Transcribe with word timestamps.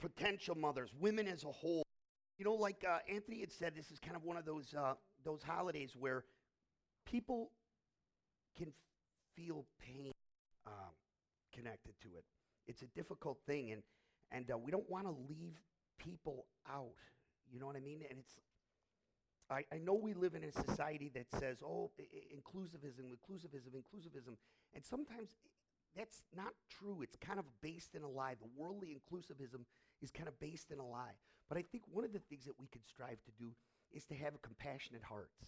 potential 0.00 0.54
mothers, 0.56 0.90
women 0.98 1.26
as 1.28 1.44
a 1.44 1.52
whole. 1.52 1.82
You 2.38 2.44
know, 2.44 2.54
like 2.54 2.84
uh, 2.88 2.98
Anthony 3.12 3.40
had 3.40 3.52
said, 3.52 3.72
this 3.74 3.90
is 3.90 3.98
kind 3.98 4.16
of 4.16 4.24
one 4.24 4.36
of 4.36 4.44
those, 4.44 4.74
uh, 4.76 4.94
those 5.24 5.42
holidays 5.42 5.92
where 5.98 6.24
people 7.06 7.50
can 8.58 8.72
feel 9.36 9.64
pain 9.80 10.12
um, 10.66 10.92
connected 11.54 11.94
to 12.02 12.08
it. 12.16 12.24
It's 12.66 12.82
a 12.82 12.86
difficult 12.94 13.38
thing, 13.46 13.72
and, 13.72 13.82
and 14.32 14.50
uh, 14.50 14.58
we 14.58 14.70
don't 14.70 14.88
want 14.90 15.06
to 15.06 15.12
leave 15.28 15.54
people 15.98 16.46
out. 16.70 16.92
You 17.50 17.60
know 17.60 17.66
what 17.66 17.76
I 17.76 17.80
mean? 17.80 18.00
And 18.10 18.18
it's, 18.18 18.34
I, 19.50 19.64
I 19.72 19.78
know 19.78 19.94
we 19.94 20.14
live 20.14 20.34
in 20.34 20.42
a 20.44 20.52
society 20.52 21.10
that 21.14 21.26
says, 21.38 21.58
oh, 21.64 21.90
I- 22.00 22.04
inclusivism, 22.34 23.06
inclusivism, 23.06 23.70
inclusivism. 23.76 24.36
And 24.74 24.84
sometimes 24.84 25.30
that's 25.96 26.22
not 26.36 26.52
true. 26.68 27.02
It's 27.02 27.16
kind 27.16 27.38
of 27.38 27.44
based 27.62 27.94
in 27.94 28.02
a 28.02 28.08
lie. 28.08 28.34
The 28.34 28.48
worldly 28.56 28.88
inclusivism 28.98 29.64
is 30.02 30.10
kind 30.10 30.28
of 30.28 30.38
based 30.40 30.70
in 30.70 30.78
a 30.78 30.86
lie. 30.86 31.16
But 31.48 31.58
I 31.58 31.62
think 31.62 31.84
one 31.90 32.04
of 32.04 32.12
the 32.12 32.22
things 32.28 32.44
that 32.44 32.58
we 32.58 32.66
could 32.66 32.84
strive 32.84 33.22
to 33.24 33.32
do 33.38 33.50
is 33.92 34.04
to 34.06 34.14
have 34.14 34.40
compassionate 34.42 35.02
hearts, 35.02 35.44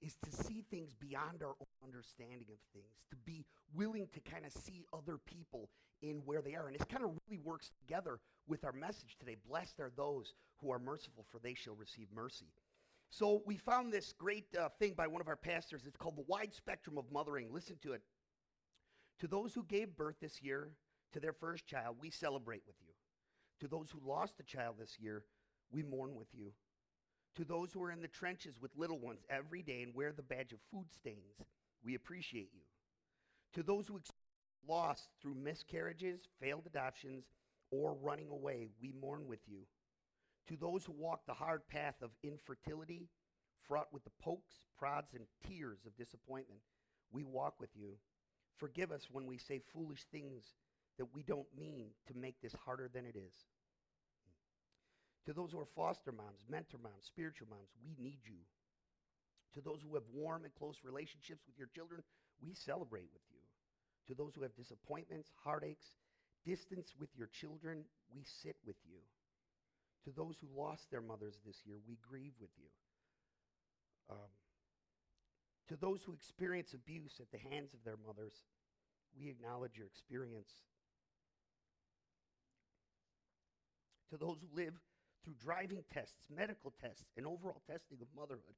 is 0.00 0.16
to 0.24 0.44
see 0.44 0.64
things 0.70 0.94
beyond 0.94 1.42
our 1.42 1.54
own 1.60 1.84
understanding 1.84 2.46
of 2.50 2.58
things, 2.72 3.04
to 3.10 3.16
be 3.24 3.44
willing 3.74 4.08
to 4.14 4.20
kind 4.20 4.46
of 4.46 4.52
see 4.52 4.84
other 4.92 5.18
people 5.26 5.68
in 6.02 6.22
where 6.24 6.42
they 6.42 6.54
are. 6.54 6.66
And 6.66 6.76
it 6.76 6.88
kind 6.88 7.04
of 7.04 7.10
really 7.28 7.40
works 7.42 7.70
together 7.78 8.18
with 8.46 8.64
our 8.64 8.72
message 8.72 9.16
today. 9.18 9.36
Blessed 9.48 9.80
are 9.80 9.92
those 9.96 10.34
who 10.60 10.70
are 10.70 10.78
merciful, 10.78 11.24
for 11.30 11.38
they 11.38 11.54
shall 11.54 11.74
receive 11.74 12.08
mercy. 12.14 12.46
So 13.10 13.42
we 13.46 13.56
found 13.56 13.92
this 13.92 14.12
great 14.12 14.46
uh, 14.58 14.68
thing 14.78 14.94
by 14.94 15.06
one 15.06 15.20
of 15.20 15.28
our 15.28 15.36
pastors. 15.36 15.82
It's 15.86 15.96
called 15.96 16.16
the 16.16 16.24
wide 16.26 16.54
spectrum 16.54 16.98
of 16.98 17.04
mothering. 17.12 17.52
Listen 17.52 17.76
to 17.82 17.92
it. 17.92 18.02
To 19.20 19.26
those 19.26 19.54
who 19.54 19.64
gave 19.64 19.96
birth 19.96 20.16
this 20.20 20.42
year 20.42 20.70
to 21.12 21.20
their 21.20 21.32
first 21.32 21.66
child, 21.66 21.96
we 22.00 22.10
celebrate 22.10 22.62
with 22.66 22.76
you. 22.80 22.85
To 23.60 23.68
those 23.68 23.90
who 23.90 24.00
lost 24.06 24.40
a 24.40 24.44
child 24.44 24.76
this 24.78 24.98
year, 24.98 25.24
we 25.70 25.82
mourn 25.82 26.14
with 26.14 26.28
you. 26.32 26.52
To 27.36 27.44
those 27.44 27.72
who 27.72 27.82
are 27.82 27.92
in 27.92 28.00
the 28.00 28.08
trenches 28.08 28.54
with 28.60 28.76
little 28.76 28.98
ones 28.98 29.20
every 29.28 29.62
day 29.62 29.82
and 29.82 29.94
wear 29.94 30.12
the 30.12 30.22
badge 30.22 30.52
of 30.52 30.58
food 30.70 30.86
stains, 30.92 31.36
we 31.84 31.94
appreciate 31.94 32.50
you. 32.54 32.62
To 33.54 33.62
those 33.62 33.86
who 33.86 33.96
experience 33.96 34.22
loss 34.68 35.08
through 35.22 35.34
miscarriages, 35.34 36.20
failed 36.40 36.66
adoptions, 36.66 37.24
or 37.70 37.94
running 37.94 38.30
away, 38.30 38.68
we 38.80 38.92
mourn 39.00 39.26
with 39.26 39.40
you. 39.46 39.60
To 40.48 40.56
those 40.56 40.84
who 40.84 40.92
walk 40.92 41.26
the 41.26 41.34
hard 41.34 41.66
path 41.68 41.96
of 42.02 42.10
infertility, 42.22 43.08
fraught 43.66 43.92
with 43.92 44.04
the 44.04 44.10
pokes, 44.22 44.54
prods, 44.78 45.14
and 45.14 45.26
tears 45.46 45.78
of 45.86 45.96
disappointment, 45.96 46.60
we 47.10 47.24
walk 47.24 47.54
with 47.60 47.70
you. 47.74 47.94
Forgive 48.56 48.92
us 48.92 49.08
when 49.10 49.26
we 49.26 49.38
say 49.38 49.60
foolish 49.72 50.04
things 50.10 50.54
that 50.98 51.14
we 51.14 51.22
don't 51.22 51.46
mean 51.58 51.88
to 52.08 52.14
make 52.14 52.40
this 52.40 52.54
harder 52.64 52.88
than 52.92 53.04
it 53.04 53.16
is. 53.16 53.34
To 55.26 55.32
those 55.32 55.52
who 55.52 55.60
are 55.60 55.74
foster 55.74 56.12
moms, 56.12 56.40
mentor 56.48 56.78
moms, 56.82 57.04
spiritual 57.04 57.48
moms, 57.50 57.68
we 57.82 57.96
need 57.98 58.20
you. 58.24 58.38
To 59.54 59.60
those 59.60 59.82
who 59.82 59.94
have 59.94 60.04
warm 60.12 60.44
and 60.44 60.54
close 60.54 60.80
relationships 60.84 61.42
with 61.46 61.58
your 61.58 61.68
children, 61.74 62.02
we 62.40 62.54
celebrate 62.54 63.08
with 63.12 63.22
you. 63.30 63.40
To 64.08 64.14
those 64.14 64.34
who 64.34 64.42
have 64.42 64.54
disappointments, 64.54 65.30
heartaches, 65.42 65.96
distance 66.44 66.94
with 66.98 67.10
your 67.16 67.26
children, 67.26 67.84
we 68.14 68.22
sit 68.22 68.56
with 68.64 68.76
you. 68.86 68.98
To 70.04 70.10
those 70.10 70.36
who 70.40 70.60
lost 70.60 70.90
their 70.90 71.00
mothers 71.00 71.40
this 71.44 71.56
year, 71.66 71.76
we 71.88 71.98
grieve 72.08 72.34
with 72.40 72.50
you. 72.56 72.68
Um, 74.10 74.30
to 75.68 75.76
those 75.76 76.04
who 76.04 76.12
experience 76.12 76.74
abuse 76.74 77.18
at 77.20 77.32
the 77.32 77.42
hands 77.50 77.74
of 77.74 77.82
their 77.84 77.98
mothers, 78.06 78.44
we 79.18 79.28
acknowledge 79.28 79.76
your 79.76 79.86
experience. 79.86 80.52
To 84.10 84.16
those 84.16 84.38
who 84.40 84.56
live 84.56 84.74
through 85.24 85.34
driving 85.42 85.82
tests, 85.92 86.28
medical 86.34 86.72
tests, 86.80 87.04
and 87.16 87.26
overall 87.26 87.62
testing 87.66 87.98
of 88.00 88.08
motherhood, 88.16 88.54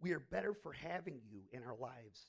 we 0.00 0.12
are 0.12 0.20
better 0.20 0.54
for 0.54 0.72
having 0.72 1.20
you 1.30 1.42
in 1.52 1.62
our 1.62 1.76
lives. 1.76 2.26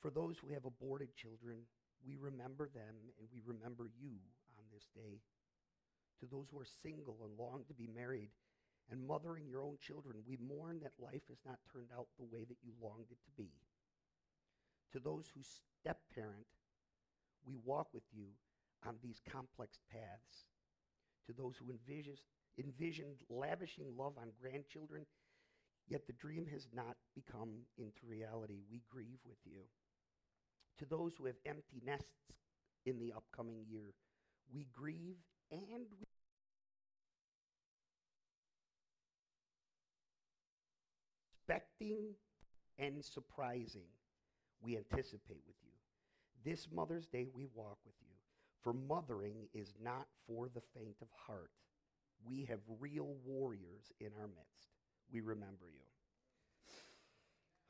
For 0.00 0.10
those 0.10 0.36
who 0.38 0.52
have 0.52 0.64
aborted 0.64 1.14
children, 1.16 1.58
we 2.06 2.16
remember 2.16 2.68
them 2.68 2.94
and 3.18 3.28
we 3.32 3.40
remember 3.44 3.90
you 3.98 4.16
on 4.58 4.64
this 4.72 4.86
day. 4.94 5.20
To 6.20 6.26
those 6.26 6.46
who 6.50 6.60
are 6.60 6.80
single 6.82 7.18
and 7.24 7.38
long 7.38 7.64
to 7.68 7.74
be 7.74 7.88
married 7.94 8.30
and 8.90 9.06
mothering 9.06 9.46
your 9.46 9.62
own 9.62 9.76
children, 9.80 10.16
we 10.26 10.36
mourn 10.36 10.80
that 10.82 10.92
life 10.98 11.22
has 11.28 11.38
not 11.44 11.58
turned 11.72 11.88
out 11.96 12.06
the 12.18 12.24
way 12.24 12.44
that 12.44 12.58
you 12.62 12.72
longed 12.80 13.10
it 13.10 13.18
to 13.24 13.30
be. 13.36 13.50
To 14.92 15.00
those 15.00 15.26
who 15.34 15.42
step 15.42 16.00
parent, 16.14 16.46
we 17.46 17.56
walk 17.64 17.88
with 17.92 18.04
you 18.12 18.26
on 18.86 18.96
these 19.02 19.20
complex 19.30 19.78
paths. 19.90 20.46
To 21.26 21.32
those 21.32 21.56
who 21.56 21.70
envision, 21.70 22.14
envisioned 22.58 23.16
lavishing 23.30 23.86
love 23.96 24.14
on 24.18 24.30
grandchildren, 24.40 25.06
yet 25.88 26.06
the 26.06 26.12
dream 26.12 26.46
has 26.52 26.68
not 26.74 26.96
become 27.14 27.50
into 27.78 28.06
reality, 28.06 28.60
we 28.70 28.82
grieve 28.90 29.20
with 29.26 29.38
you. 29.44 29.62
To 30.78 30.84
those 30.84 31.14
who 31.16 31.26
have 31.26 31.36
empty 31.46 31.80
nests 31.84 32.32
in 32.84 32.98
the 32.98 33.12
upcoming 33.16 33.64
year, 33.68 33.94
we 34.52 34.66
grieve 34.72 35.16
and 35.50 35.86
we 35.90 36.04
expecting 41.44 42.14
and 42.78 43.04
surprising, 43.04 43.86
we 44.62 44.76
anticipate 44.76 45.42
with 45.46 45.56
you. 45.62 45.70
This 46.44 46.68
Mother's 46.72 47.06
Day, 47.06 47.26
we 47.34 47.46
walk 47.54 47.78
with 47.84 47.94
you. 48.00 48.13
For 48.64 48.72
mothering 48.72 49.48
is 49.54 49.74
not 49.82 50.06
for 50.26 50.48
the 50.48 50.62
faint 50.74 50.96
of 51.02 51.08
heart. 51.26 51.50
We 52.26 52.46
have 52.46 52.60
real 52.80 53.14
warriors 53.26 53.92
in 54.00 54.08
our 54.18 54.26
midst. 54.26 54.70
We 55.12 55.20
remember 55.20 55.66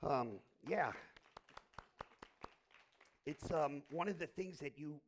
you. 0.02 0.08
Um, 0.08 0.28
yeah. 0.66 0.92
It's 3.26 3.50
um, 3.50 3.82
one 3.90 4.08
of 4.08 4.18
the 4.20 4.28
things 4.28 4.60
that 4.60 4.78
you, 4.78 5.00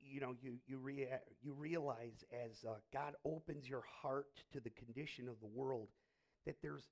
you 0.00 0.20
know, 0.20 0.34
you, 0.40 0.54
you, 0.66 0.78
rea- 0.78 1.20
you 1.42 1.52
realize 1.52 2.24
as 2.32 2.64
uh, 2.66 2.74
God 2.92 3.14
opens 3.26 3.68
your 3.68 3.82
heart 4.02 4.28
to 4.52 4.60
the 4.60 4.70
condition 4.70 5.28
of 5.28 5.38
the 5.40 5.46
world 5.46 5.88
that 6.46 6.56
there's, 6.62 6.84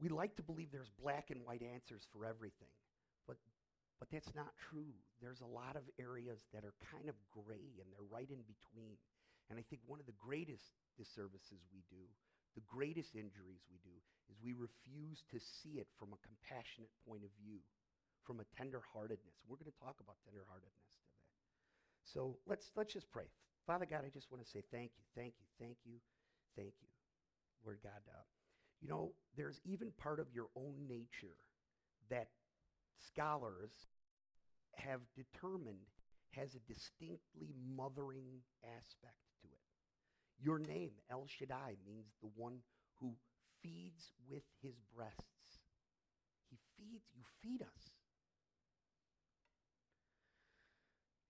we 0.00 0.08
like 0.08 0.36
to 0.36 0.42
believe 0.42 0.68
there's 0.72 0.90
black 1.02 1.30
and 1.30 1.44
white 1.44 1.62
answers 1.62 2.06
for 2.12 2.24
everything, 2.24 2.68
but, 3.26 3.36
but 4.02 4.10
that's 4.10 4.34
not 4.34 4.50
true. 4.58 4.98
There's 5.22 5.46
a 5.46 5.54
lot 5.54 5.78
of 5.78 5.86
areas 5.94 6.42
that 6.50 6.66
are 6.66 6.74
kind 6.90 7.06
of 7.06 7.14
gray 7.30 7.78
and 7.78 7.86
they're 7.94 8.10
right 8.10 8.26
in 8.26 8.42
between. 8.50 8.98
And 9.46 9.54
I 9.54 9.64
think 9.70 9.78
one 9.86 10.02
of 10.02 10.10
the 10.10 10.18
greatest 10.18 10.74
disservices 10.98 11.62
we 11.70 11.86
do, 11.86 12.10
the 12.58 12.66
greatest 12.66 13.14
injuries 13.14 13.62
we 13.70 13.78
do, 13.86 13.94
is 14.26 14.42
we 14.42 14.58
refuse 14.58 15.22
to 15.30 15.38
see 15.38 15.78
it 15.78 15.86
from 16.02 16.10
a 16.10 16.18
compassionate 16.18 16.90
point 17.06 17.22
of 17.22 17.30
view, 17.38 17.62
from 18.26 18.42
a 18.42 18.46
tenderheartedness. 18.58 19.38
We're 19.46 19.62
going 19.62 19.70
to 19.70 19.78
talk 19.78 20.02
about 20.02 20.18
tenderheartedness 20.26 20.98
today. 20.98 21.22
So 22.02 22.42
let's, 22.50 22.74
let's 22.74 22.90
just 22.90 23.06
pray. 23.14 23.30
Father 23.70 23.86
God, 23.86 24.02
I 24.02 24.10
just 24.10 24.34
want 24.34 24.42
to 24.42 24.50
say 24.50 24.66
thank 24.74 24.98
you, 24.98 25.06
thank 25.14 25.38
you, 25.38 25.46
thank 25.62 25.78
you, 25.86 26.02
thank 26.58 26.74
you. 26.82 26.90
Lord 27.62 27.78
God, 27.86 28.02
uh, 28.10 28.26
you 28.82 28.90
know, 28.90 29.14
there's 29.38 29.62
even 29.62 29.94
part 29.94 30.18
of 30.18 30.26
your 30.34 30.50
own 30.58 30.90
nature 30.90 31.38
that 32.10 32.34
scholars 32.98 33.86
have 34.74 35.00
determined 35.14 35.86
has 36.30 36.54
a 36.54 36.72
distinctly 36.72 37.54
mothering 37.76 38.40
aspect 38.64 39.20
to 39.42 39.48
it. 39.48 39.60
Your 40.42 40.58
name, 40.58 40.92
El 41.10 41.26
Shaddai, 41.26 41.76
means 41.86 42.06
the 42.20 42.30
one 42.36 42.58
who 43.00 43.14
feeds 43.62 44.12
with 44.28 44.42
his 44.62 44.74
breasts. 44.94 45.60
He 46.50 46.58
feeds, 46.76 47.04
you 47.14 47.22
feed 47.42 47.62
us. 47.62 47.90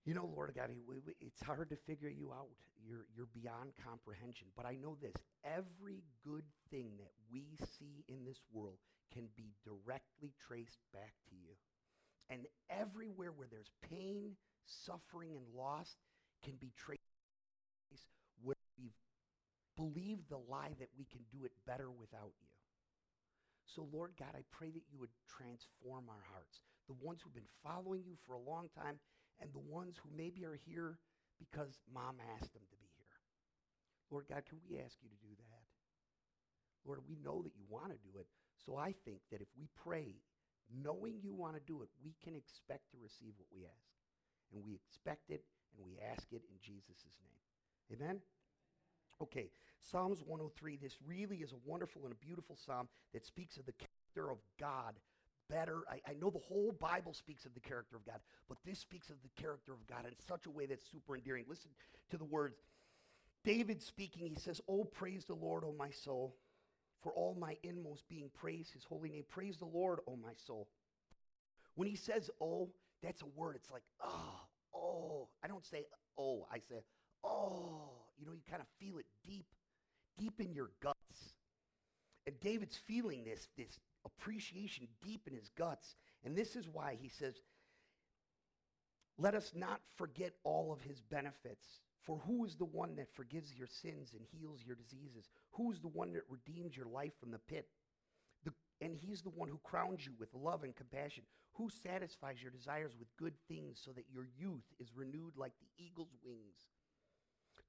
You 0.05 0.13
know, 0.13 0.29
Lord 0.35 0.51
God, 0.55 0.69
it's 1.21 1.41
hard 1.41 1.69
to 1.69 1.77
figure 1.87 2.09
you 2.09 2.33
out. 2.33 2.51
You're, 2.85 3.05
you're 3.15 3.31
beyond 3.33 3.71
comprehension. 3.87 4.47
But 4.55 4.65
I 4.65 4.75
know 4.75 4.97
this 5.01 5.15
every 5.45 6.03
good 6.25 6.43
thing 6.69 6.91
that 6.99 7.11
we 7.31 7.55
see 7.79 8.03
in 8.09 8.25
this 8.25 8.39
world 8.51 8.79
can 9.13 9.27
be 9.37 9.53
directly 9.63 10.33
traced 10.45 10.79
back 10.91 11.13
to 11.29 11.35
you. 11.35 11.55
And 12.33 12.49
everywhere 12.65 13.29
where 13.29 13.45
there's 13.45 13.69
pain, 13.85 14.33
suffering, 14.65 15.37
and 15.37 15.45
loss 15.53 15.93
can 16.41 16.57
be 16.57 16.73
traced 16.73 17.05
where 18.41 18.57
we've 18.73 18.97
believed 19.77 20.25
the 20.33 20.41
lie 20.49 20.73
that 20.81 20.89
we 20.97 21.05
can 21.05 21.21
do 21.29 21.45
it 21.45 21.53
better 21.69 21.93
without 21.93 22.33
you. 22.41 22.49
So, 23.69 23.85
Lord 23.93 24.17
God, 24.17 24.33
I 24.33 24.41
pray 24.49 24.73
that 24.73 24.89
you 24.89 24.97
would 24.97 25.13
transform 25.29 26.09
our 26.09 26.25
hearts. 26.33 26.57
The 26.89 26.97
ones 27.05 27.21
who've 27.21 27.37
been 27.37 27.53
following 27.61 28.01
you 28.01 28.17
for 28.25 28.33
a 28.33 28.49
long 28.49 28.65
time 28.73 28.97
and 29.37 29.53
the 29.53 29.61
ones 29.69 29.93
who 30.01 30.09
maybe 30.09 30.41
are 30.41 30.57
here 30.65 30.97
because 31.37 31.77
mom 31.93 32.17
asked 32.33 32.53
them 32.57 32.65
to 32.65 32.77
be 32.81 32.89
here. 32.97 33.17
Lord 34.09 34.25
God, 34.25 34.41
can 34.49 34.57
we 34.65 34.81
ask 34.81 34.97
you 35.05 35.09
to 35.09 35.21
do 35.21 35.33
that? 35.37 35.65
Lord, 36.85 36.99
we 37.05 37.15
know 37.21 37.45
that 37.45 37.53
you 37.53 37.63
want 37.69 37.93
to 37.93 38.01
do 38.01 38.17
it. 38.17 38.25
So 38.65 38.75
I 38.75 38.97
think 39.05 39.21
that 39.29 39.41
if 39.41 39.47
we 39.53 39.69
pray 39.85 40.17
knowing 40.71 41.19
you 41.21 41.33
want 41.33 41.55
to 41.55 41.61
do 41.65 41.81
it, 41.81 41.89
we 42.03 42.15
can 42.23 42.35
expect 42.35 42.91
to 42.91 42.97
receive 43.01 43.33
what 43.37 43.47
we 43.53 43.65
ask. 43.65 43.93
And 44.53 44.63
we 44.63 44.75
expect 44.75 45.29
it 45.29 45.43
and 45.77 45.85
we 45.85 45.97
ask 45.99 46.27
it 46.31 46.43
in 46.49 46.57
Jesus' 46.61 47.17
name. 47.21 47.99
Amen? 47.99 48.21
Okay, 49.21 49.49
Psalms 49.81 50.23
103. 50.25 50.77
This 50.77 50.97
really 51.05 51.37
is 51.37 51.51
a 51.51 51.61
wonderful 51.65 52.03
and 52.03 52.11
a 52.11 52.25
beautiful 52.25 52.55
psalm 52.55 52.87
that 53.13 53.25
speaks 53.25 53.57
of 53.57 53.65
the 53.65 53.73
character 53.73 54.31
of 54.31 54.39
God 54.59 54.95
better. 55.49 55.83
I, 55.89 56.11
I 56.11 56.13
know 56.13 56.29
the 56.29 56.39
whole 56.39 56.71
Bible 56.79 57.13
speaks 57.13 57.45
of 57.45 57.53
the 57.53 57.59
character 57.59 57.95
of 57.95 58.05
God, 58.05 58.19
but 58.47 58.57
this 58.65 58.79
speaks 58.79 59.09
of 59.09 59.15
the 59.23 59.41
character 59.41 59.73
of 59.73 59.85
God 59.87 60.05
in 60.05 60.13
such 60.27 60.45
a 60.45 60.51
way 60.51 60.65
that's 60.65 60.89
super 60.89 61.15
endearing. 61.15 61.45
Listen 61.47 61.71
to 62.11 62.17
the 62.17 62.25
words. 62.25 62.57
David 63.43 63.81
speaking, 63.81 64.27
he 64.27 64.39
says, 64.39 64.61
Oh, 64.67 64.85
praise 64.85 65.25
the 65.25 65.35
Lord, 65.35 65.63
O 65.63 65.73
my 65.77 65.89
soul, 65.89 66.35
for 67.03 67.11
all 67.11 67.35
my 67.39 67.57
inmost 67.63 68.07
being 68.07 68.29
praise 68.33 68.69
his 68.73 68.83
holy 68.83 69.09
name. 69.09 69.25
Praise 69.29 69.57
the 69.57 69.65
Lord, 69.65 69.99
O 70.07 70.15
my 70.15 70.33
soul. 70.47 70.67
When 71.75 71.87
he 71.87 71.95
says, 71.95 72.29
Oh, 72.39 72.69
that's 73.03 73.21
a 73.21 73.27
word. 73.35 73.55
It's 73.57 73.69
like, 73.69 73.83
oh, 74.01 74.39
oh. 74.73 75.27
I 75.43 75.47
don't 75.47 75.65
say, 75.65 75.85
oh, 76.17 76.47
I 76.51 76.57
say, 76.57 76.81
oh. 77.23 77.91
You 78.17 78.25
know, 78.25 78.33
you 78.33 78.41
kind 78.49 78.61
of 78.61 78.67
feel 78.79 78.97
it 78.97 79.05
deep, 79.27 79.45
deep 80.17 80.39
in 80.39 80.53
your 80.53 80.71
guts. 80.81 80.97
And 82.25 82.39
David's 82.39 82.77
feeling 82.87 83.25
this, 83.25 83.49
this 83.57 83.79
appreciation 84.05 84.87
deep 85.03 85.27
in 85.27 85.35
his 85.35 85.49
guts. 85.57 85.95
And 86.23 86.35
this 86.35 86.55
is 86.55 86.69
why 86.71 86.97
he 86.99 87.09
says, 87.09 87.35
let 89.17 89.35
us 89.35 89.51
not 89.53 89.81
forget 89.97 90.33
all 90.43 90.71
of 90.71 90.81
his 90.81 91.01
benefits. 91.01 91.67
For 92.05 92.17
who 92.25 92.43
is 92.45 92.55
the 92.55 92.65
one 92.65 92.95
that 92.97 93.13
forgives 93.13 93.53
your 93.53 93.67
sins 93.67 94.13
and 94.13 94.25
heals 94.31 94.59
your 94.65 94.75
diseases? 94.75 95.29
Who 95.51 95.71
is 95.71 95.79
the 95.79 95.87
one 95.87 96.13
that 96.13 96.23
redeems 96.29 96.75
your 96.75 96.87
life 96.87 97.13
from 97.19 97.31
the 97.31 97.39
pit? 97.39 97.67
The, 98.43 98.51
and 98.81 98.95
he's 98.95 99.21
the 99.21 99.29
one 99.29 99.47
who 99.47 99.59
crowns 99.63 100.05
you 100.05 100.11
with 100.19 100.33
love 100.33 100.63
and 100.63 100.75
compassion, 100.75 101.23
who 101.53 101.69
satisfies 101.69 102.41
your 102.41 102.51
desires 102.51 102.93
with 102.99 103.15
good 103.17 103.33
things 103.47 103.81
so 103.83 103.91
that 103.91 104.11
your 104.13 104.27
youth 104.37 104.65
is 104.79 104.95
renewed 104.95 105.37
like 105.37 105.53
the 105.59 105.83
eagle's 105.83 106.13
wings. 106.25 106.67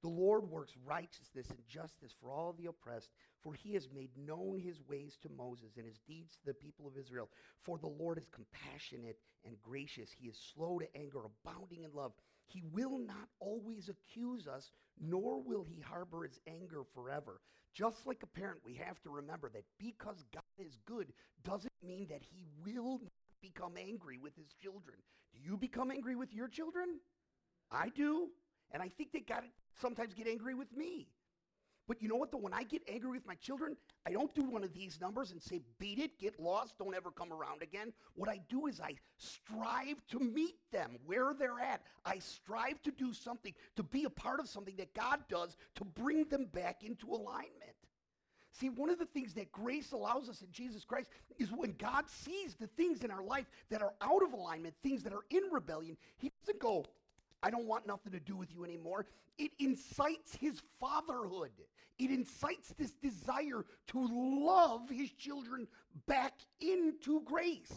The 0.01 0.09
Lord 0.09 0.49
works 0.49 0.73
righteousness 0.85 1.49
and 1.49 1.65
justice 1.67 2.13
for 2.21 2.29
all 2.29 2.53
the 2.53 2.67
oppressed, 2.67 3.09
for 3.41 3.53
he 3.53 3.73
has 3.73 3.87
made 3.91 4.11
known 4.17 4.59
his 4.59 4.81
ways 4.87 5.17
to 5.23 5.29
Moses 5.29 5.77
and 5.77 5.85
his 5.85 5.99
deeds 6.07 6.35
to 6.35 6.45
the 6.45 6.53
people 6.53 6.87
of 6.87 6.97
Israel. 6.97 7.29
For 7.63 7.77
the 7.77 7.87
Lord 7.87 8.17
is 8.17 8.27
compassionate 8.29 9.17
and 9.45 9.59
gracious. 9.61 10.11
He 10.11 10.27
is 10.27 10.37
slow 10.53 10.77
to 10.77 10.95
anger, 10.95 11.21
abounding 11.25 11.83
in 11.83 11.91
love. 11.93 12.11
He 12.47 12.61
will 12.71 12.97
not 12.99 13.27
always 13.39 13.89
accuse 13.89 14.47
us, 14.47 14.71
nor 14.99 15.41
will 15.41 15.63
he 15.63 15.79
harbor 15.79 16.23
his 16.23 16.39
anger 16.47 16.83
forever. 16.93 17.41
Just 17.73 18.05
like 18.05 18.23
a 18.23 18.39
parent, 18.39 18.59
we 18.63 18.75
have 18.75 19.01
to 19.01 19.09
remember 19.09 19.49
that 19.49 19.63
because 19.79 20.23
God 20.33 20.43
is 20.57 20.77
good 20.85 21.11
doesn't 21.43 21.73
mean 21.83 22.07
that 22.09 22.21
he 22.21 22.45
will 22.63 22.99
not 22.99 23.11
become 23.41 23.73
angry 23.77 24.17
with 24.17 24.35
his 24.35 24.53
children. 24.61 24.97
Do 25.33 25.39
you 25.43 25.57
become 25.57 25.91
angry 25.91 26.15
with 26.15 26.33
your 26.33 26.47
children? 26.47 26.99
I 27.71 27.89
do. 27.89 28.29
And 28.71 28.81
I 28.81 28.89
think 28.89 29.11
they 29.11 29.19
got 29.19 29.43
sometimes 29.81 30.13
get 30.13 30.27
angry 30.27 30.53
with 30.55 30.71
me. 30.75 31.07
But 31.87 32.01
you 32.01 32.07
know 32.07 32.15
what, 32.15 32.31
though? 32.31 32.39
When 32.39 32.53
I 32.53 32.63
get 32.63 32.81
angry 32.91 33.11
with 33.11 33.27
my 33.27 33.35
children, 33.35 33.77
I 34.07 34.11
don't 34.11 34.33
do 34.33 34.43
one 34.43 34.63
of 34.63 34.73
these 34.73 34.99
numbers 34.99 35.31
and 35.31 35.41
say, 35.41 35.61
beat 35.77 35.99
it, 35.99 36.17
get 36.19 36.39
lost, 36.39 36.77
don't 36.79 36.95
ever 36.95 37.11
come 37.11 37.31
around 37.31 37.61
again. 37.61 37.93
What 38.15 38.29
I 38.29 38.41
do 38.49 38.65
is 38.67 38.81
I 38.81 38.95
strive 39.17 40.05
to 40.09 40.19
meet 40.19 40.55
them 40.71 40.97
where 41.05 41.33
they're 41.37 41.59
at. 41.59 41.81
I 42.03 42.19
strive 42.19 42.81
to 42.83 42.91
do 42.91 43.13
something, 43.13 43.53
to 43.75 43.83
be 43.83 44.05
a 44.05 44.09
part 44.09 44.39
of 44.39 44.49
something 44.49 44.75
that 44.77 44.93
God 44.95 45.19
does 45.29 45.57
to 45.75 45.85
bring 45.85 46.25
them 46.25 46.45
back 46.45 46.83
into 46.83 47.11
alignment. 47.11 47.75
See, 48.51 48.69
one 48.69 48.89
of 48.89 48.97
the 48.97 49.05
things 49.05 49.33
that 49.33 49.51
grace 49.51 49.91
allows 49.91 50.29
us 50.29 50.41
in 50.41 50.47
Jesus 50.49 50.85
Christ 50.85 51.09
is 51.37 51.51
when 51.51 51.75
God 51.77 52.09
sees 52.09 52.55
the 52.55 52.67
things 52.67 53.03
in 53.03 53.11
our 53.11 53.23
life 53.23 53.47
that 53.69 53.81
are 53.81 53.93
out 54.01 54.23
of 54.23 54.31
alignment, 54.31 54.73
things 54.81 55.03
that 55.03 55.13
are 55.13 55.25
in 55.29 55.43
rebellion, 55.51 55.97
He 56.17 56.31
doesn't 56.39 56.61
go, 56.61 56.85
I 57.45 57.51
don't 57.51 57.67
want 57.67 57.85
nothing 57.85 58.11
to 58.13 58.19
do 58.19 58.35
with 58.35 58.51
you 58.51 58.65
anymore. 58.65 59.05
It 59.37 59.51
incites 59.59 60.35
his 60.35 60.63
fatherhood. 60.79 61.51
It 61.99 62.09
incites 62.09 62.73
this 62.75 62.95
desire 62.95 63.63
to 63.89 64.07
love 64.43 64.89
his 64.89 65.11
children 65.11 65.67
back 66.07 66.33
into 66.59 67.21
grace. 67.21 67.71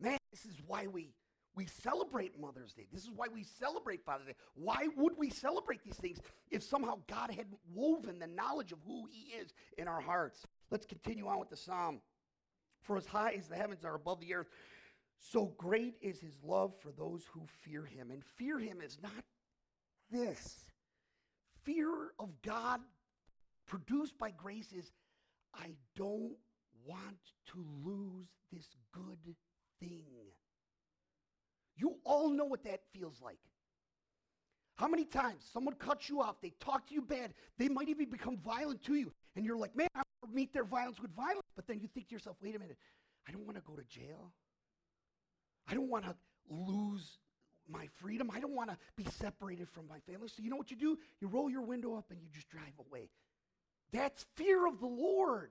Man, 0.00 0.18
this 0.32 0.44
is 0.44 0.60
why 0.66 0.88
we 0.88 1.14
we 1.54 1.66
celebrate 1.66 2.36
Mother's 2.40 2.72
Day. 2.72 2.88
This 2.92 3.04
is 3.04 3.12
why 3.14 3.26
we 3.32 3.44
celebrate 3.44 4.04
Father's 4.04 4.26
Day. 4.26 4.34
Why 4.56 4.88
would 4.96 5.16
we 5.16 5.30
celebrate 5.30 5.84
these 5.84 5.94
things 5.94 6.18
if 6.50 6.64
somehow 6.64 6.98
God 7.06 7.30
had 7.30 7.46
woven 7.72 8.18
the 8.18 8.26
knowledge 8.26 8.72
of 8.72 8.78
who 8.84 9.06
He 9.08 9.36
is 9.36 9.54
in 9.78 9.86
our 9.86 10.00
hearts? 10.00 10.44
Let's 10.72 10.84
continue 10.84 11.28
on 11.28 11.38
with 11.38 11.50
the 11.50 11.56
psalm. 11.56 12.00
For 12.82 12.96
as 12.96 13.06
high 13.06 13.36
as 13.38 13.46
the 13.46 13.54
heavens 13.54 13.84
are 13.84 13.94
above 13.94 14.20
the 14.20 14.34
earth, 14.34 14.48
so 15.18 15.54
great 15.56 15.94
is 16.00 16.20
his 16.20 16.38
love 16.44 16.74
for 16.80 16.92
those 16.92 17.24
who 17.32 17.42
fear 17.62 17.84
him. 17.84 18.10
And 18.10 18.22
fear 18.24 18.58
him 18.58 18.80
is 18.80 18.98
not 19.02 19.12
this. 20.10 20.56
Fear 21.62 22.12
of 22.18 22.30
God 22.42 22.80
produced 23.66 24.18
by 24.18 24.30
grace 24.30 24.72
is 24.72 24.92
I 25.54 25.70
don't 25.96 26.36
want 26.84 27.16
to 27.52 27.64
lose 27.84 28.28
this 28.52 28.66
good 28.92 29.34
thing. 29.80 30.04
You 31.76 31.96
all 32.04 32.30
know 32.30 32.44
what 32.44 32.64
that 32.64 32.82
feels 32.92 33.20
like. 33.22 33.38
How 34.76 34.88
many 34.88 35.04
times 35.04 35.44
someone 35.52 35.74
cuts 35.74 36.08
you 36.08 36.20
off, 36.20 36.40
they 36.40 36.52
talk 36.60 36.86
to 36.88 36.94
you 36.94 37.02
bad, 37.02 37.32
they 37.58 37.68
might 37.68 37.88
even 37.88 38.10
become 38.10 38.38
violent 38.38 38.82
to 38.84 38.94
you, 38.94 39.12
and 39.36 39.44
you're 39.44 39.56
like, 39.56 39.74
man, 39.76 39.88
I 39.94 40.02
meet 40.32 40.52
their 40.52 40.64
violence 40.64 41.00
with 41.00 41.14
violence. 41.14 41.46
But 41.54 41.66
then 41.68 41.80
you 41.80 41.88
think 41.88 42.08
to 42.08 42.14
yourself, 42.14 42.36
wait 42.42 42.56
a 42.56 42.58
minute, 42.58 42.76
I 43.28 43.32
don't 43.32 43.44
want 43.44 43.56
to 43.56 43.62
go 43.62 43.76
to 43.76 43.84
jail. 43.84 44.32
I 45.68 45.74
don't 45.74 45.88
want 45.88 46.04
to 46.04 46.14
lose 46.48 47.18
my 47.68 47.88
freedom. 48.00 48.30
I 48.32 48.40
don't 48.40 48.54
want 48.54 48.70
to 48.70 48.76
be 48.96 49.06
separated 49.18 49.68
from 49.68 49.88
my 49.88 49.98
family. 50.00 50.28
So 50.28 50.42
you 50.42 50.50
know 50.50 50.56
what 50.56 50.70
you 50.70 50.76
do? 50.76 50.98
You 51.20 51.28
roll 51.28 51.48
your 51.48 51.62
window 51.62 51.96
up 51.96 52.10
and 52.10 52.20
you 52.20 52.28
just 52.32 52.48
drive 52.48 52.74
away. 52.88 53.08
That's 53.92 54.26
fear 54.34 54.66
of 54.66 54.80
the 54.80 54.86
Lord. 54.86 55.50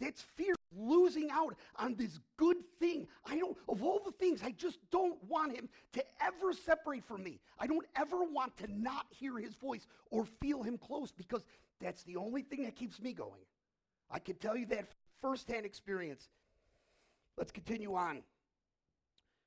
That's 0.00 0.22
fear 0.36 0.52
of 0.52 0.78
losing 0.78 1.30
out 1.30 1.54
on 1.76 1.94
this 1.94 2.18
good 2.36 2.56
thing. 2.80 3.06
I 3.26 3.38
don't, 3.38 3.56
of 3.68 3.82
all 3.82 4.00
the 4.04 4.12
things, 4.12 4.40
I 4.42 4.50
just 4.52 4.78
don't 4.90 5.22
want 5.24 5.54
him 5.54 5.68
to 5.92 6.04
ever 6.20 6.52
separate 6.52 7.04
from 7.04 7.22
me. 7.22 7.40
I 7.58 7.66
don't 7.66 7.86
ever 7.96 8.24
want 8.24 8.56
to 8.58 8.66
not 8.72 9.06
hear 9.10 9.38
his 9.38 9.54
voice 9.54 9.86
or 10.10 10.24
feel 10.40 10.62
him 10.62 10.78
close 10.78 11.12
because 11.12 11.44
that's 11.80 12.02
the 12.04 12.16
only 12.16 12.42
thing 12.42 12.64
that 12.64 12.76
keeps 12.76 13.00
me 13.00 13.12
going. 13.12 13.42
I 14.10 14.18
can 14.18 14.36
tell 14.36 14.56
you 14.56 14.66
that 14.66 14.86
firsthand 15.20 15.64
experience. 15.64 16.28
Let's 17.36 17.52
continue 17.52 17.94
on. 17.94 18.22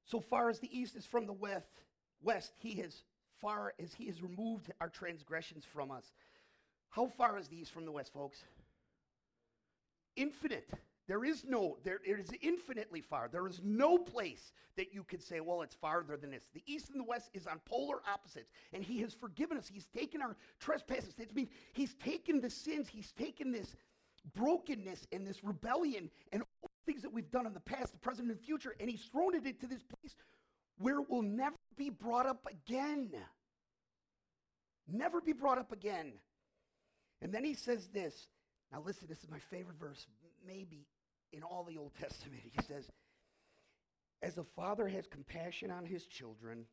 So 0.08 0.22
far 0.22 0.50
as 0.50 0.60
the 0.60 0.78
east 0.78 0.96
is 0.96 1.06
from 1.06 1.26
the 1.26 1.34
west, 1.34 1.84
west, 2.24 2.54
he 2.58 2.76
has 2.76 3.04
far 3.42 3.74
as 3.80 3.94
he 3.94 4.08
has 4.08 4.24
removed 4.24 4.72
our 4.82 4.90
transgressions 4.90 5.66
from 5.66 5.92
us. 5.92 6.14
How 6.90 7.08
far 7.08 7.38
is 7.38 7.50
the 7.50 7.60
east 7.60 7.72
from 7.72 7.86
the 7.86 7.92
west, 7.92 8.14
folks? 8.14 8.44
Infinite. 10.16 10.70
There 11.08 11.24
is 11.24 11.46
no, 11.46 11.78
there 11.84 12.00
it 12.04 12.20
is 12.20 12.32
infinitely 12.42 13.02
far. 13.02 13.30
There 13.32 13.48
is 13.48 13.62
no 13.64 13.98
place 13.98 14.52
that 14.76 14.94
you 14.94 15.04
could 15.04 15.22
say, 15.22 15.40
well, 15.40 15.62
it's 15.62 15.76
farther 15.76 16.18
than 16.18 16.32
this. 16.32 16.44
The 16.54 16.64
east 16.66 16.90
and 16.90 17.00
the 17.00 17.06
west 17.06 17.30
is 17.34 17.48
on 17.48 17.60
polar 17.66 18.00
opposites, 18.12 18.52
and 18.74 18.84
he 18.84 19.00
has 19.02 19.14
forgiven 19.14 19.58
us. 19.58 19.70
He's 19.72 19.88
taken 19.88 20.22
our 20.22 20.36
trespasses. 20.60 21.14
That 21.16 21.34
means 21.34 21.50
he's 21.74 21.94
taken 21.96 22.42
the 22.42 22.50
sins, 22.50 22.88
he's 22.90 23.14
taken 23.14 23.52
this 23.52 23.76
brokenness 24.36 25.08
and 25.14 25.26
this 25.26 25.44
rebellion 25.44 26.10
and 26.34 26.44
things 26.88 27.04
that 27.04 27.14
we've 27.14 27.30
done 27.30 27.46
in 27.46 27.54
the 27.54 27.60
past, 27.60 27.92
the 27.92 28.00
present, 28.00 28.32
and 28.32 28.40
future, 28.40 28.74
and 28.80 28.90
he's 28.90 29.04
thrown 29.12 29.36
it 29.36 29.46
into 29.46 29.68
this 29.68 29.84
place 29.84 30.16
where 30.80 31.00
it 31.00 31.10
will 31.10 31.22
never 31.22 31.56
be 31.78 31.90
brought 31.90 32.26
up 32.26 32.48
again. 32.50 33.12
Never 34.88 35.22
be 35.22 35.34
brought 35.34 35.58
up 35.58 35.72
again. 35.72 36.14
And 37.22 37.34
then 37.34 37.44
he 37.44 37.54
says 37.54 37.88
this. 37.94 38.14
Now, 38.72 38.82
listen, 38.86 39.08
this 39.08 39.20
is 39.20 39.30
my 39.30 39.40
favorite 39.52 39.80
verse, 39.80 40.06
maybe 40.46 40.88
in 41.32 41.44
all 41.44 41.64
the 41.64 41.78
Old 41.78 41.94
Testament. 42.00 42.42
He 42.44 42.62
says, 42.64 42.90
As 44.22 44.38
a 44.38 44.44
father 44.56 44.88
has 44.88 45.06
compassion 45.08 45.72
on 45.72 45.86
his 45.86 46.06
children, 46.06 46.66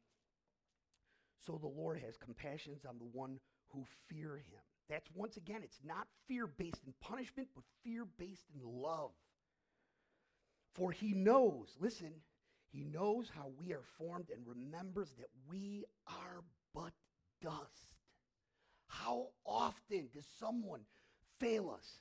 so 1.46 1.58
the 1.60 1.68
Lord 1.68 2.00
has 2.04 2.16
compassion 2.16 2.74
on 2.88 2.98
the 2.98 3.08
one 3.12 3.38
who 3.72 3.84
fear 4.08 4.36
him. 4.36 4.60
That's 4.88 5.08
once 5.14 5.36
again, 5.36 5.60
it's 5.62 5.80
not 5.84 6.06
fear 6.28 6.46
based 6.46 6.82
in 6.86 6.92
punishment, 7.00 7.48
but 7.54 7.64
fear 7.82 8.06
based 8.18 8.44
in 8.54 8.60
love. 8.62 9.12
For 10.74 10.90
he 10.90 11.14
knows, 11.14 11.76
listen, 11.80 12.12
he 12.72 12.84
knows 12.84 13.30
how 13.34 13.52
we 13.60 13.72
are 13.72 13.84
formed 13.96 14.30
and 14.30 14.46
remembers 14.46 15.14
that 15.18 15.28
we 15.48 15.84
are 16.06 16.42
but 16.74 16.92
dust. 17.40 17.94
How 18.88 19.28
often 19.46 20.08
does 20.12 20.26
someone 20.38 20.80
fail 21.38 21.70
us? 21.70 22.00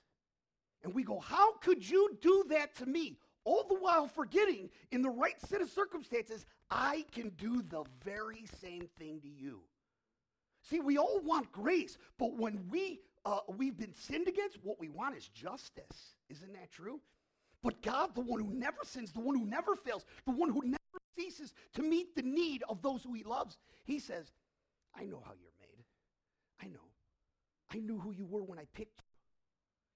And 0.83 0.93
we 0.93 1.03
go, 1.03 1.19
How 1.19 1.53
could 1.57 1.87
you 1.87 2.17
do 2.21 2.45
that 2.49 2.75
to 2.77 2.85
me? 2.85 3.17
All 3.45 3.65
the 3.67 3.75
while 3.75 4.07
forgetting, 4.07 4.69
in 4.91 5.01
the 5.01 5.09
right 5.09 5.39
set 5.47 5.61
of 5.61 5.69
circumstances, 5.69 6.45
I 6.71 7.05
can 7.11 7.29
do 7.37 7.61
the 7.61 7.83
very 8.03 8.45
same 8.61 8.87
thing 8.97 9.19
to 9.21 9.29
you. 9.29 9.59
See, 10.61 10.79
we 10.79 10.97
all 10.97 11.19
want 11.19 11.51
grace, 11.51 11.97
but 12.17 12.37
when 12.37 12.67
we 12.69 13.01
uh, 13.25 13.39
we've 13.57 13.77
been 13.77 13.93
sinned 13.93 14.27
against, 14.27 14.57
what 14.63 14.79
we 14.79 14.89
want 14.89 15.15
is 15.15 15.27
justice. 15.27 16.15
Isn't 16.29 16.53
that 16.53 16.71
true? 16.71 16.99
But 17.63 17.81
God, 17.81 18.13
the 18.13 18.21
one 18.21 18.41
who 18.41 18.53
never 18.53 18.77
sins, 18.83 19.11
the 19.11 19.21
one 19.21 19.37
who 19.37 19.45
never 19.45 19.75
fails, 19.75 20.05
the 20.25 20.33
one 20.33 20.49
who 20.49 20.61
never 20.65 20.77
ceases 21.17 21.53
to 21.75 21.81
meet 21.81 22.15
the 22.15 22.21
need 22.21 22.63
of 22.67 22.81
those 22.81 23.03
who 23.03 23.13
he 23.13 23.23
loves, 23.23 23.57
he 23.85 23.99
says, 23.99 24.31
I 24.93 25.05
know 25.05 25.23
how 25.25 25.31
you're 25.39 25.51
made. 25.61 25.85
I 26.61 26.67
know. 26.67 26.79
I 27.71 27.77
knew 27.77 27.97
who 27.97 28.11
you 28.11 28.25
were 28.25 28.43
when 28.43 28.59
I 28.59 28.65
picked 28.73 28.99
you. 28.99 29.13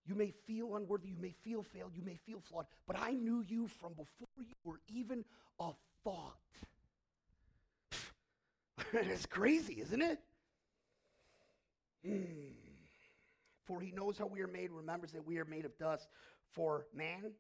You 0.08 0.16
may 0.16 0.32
feel 0.48 0.78
unworthy, 0.78 1.10
you 1.10 1.18
may 1.20 1.36
feel 1.44 1.62
failed, 1.62 1.92
you 1.94 2.02
may 2.02 2.18
feel 2.26 2.40
flawed, 2.40 2.66
but 2.88 2.98
I 2.98 3.12
knew 3.12 3.44
you 3.46 3.68
from 3.68 3.92
before 3.92 4.30
you 4.38 4.56
were 4.64 4.80
even 4.88 5.26
a 5.60 5.72
thought. 6.04 6.38
It's 8.94 9.26
crazy, 9.26 9.82
isn't 9.82 10.02
it? 10.02 10.20
Hmm. 12.06 12.24
For 13.66 13.82
he 13.82 13.92
knows 13.92 14.18
how 14.18 14.28
we 14.28 14.40
are 14.40 14.48
made, 14.48 14.72
remembers 14.72 15.12
that 15.12 15.26
we 15.26 15.40
are 15.40 15.46
made 15.46 15.66
of 15.66 15.78
dust. 15.78 16.08
For 16.54 16.86
man, 16.94 17.34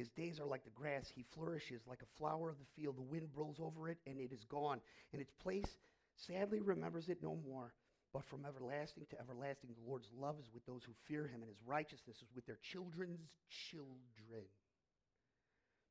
his 0.00 0.08
days 0.16 0.40
are 0.40 0.46
like 0.46 0.64
the 0.64 0.70
grass. 0.70 1.12
He 1.14 1.26
flourishes 1.34 1.82
like 1.86 2.00
a 2.00 2.16
flower 2.16 2.48
of 2.48 2.56
the 2.56 2.72
field. 2.74 2.96
The 2.96 3.02
wind 3.02 3.34
blows 3.34 3.60
over 3.60 3.90
it, 3.90 3.98
and 4.06 4.18
it 4.18 4.32
is 4.32 4.42
gone. 4.48 4.80
And 5.12 5.20
its 5.20 5.34
place 5.42 5.68
sadly 6.16 6.60
remembers 6.62 7.10
it 7.10 7.18
no 7.22 7.36
more. 7.46 7.74
But 8.14 8.24
from 8.24 8.46
everlasting 8.48 9.04
to 9.10 9.20
everlasting, 9.20 9.68
the 9.76 9.86
Lord's 9.86 10.08
love 10.18 10.36
is 10.40 10.48
with 10.54 10.64
those 10.64 10.80
who 10.86 10.92
fear 11.06 11.26
him, 11.26 11.42
and 11.42 11.50
his 11.50 11.60
righteousness 11.66 12.16
is 12.16 12.32
with 12.34 12.46
their 12.46 12.56
children's 12.72 13.20
children. 13.68 14.48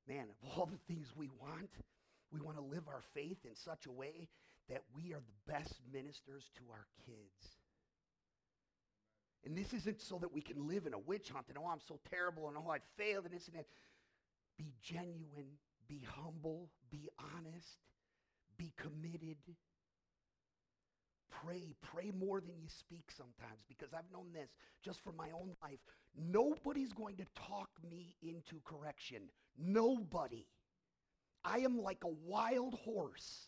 Man, 0.08 0.26
of 0.26 0.58
all 0.58 0.66
the 0.66 0.82
things 0.92 1.06
we 1.16 1.30
want, 1.40 1.70
we 2.34 2.42
want 2.42 2.58
to 2.58 2.64
live 2.64 2.88
our 2.88 3.04
faith 3.14 3.38
in 3.46 3.54
such 3.54 3.86
a 3.86 3.92
way 3.92 4.28
that 4.70 4.82
we 4.96 5.14
are 5.14 5.22
the 5.22 5.54
best 5.54 5.76
ministers 5.94 6.50
to 6.58 6.64
our 6.72 6.88
kids. 7.06 7.60
And 9.46 9.56
this 9.56 9.72
isn't 9.72 10.02
so 10.02 10.18
that 10.18 10.34
we 10.34 10.42
can 10.42 10.68
live 10.68 10.86
in 10.86 10.94
a 10.94 11.00
witch 11.00 11.30
hunt 11.30 11.46
and, 11.48 11.58
oh, 11.58 11.70
I'm 11.72 11.80
so 11.88 12.00
terrible 12.10 12.50
and, 12.50 12.58
oh, 12.58 12.70
I 12.70 12.80
failed 12.98 13.26
and 13.26 13.34
this 13.34 13.48
and 13.48 13.56
that. 13.56 13.66
Be 14.60 14.74
genuine, 14.84 15.56
be 15.88 16.06
humble, 16.06 16.70
be 16.92 17.08
honest, 17.18 17.78
be 18.58 18.74
committed. 18.76 19.38
Pray, 21.32 21.74
pray 21.82 22.12
more 22.12 22.42
than 22.42 22.60
you 22.60 22.68
speak 22.68 23.10
sometimes 23.10 23.64
because 23.70 23.94
I've 23.94 24.12
known 24.12 24.34
this 24.34 24.50
just 24.84 25.02
from 25.02 25.16
my 25.16 25.30
own 25.34 25.56
life. 25.64 25.80
Nobody's 26.14 26.92
going 26.92 27.16
to 27.16 27.26
talk 27.36 27.70
me 27.90 28.18
into 28.22 28.60
correction. 28.66 29.30
Nobody. 29.58 30.46
I 31.46 31.60
am 31.60 31.82
like 31.82 32.04
a 32.04 32.10
wild 32.26 32.74
horse, 32.84 33.48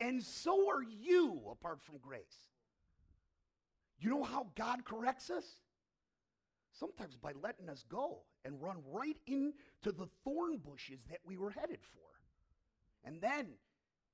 and 0.00 0.20
so 0.20 0.68
are 0.68 0.82
you 0.82 1.42
apart 1.48 1.80
from 1.80 1.98
grace. 1.98 2.48
You 4.00 4.10
know 4.10 4.24
how 4.24 4.48
God 4.56 4.84
corrects 4.84 5.30
us? 5.30 5.44
Sometimes 6.72 7.16
by 7.16 7.34
letting 7.40 7.68
us 7.68 7.84
go 7.88 8.22
and 8.44 8.60
run 8.60 8.76
right 8.92 9.16
into 9.26 9.52
the 9.84 10.08
thorn 10.24 10.58
bushes 10.58 11.00
that 11.10 11.18
we 11.24 11.36
were 11.36 11.50
headed 11.50 11.80
for. 11.94 12.00
And 13.04 13.20
then 13.20 13.48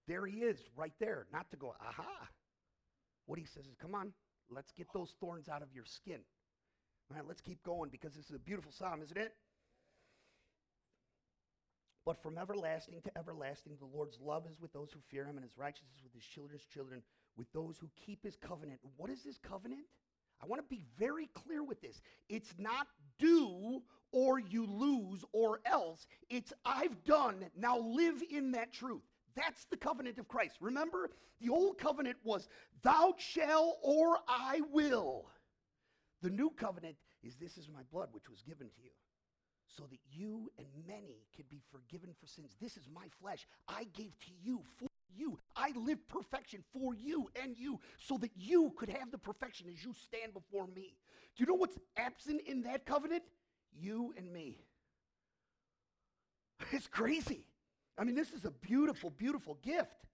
there 0.07 0.27
he 0.27 0.39
is 0.39 0.59
right 0.77 0.93
there, 1.01 1.27
not 1.33 1.51
to 1.51 1.57
go, 1.57 1.75
aha. 1.81 2.29
What 3.27 3.39
he 3.39 3.45
says 3.45 3.67
is, 3.67 3.75
come 3.81 3.95
on, 3.95 4.13
let's 4.51 4.73
get 4.73 4.87
those 4.93 5.15
thorns 5.21 5.49
out 5.49 5.63
of 5.63 5.73
your 5.73 5.85
skin. 5.85 6.21
All 7.11 7.17
right, 7.17 7.27
let's 7.27 7.41
keep 7.41 7.63
going 7.63 7.91
because 7.91 8.15
this 8.15 8.27
is 8.27 8.35
a 8.35 8.39
beautiful 8.39 8.73
psalm, 8.73 9.03
isn't 9.03 9.17
it? 9.17 9.33
But 12.05 12.23
from 12.23 12.39
everlasting 12.39 13.01
to 13.03 13.19
everlasting, 13.19 13.77
the 13.81 13.97
Lord's 13.97 14.21
love 14.21 14.47
is 14.49 14.61
with 14.61 14.73
those 14.73 14.93
who 14.93 15.01
fear 15.11 15.25
him, 15.25 15.37
and 15.37 15.45
his 15.45 15.59
righteousness 15.59 15.99
with 16.05 16.15
his 16.15 16.25
children's 16.25 16.65
children, 16.65 17.03
with 17.37 17.53
those 17.53 17.79
who 17.79 17.89
keep 18.07 18.23
his 18.23 18.37
covenant. 18.37 18.79
What 18.97 19.11
is 19.11 19.25
this 19.25 19.39
covenant? 19.39 19.87
I 20.41 20.47
want 20.47 20.63
to 20.63 20.69
be 20.69 20.85
very 20.99 21.29
clear 21.35 21.65
with 21.65 21.81
this. 21.81 22.01
It's 22.29 22.55
not 22.59 22.87
do 23.19 23.83
or 24.13 24.39
you 24.39 24.67
lose 24.67 25.25
or 25.33 25.61
else. 25.65 26.07
It's 26.31 26.53
I've 26.65 27.05
done, 27.05 27.47
now 27.57 27.79
live 27.79 28.23
in 28.31 28.53
that 28.53 28.73
truth. 28.73 29.03
That's 29.35 29.65
the 29.67 29.77
covenant 29.77 30.19
of 30.19 30.29
Christ. 30.29 30.57
Remember, 30.61 31.11
the 31.41 31.51
old 31.51 31.79
covenant 31.79 32.17
was 32.25 32.49
thou 32.83 33.15
shall 33.19 33.79
or 33.83 34.19
I 34.29 34.63
will. 34.73 35.27
The 36.23 36.31
new 36.31 36.51
covenant 36.51 36.97
is 37.23 37.37
this 37.37 37.59
is 37.59 37.69
my 37.69 37.83
blood 37.93 38.09
which 38.13 38.31
was 38.31 38.43
given 38.43 38.69
to 38.69 38.83
you 38.83 38.91
so 39.67 39.85
that 39.91 39.99
you 40.11 40.51
and 40.59 40.67
many 40.87 41.27
could 41.37 41.49
be 41.51 41.61
forgiven 41.71 42.11
for 42.19 42.27
sins. 42.27 42.57
This 42.61 42.77
is 42.77 42.89
my 42.93 43.07
flesh. 43.21 43.47
I 43.69 43.85
gave 43.93 44.19
to 44.21 44.31
you 44.43 44.63
for 44.79 44.89
you. 45.15 45.39
I 45.55 45.73
lived 45.77 46.09
perfection 46.09 46.63
for 46.73 46.95
you 46.95 47.29
and 47.43 47.57
you 47.57 47.81
so 47.99 48.17
that 48.19 48.31
you 48.37 48.73
could 48.77 48.89
have 48.89 49.11
the 49.11 49.19
perfection 49.19 49.67
as 49.73 49.85
you 49.85 49.93
stand 49.93 50.33
before 50.33 50.67
me. 50.69 50.97
Do 51.37 51.43
you 51.43 51.47
know 51.47 51.55
what's 51.55 51.79
absent 51.97 52.43
in 52.47 52.63
that 52.63 52.87
covenant? 52.87 53.23
You 53.79 54.15
and 54.17 54.33
me. 54.33 54.59
It's 56.73 56.87
crazy. 56.87 57.45
I 57.99 58.05
mean, 58.05 58.15
this 58.15 58.33
is 58.33 58.45
a 58.45 58.51
beautiful, 58.51 59.11
beautiful 59.11 59.59
gift. 59.63 60.07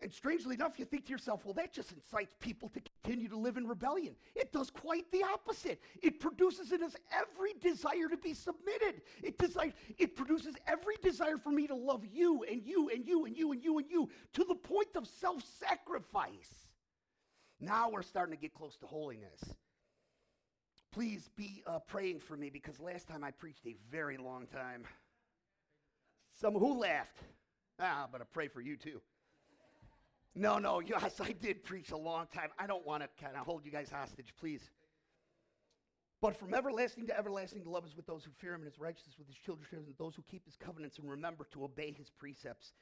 And 0.00 0.12
strangely 0.12 0.54
enough, 0.54 0.78
you 0.78 0.84
think 0.84 1.06
to 1.06 1.12
yourself, 1.12 1.46
well, 1.46 1.54
that 1.54 1.72
just 1.72 1.90
incites 1.92 2.34
people 2.38 2.68
to 2.70 2.80
continue 2.80 3.28
to 3.28 3.38
live 3.38 3.56
in 3.56 3.66
rebellion. 3.66 4.14
It 4.34 4.52
does 4.52 4.68
quite 4.68 5.10
the 5.12 5.22
opposite. 5.22 5.80
It 6.02 6.20
produces 6.20 6.72
in 6.72 6.82
us 6.82 6.94
every 7.10 7.54
desire 7.60 8.08
to 8.10 8.16
be 8.18 8.34
submitted. 8.34 9.00
It, 9.22 9.38
desire, 9.38 9.72
it 9.96 10.14
produces 10.14 10.56
every 10.66 10.96
desire 11.02 11.38
for 11.38 11.50
me 11.50 11.66
to 11.68 11.74
love 11.74 12.04
you 12.04 12.44
and 12.50 12.62
you 12.66 12.90
and 12.90 13.06
you 13.06 13.24
and 13.24 13.36
you 13.36 13.52
and 13.52 13.64
you 13.64 13.78
and 13.78 13.90
you 13.90 14.10
to 14.34 14.44
the 14.44 14.54
point 14.54 14.88
of 14.94 15.06
self 15.06 15.42
sacrifice. 15.58 16.52
Now 17.58 17.88
we're 17.88 18.02
starting 18.02 18.36
to 18.36 18.40
get 18.40 18.52
close 18.52 18.76
to 18.78 18.86
holiness. 18.86 19.40
Please 20.94 21.28
be 21.34 21.64
uh, 21.66 21.80
praying 21.80 22.20
for 22.20 22.36
me 22.36 22.50
because 22.50 22.78
last 22.78 23.08
time 23.08 23.24
I 23.24 23.32
preached 23.32 23.66
a 23.66 23.74
very 23.90 24.16
long 24.16 24.46
time. 24.46 24.84
Some 26.40 26.54
who 26.54 26.78
laughed. 26.78 27.18
Ah, 27.80 28.06
but 28.12 28.20
I 28.20 28.24
pray 28.32 28.46
for 28.46 28.60
you 28.60 28.76
too. 28.76 29.00
No, 30.36 30.58
no, 30.58 30.78
yes, 30.86 31.20
I 31.20 31.32
did 31.32 31.64
preach 31.64 31.90
a 31.90 31.96
long 31.96 32.28
time. 32.32 32.50
I 32.60 32.68
don't 32.68 32.86
want 32.86 33.02
to 33.02 33.08
kind 33.20 33.36
of 33.36 33.44
hold 33.44 33.64
you 33.64 33.72
guys 33.72 33.90
hostage, 33.90 34.32
please. 34.38 34.70
But 36.22 36.38
from 36.38 36.54
everlasting 36.54 37.08
to 37.08 37.18
everlasting, 37.18 37.64
the 37.64 37.70
love 37.70 37.86
is 37.86 37.96
with 37.96 38.06
those 38.06 38.22
who 38.24 38.30
fear 38.30 38.54
him 38.54 38.60
and 38.60 38.70
his 38.70 38.78
righteousness 38.78 39.16
with 39.18 39.26
his 39.26 39.36
children 39.36 39.66
and 39.72 39.86
those 39.98 40.14
who 40.14 40.22
keep 40.30 40.44
his 40.44 40.54
covenants 40.56 40.98
and 40.98 41.10
remember 41.10 41.44
to 41.54 41.64
obey 41.64 41.90
his 41.90 42.08
precepts. 42.08 42.72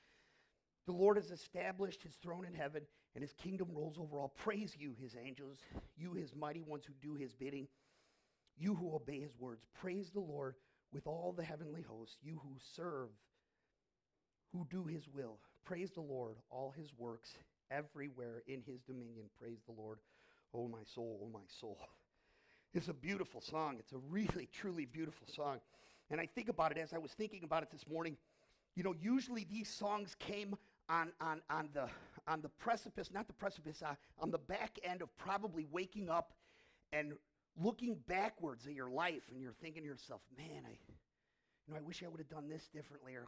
The 0.85 0.93
Lord 0.93 1.17
has 1.17 1.31
established 1.31 2.03
his 2.03 2.17
throne 2.17 2.45
in 2.45 2.53
heaven, 2.53 2.83
and 3.15 3.23
his 3.23 3.33
kingdom 3.33 3.69
rolls 3.73 3.97
over 3.99 4.19
all. 4.19 4.35
Praise 4.37 4.75
you, 4.79 4.95
his 5.01 5.17
angels, 5.17 5.59
you, 5.97 6.13
his 6.13 6.35
mighty 6.35 6.61
ones 6.61 6.85
who 6.85 6.93
do 7.01 7.15
his 7.15 7.33
bidding, 7.33 7.69
you 8.59 8.75
who 8.75 8.95
obey 8.95 9.21
his 9.21 9.39
words. 9.39 9.65
Praise 9.81 10.11
the 10.11 10.21
Lord 10.21 10.55
with 10.93 11.07
all 11.07 11.35
the 11.37 11.43
heavenly 11.43 11.83
hosts, 11.83 12.17
you 12.23 12.41
who 12.43 12.55
serve, 12.77 13.09
who 14.53 14.67
do 14.71 14.85
his 14.85 15.09
will. 15.09 15.39
Praise 15.65 15.91
the 15.91 16.01
Lord, 16.01 16.37
all 16.51 16.73
his 16.77 16.93
works 16.99 17.31
everywhere 17.71 18.43
in 18.47 18.63
his 18.67 18.81
dominion. 18.83 19.27
Praise 19.41 19.61
the 19.67 19.73
Lord, 19.73 19.99
oh 20.55 20.69
my 20.69 20.83
soul, 20.95 21.21
oh 21.23 21.31
my 21.33 21.45
soul. 21.61 21.79
It's 22.75 22.89
a 22.89 22.95
beautiful 22.95 23.41
song. 23.41 23.77
It's 23.79 23.93
a 23.93 23.99
really, 24.11 24.49
truly 24.53 24.87
beautiful 24.87 25.27
song. 25.27 25.61
And 26.11 26.21
I 26.21 26.27
think 26.27 26.49
about 26.49 26.73
it 26.73 26.79
as 26.79 26.93
I 26.93 26.99
was 26.99 27.13
thinking 27.13 27.45
about 27.45 27.63
it 27.63 27.71
this 27.71 27.87
morning. 27.87 28.17
You 28.75 28.83
know, 28.83 28.95
usually 28.99 29.47
these 29.51 29.69
songs 29.69 30.17
came 30.19 30.57
on, 30.89 31.13
on, 31.21 31.43
on, 31.51 31.69
the, 31.75 31.87
on 32.27 32.41
the 32.41 32.49
precipice, 32.49 33.11
not 33.13 33.27
the 33.27 33.35
precipice, 33.35 33.83
uh, 33.83 33.95
on 34.19 34.31
the 34.31 34.39
back 34.39 34.79
end 34.85 35.03
of 35.03 35.15
probably 35.17 35.67
waking 35.71 36.09
up 36.09 36.33
and 36.93 37.13
looking 37.57 37.97
backwards 38.09 38.67
at 38.67 38.75
your 38.75 38.91
life 38.91 39.23
and 39.31 39.41
you're 39.41 39.57
thinking 39.61 39.83
to 39.83 39.89
yourself, 39.89 40.21
man, 40.37 40.65
I, 40.67 40.77
you 41.67 41.75
know, 41.75 41.79
I 41.79 41.83
wish 41.83 42.03
I 42.03 42.09
would 42.09 42.21
have 42.21 42.31
done 42.31 42.49
this 42.49 42.69
differently. 42.73 43.15
Or 43.15 43.27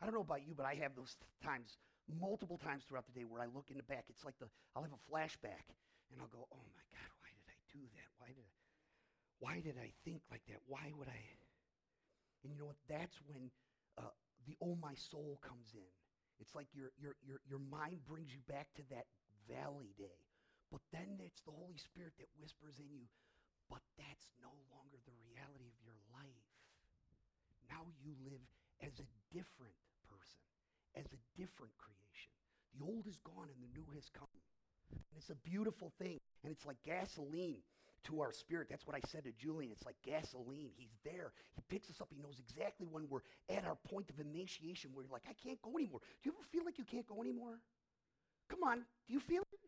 I 0.00 0.04
don't 0.06 0.14
know 0.14 0.26
about 0.26 0.46
you, 0.46 0.54
but 0.56 0.66
I 0.66 0.74
have 0.82 0.94
those 0.96 1.16
times 1.42 1.78
multiple 2.18 2.58
times 2.58 2.82
throughout 2.88 3.06
the 3.06 3.14
day 3.14 3.24
where 3.24 3.42
I 3.42 3.46
look 3.46 3.70
in 3.70 3.76
the 3.76 3.86
back. 3.86 4.04
It's 4.08 4.24
like 4.24 4.38
the 4.40 4.48
I'll 4.74 4.82
have 4.82 4.94
a 4.94 5.04
flashback 5.06 5.66
and 6.10 6.18
I'll 6.18 6.32
go, 6.32 6.48
"Oh 6.50 6.66
my 6.74 6.86
God, 6.90 7.10
why 7.22 7.30
did 7.30 7.46
I 7.46 7.58
do 7.70 7.82
that? 7.94 8.08
Why 8.18 8.28
did 8.34 8.42
I, 8.42 8.54
why 9.38 9.54
did 9.60 9.76
I 9.78 9.90
think 10.04 10.22
like 10.30 10.42
that? 10.48 10.58
Why 10.66 10.90
would 10.96 11.08
I?" 11.08 11.20
And 12.42 12.52
you 12.52 12.58
know 12.58 12.66
what? 12.66 12.80
That's 12.88 13.16
when 13.28 13.50
uh, 13.98 14.10
the 14.46 14.56
"Oh 14.62 14.74
my 14.80 14.94
soul" 14.94 15.38
comes 15.42 15.70
in. 15.74 15.92
It's 16.40 16.54
like 16.54 16.66
your 16.74 16.90
your 16.98 17.14
your 17.22 17.38
your 17.46 17.62
mind 17.70 18.02
brings 18.08 18.32
you 18.32 18.40
back 18.48 18.72
to 18.76 18.82
that 18.90 19.06
valley 19.46 19.94
day, 19.98 20.18
but 20.72 20.80
then 20.90 21.20
it's 21.20 21.42
the 21.44 21.54
Holy 21.54 21.78
Spirit 21.78 22.16
that 22.18 22.28
whispers 22.40 22.80
in 22.80 22.88
you. 22.90 23.06
But 23.70 23.80
that's 23.96 24.26
no 24.42 24.50
longer 24.74 24.98
the 25.06 25.14
reality 25.30 25.70
of 25.70 25.78
your 25.86 25.96
life. 26.10 26.46
Now 27.70 27.86
you 28.02 28.12
live 28.26 28.42
as 28.82 28.98
a 28.98 29.08
different 29.30 29.78
person, 30.10 30.42
as 30.98 31.06
a 31.14 31.20
different 31.38 31.72
creation. 31.78 32.34
The 32.74 32.84
old 32.84 33.06
is 33.06 33.22
gone 33.22 33.46
and 33.46 33.60
the 33.62 33.72
new 33.78 33.86
has 33.94 34.10
come. 34.10 34.26
And 34.90 35.16
it's 35.16 35.30
a 35.30 35.38
beautiful 35.46 35.94
thing. 36.02 36.18
And 36.42 36.50
it's 36.50 36.66
like 36.66 36.82
gasoline 36.82 37.62
to 38.04 38.20
our 38.20 38.32
spirit. 38.32 38.68
That's 38.70 38.86
what 38.86 38.96
I 38.96 39.00
said 39.06 39.24
to 39.24 39.32
Julian. 39.38 39.70
It's 39.70 39.84
like 39.84 39.96
gasoline. 40.02 40.70
He's 40.76 40.96
there. 41.04 41.32
He 41.54 41.62
picks 41.68 41.90
us 41.90 42.00
up. 42.00 42.08
He 42.10 42.20
knows 42.22 42.40
exactly 42.40 42.88
when 42.90 43.06
we're 43.08 43.22
at 43.48 43.64
our 43.64 43.76
point 43.90 44.10
of 44.10 44.18
emaciation 44.18 44.90
where 44.94 45.04
you're 45.04 45.12
like, 45.12 45.28
I 45.28 45.36
can't 45.46 45.60
go 45.62 45.76
anymore. 45.78 46.00
Do 46.22 46.30
you 46.30 46.34
ever 46.34 46.46
feel 46.50 46.64
like 46.64 46.78
you 46.78 46.84
can't 46.84 47.06
go 47.06 47.20
anymore? 47.20 47.60
Come 48.48 48.60
on. 48.66 48.82
Do 49.06 49.14
you 49.14 49.20
feel 49.20 49.42
it? 49.42 49.60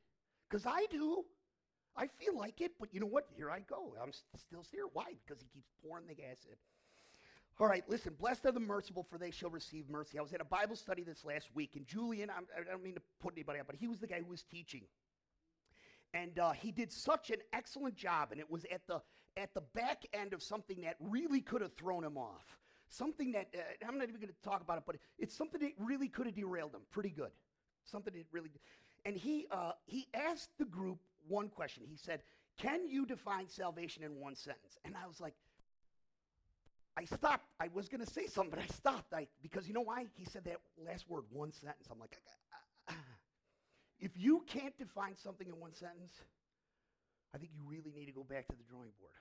Because 0.48 0.66
I 0.66 0.86
do. 0.90 1.24
I 1.96 2.06
feel 2.06 2.36
like 2.36 2.60
it, 2.60 2.72
but 2.80 2.92
you 2.92 3.00
know 3.00 3.06
what? 3.06 3.26
Here 3.36 3.50
I 3.50 3.60
go. 3.60 3.94
I'm 4.02 4.12
still 4.36 4.64
here. 4.70 4.84
Why? 4.92 5.14
Because 5.26 5.42
he 5.42 5.48
keeps 5.52 5.70
pouring 5.84 6.06
the 6.06 6.14
gas 6.14 6.46
in. 6.48 6.56
All 7.60 7.66
right, 7.66 7.84
listen, 7.86 8.14
blessed 8.18 8.46
are 8.46 8.52
the 8.52 8.60
merciful, 8.60 9.06
for 9.08 9.18
they 9.18 9.30
shall 9.30 9.50
receive 9.50 9.88
mercy. 9.90 10.18
I 10.18 10.22
was 10.22 10.32
at 10.32 10.40
a 10.40 10.44
Bible 10.44 10.74
study 10.74 11.02
this 11.02 11.22
last 11.24 11.48
week, 11.54 11.72
and 11.76 11.86
Julian, 11.86 12.30
I'm, 12.30 12.46
I 12.56 12.64
do 12.64 12.70
not 12.70 12.82
mean 12.82 12.94
to 12.94 13.02
put 13.20 13.34
anybody 13.34 13.60
up, 13.60 13.66
but 13.66 13.76
he 13.76 13.88
was 13.88 13.98
the 13.98 14.06
guy 14.06 14.20
who 14.20 14.30
was 14.30 14.42
teaching. 14.42 14.82
And 16.14 16.38
uh, 16.38 16.52
he 16.52 16.72
did 16.72 16.90
such 16.90 17.30
an 17.30 17.38
excellent 17.52 17.94
job, 17.94 18.32
and 18.32 18.40
it 18.40 18.50
was 18.50 18.64
at 18.72 18.86
the 18.86 19.00
at 19.36 19.54
the 19.54 19.62
back 19.74 20.04
end 20.12 20.34
of 20.34 20.42
something 20.42 20.82
that 20.82 20.96
really 21.00 21.40
could 21.40 21.62
have 21.62 21.72
thrown 21.74 22.04
him 22.04 22.18
off. 22.18 22.58
Something 22.88 23.32
that 23.32 23.48
uh, 23.54 23.86
I'm 23.86 23.96
not 23.96 24.08
even 24.08 24.20
going 24.20 24.28
to 24.28 24.48
talk 24.48 24.60
about 24.60 24.78
it, 24.78 24.84
but 24.86 24.96
it's 25.18 25.34
something 25.34 25.60
that 25.60 25.72
really 25.78 26.08
could 26.08 26.26
have 26.26 26.34
derailed 26.34 26.74
him 26.74 26.82
pretty 26.90 27.10
good. 27.10 27.30
Something 27.84 28.12
that 28.14 28.26
really. 28.32 28.50
And 29.04 29.16
he 29.16 29.46
uh, 29.50 29.72
he 29.86 30.08
asked 30.14 30.50
the 30.58 30.64
group 30.64 30.98
one 31.28 31.48
question. 31.48 31.84
He 31.88 31.96
said, 31.96 32.22
"Can 32.58 32.88
you 32.88 33.06
define 33.06 33.48
salvation 33.48 34.02
in 34.02 34.20
one 34.20 34.34
sentence?" 34.34 34.78
And 34.84 34.94
I 34.96 35.06
was 35.06 35.20
like, 35.20 35.34
I 36.96 37.04
stopped. 37.04 37.46
I 37.58 37.68
was 37.72 37.88
going 37.88 38.04
to 38.04 38.10
say 38.10 38.26
something, 38.26 38.50
but 38.50 38.58
I 38.58 38.66
stopped. 38.66 39.14
I, 39.14 39.26
because 39.42 39.66
you 39.66 39.74
know 39.74 39.80
why? 39.82 40.06
He 40.14 40.24
said 40.24 40.44
that 40.44 40.58
last 40.76 41.08
word, 41.08 41.24
one 41.30 41.52
sentence. 41.52 41.88
I'm 41.90 41.98
like, 41.98 42.18
ah, 42.50 42.56
ah. 42.90 42.94
if 43.98 44.10
you 44.14 44.44
can't 44.46 44.76
define 44.78 45.16
something 45.16 45.48
in 45.48 45.58
one 45.58 45.72
sentence, 45.72 46.12
I 47.34 47.38
think 47.38 47.52
you 47.54 47.62
really 47.66 47.92
need 47.96 48.06
to 48.06 48.12
go 48.12 48.24
back 48.24 48.46
to 48.48 48.56
the 48.56 48.64
drawing 48.68 48.90
board. 49.00 49.12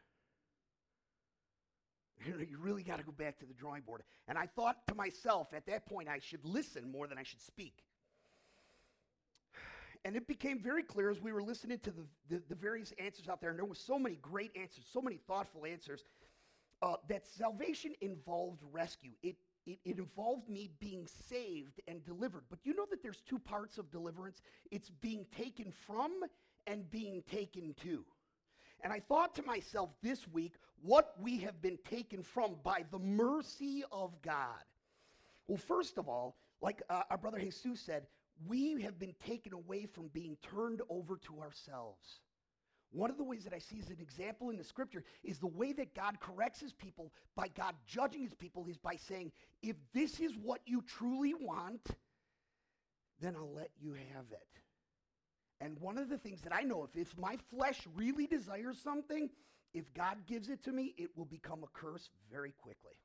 You 2.51 2.59
really 2.59 2.83
got 2.83 2.97
to 2.97 3.03
go 3.03 3.11
back 3.11 3.39
to 3.39 3.47
the 3.47 3.53
drawing 3.53 3.81
board. 3.81 4.03
And 4.27 4.37
I 4.37 4.45
thought 4.45 4.85
to 4.89 4.93
myself 4.93 5.47
at 5.55 5.65
that 5.65 5.87
point, 5.87 6.07
I 6.07 6.19
should 6.19 6.45
listen 6.45 6.91
more 6.91 7.07
than 7.07 7.17
I 7.17 7.23
should 7.23 7.41
speak. 7.41 7.83
And 10.03 10.15
it 10.15 10.27
became 10.27 10.59
very 10.59 10.83
clear 10.83 11.11
as 11.11 11.21
we 11.21 11.31
were 11.31 11.43
listening 11.43 11.79
to 11.79 11.91
the, 11.91 12.05
the, 12.29 12.41
the 12.49 12.55
various 12.55 12.91
answers 12.97 13.29
out 13.29 13.39
there, 13.39 13.51
and 13.51 13.59
there 13.59 13.65
were 13.65 13.75
so 13.75 13.99
many 13.99 14.15
great 14.15 14.51
answers, 14.55 14.85
so 14.91 15.01
many 15.01 15.17
thoughtful 15.27 15.65
answers 15.65 16.03
uh, 16.81 16.95
that 17.07 17.27
salvation 17.27 17.93
involved 18.01 18.61
rescue. 18.71 19.11
It, 19.21 19.35
it, 19.67 19.77
it 19.85 19.97
involved 19.99 20.49
me 20.49 20.71
being 20.79 21.07
saved 21.29 21.79
and 21.87 22.03
delivered. 22.03 22.43
But 22.49 22.59
you 22.63 22.73
know 22.73 22.85
that 22.89 23.03
there's 23.03 23.21
two 23.21 23.37
parts 23.37 23.77
of 23.77 23.91
deliverance 23.91 24.41
it's 24.71 24.89
being 24.89 25.25
taken 25.37 25.71
from 25.71 26.11
and 26.65 26.89
being 26.89 27.23
taken 27.29 27.75
to. 27.83 28.03
And 28.83 28.91
I 28.91 28.99
thought 28.99 29.35
to 29.35 29.43
myself 29.43 29.91
this 30.01 30.27
week, 30.27 30.55
what 30.81 31.13
we 31.21 31.37
have 31.39 31.61
been 31.61 31.77
taken 31.87 32.23
from 32.23 32.55
by 32.63 32.83
the 32.89 32.97
mercy 32.97 33.83
of 33.91 34.19
God. 34.23 34.63
Well, 35.47 35.59
first 35.59 35.99
of 35.99 36.07
all, 36.09 36.37
like 36.61 36.81
uh, 36.89 37.03
our 37.11 37.17
brother 37.17 37.39
Jesus 37.39 37.81
said, 37.81 38.07
we 38.47 38.81
have 38.81 38.99
been 38.99 39.15
taken 39.25 39.53
away 39.53 39.85
from 39.85 40.07
being 40.09 40.37
turned 40.41 40.81
over 40.89 41.17
to 41.27 41.41
ourselves. 41.41 42.19
One 42.91 43.09
of 43.09 43.17
the 43.17 43.23
ways 43.23 43.45
that 43.45 43.53
I 43.53 43.59
see 43.59 43.79
as 43.79 43.89
an 43.89 43.97
example 44.01 44.49
in 44.49 44.57
the 44.57 44.63
scripture 44.63 45.03
is 45.23 45.39
the 45.39 45.47
way 45.47 45.71
that 45.73 45.95
God 45.95 46.19
corrects 46.19 46.59
his 46.59 46.73
people 46.73 47.13
by 47.35 47.47
God 47.47 47.75
judging 47.87 48.21
his 48.21 48.33
people 48.33 48.65
is 48.67 48.77
by 48.77 48.97
saying, 48.97 49.31
if 49.63 49.77
this 49.93 50.19
is 50.19 50.33
what 50.41 50.59
you 50.65 50.83
truly 50.85 51.33
want, 51.33 51.81
then 53.21 53.35
I'll 53.37 53.53
let 53.53 53.69
you 53.79 53.93
have 53.93 54.25
it. 54.31 54.47
And 55.61 55.79
one 55.79 55.97
of 55.97 56.09
the 56.09 56.17
things 56.17 56.41
that 56.41 56.53
I 56.53 56.63
know, 56.63 56.83
if, 56.83 56.99
if 56.99 57.17
my 57.17 57.37
flesh 57.49 57.79
really 57.95 58.27
desires 58.27 58.77
something, 58.83 59.29
if 59.73 59.93
God 59.93 60.17
gives 60.27 60.49
it 60.49 60.63
to 60.65 60.71
me, 60.71 60.93
it 60.97 61.15
will 61.15 61.25
become 61.25 61.63
a 61.63 61.67
curse 61.67 62.09
very 62.29 62.53
quickly. 62.61 62.95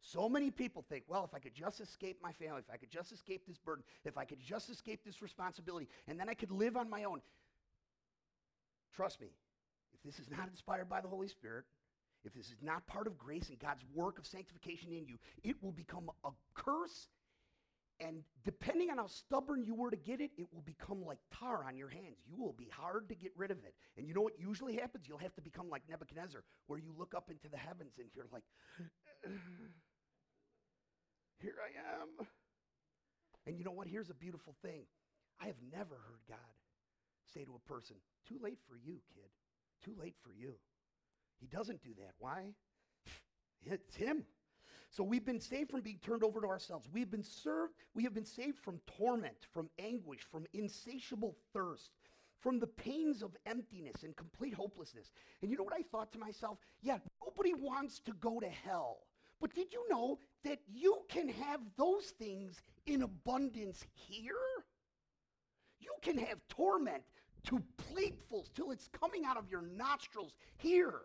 So 0.00 0.28
many 0.28 0.50
people 0.50 0.84
think, 0.88 1.04
well, 1.08 1.24
if 1.24 1.34
I 1.34 1.38
could 1.38 1.54
just 1.54 1.80
escape 1.80 2.18
my 2.22 2.32
family, 2.32 2.60
if 2.60 2.72
I 2.72 2.76
could 2.76 2.90
just 2.90 3.12
escape 3.12 3.46
this 3.46 3.58
burden, 3.58 3.84
if 4.04 4.16
I 4.16 4.24
could 4.24 4.40
just 4.40 4.70
escape 4.70 5.04
this 5.04 5.20
responsibility, 5.20 5.88
and 6.06 6.18
then 6.18 6.28
I 6.28 6.34
could 6.34 6.50
live 6.50 6.76
on 6.76 6.88
my 6.88 7.04
own. 7.04 7.20
Trust 8.94 9.20
me, 9.20 9.28
if 9.92 10.02
this 10.02 10.18
is 10.18 10.30
not 10.30 10.48
inspired 10.48 10.88
by 10.88 11.00
the 11.00 11.08
Holy 11.08 11.28
Spirit, 11.28 11.64
if 12.24 12.32
this 12.32 12.46
is 12.46 12.62
not 12.62 12.86
part 12.86 13.06
of 13.06 13.18
grace 13.18 13.48
and 13.48 13.58
God's 13.58 13.84
work 13.94 14.18
of 14.18 14.26
sanctification 14.26 14.92
in 14.92 15.06
you, 15.06 15.18
it 15.42 15.56
will 15.62 15.72
become 15.72 16.10
a 16.24 16.30
curse. 16.54 17.08
And 18.00 18.22
depending 18.44 18.90
on 18.90 18.98
how 18.98 19.06
stubborn 19.08 19.64
you 19.64 19.74
were 19.74 19.90
to 19.90 19.96
get 19.96 20.20
it, 20.20 20.30
it 20.36 20.46
will 20.52 20.62
become 20.62 21.04
like 21.04 21.18
tar 21.36 21.64
on 21.66 21.76
your 21.76 21.88
hands. 21.88 22.16
You 22.28 22.40
will 22.40 22.52
be 22.52 22.68
hard 22.70 23.08
to 23.08 23.14
get 23.14 23.32
rid 23.36 23.50
of 23.50 23.58
it. 23.58 23.74
And 23.96 24.06
you 24.06 24.14
know 24.14 24.20
what 24.20 24.38
usually 24.38 24.76
happens? 24.76 25.08
You'll 25.08 25.18
have 25.18 25.34
to 25.34 25.42
become 25.42 25.68
like 25.68 25.82
Nebuchadnezzar, 25.88 26.44
where 26.68 26.78
you 26.78 26.94
look 26.96 27.14
up 27.16 27.28
into 27.30 27.48
the 27.48 27.56
heavens 27.56 27.94
and 27.98 28.06
you're 28.14 28.26
like, 28.32 28.44
here 31.40 31.56
I 31.62 32.00
am. 32.02 32.26
And 33.46 33.58
you 33.58 33.64
know 33.64 33.72
what? 33.72 33.86
Here's 33.88 34.10
a 34.10 34.14
beautiful 34.14 34.54
thing. 34.62 34.82
I 35.40 35.46
have 35.46 35.56
never 35.72 35.94
heard 35.94 36.20
God 36.28 36.38
say 37.32 37.44
to 37.44 37.54
a 37.54 37.68
person, 37.72 37.96
Too 38.28 38.38
late 38.42 38.58
for 38.68 38.76
you, 38.76 39.00
kid. 39.14 39.30
Too 39.84 39.94
late 40.00 40.16
for 40.22 40.32
you. 40.32 40.54
He 41.40 41.46
doesn't 41.46 41.82
do 41.82 41.90
that. 41.98 42.12
Why? 42.18 42.52
It's 43.66 43.96
him. 43.96 44.24
So 44.90 45.02
we've 45.02 45.24
been 45.24 45.40
saved 45.40 45.70
from 45.70 45.80
being 45.80 45.98
turned 46.02 46.22
over 46.22 46.40
to 46.40 46.46
ourselves. 46.46 46.88
We've 46.92 47.10
been 47.10 47.24
served, 47.24 47.74
we 47.94 48.04
have 48.04 48.14
been 48.14 48.24
saved 48.24 48.58
from 48.58 48.80
torment, 48.98 49.46
from 49.52 49.68
anguish, 49.78 50.20
from 50.30 50.46
insatiable 50.54 51.36
thirst, 51.52 51.90
from 52.40 52.58
the 52.58 52.66
pains 52.66 53.22
of 53.22 53.36
emptiness 53.46 54.04
and 54.04 54.16
complete 54.16 54.54
hopelessness. 54.54 55.10
And 55.42 55.50
you 55.50 55.56
know 55.58 55.64
what 55.64 55.74
I 55.74 55.82
thought 55.82 56.12
to 56.12 56.18
myself? 56.18 56.58
Yeah, 56.80 56.98
nobody 57.24 57.52
wants 57.52 57.98
to 58.00 58.12
go 58.12 58.40
to 58.40 58.48
hell. 58.48 59.07
But 59.40 59.54
did 59.54 59.72
you 59.72 59.84
know 59.88 60.18
that 60.44 60.58
you 60.66 60.98
can 61.08 61.28
have 61.28 61.60
those 61.76 62.06
things 62.18 62.60
in 62.86 63.02
abundance 63.02 63.84
here? 63.94 64.32
You 65.80 65.92
can 66.02 66.18
have 66.18 66.38
torment 66.48 67.02
to 67.44 67.62
platefuls 67.76 68.52
till 68.54 68.70
it's 68.70 68.88
coming 68.88 69.24
out 69.24 69.36
of 69.36 69.48
your 69.50 69.62
nostrils 69.62 70.34
here. 70.56 71.00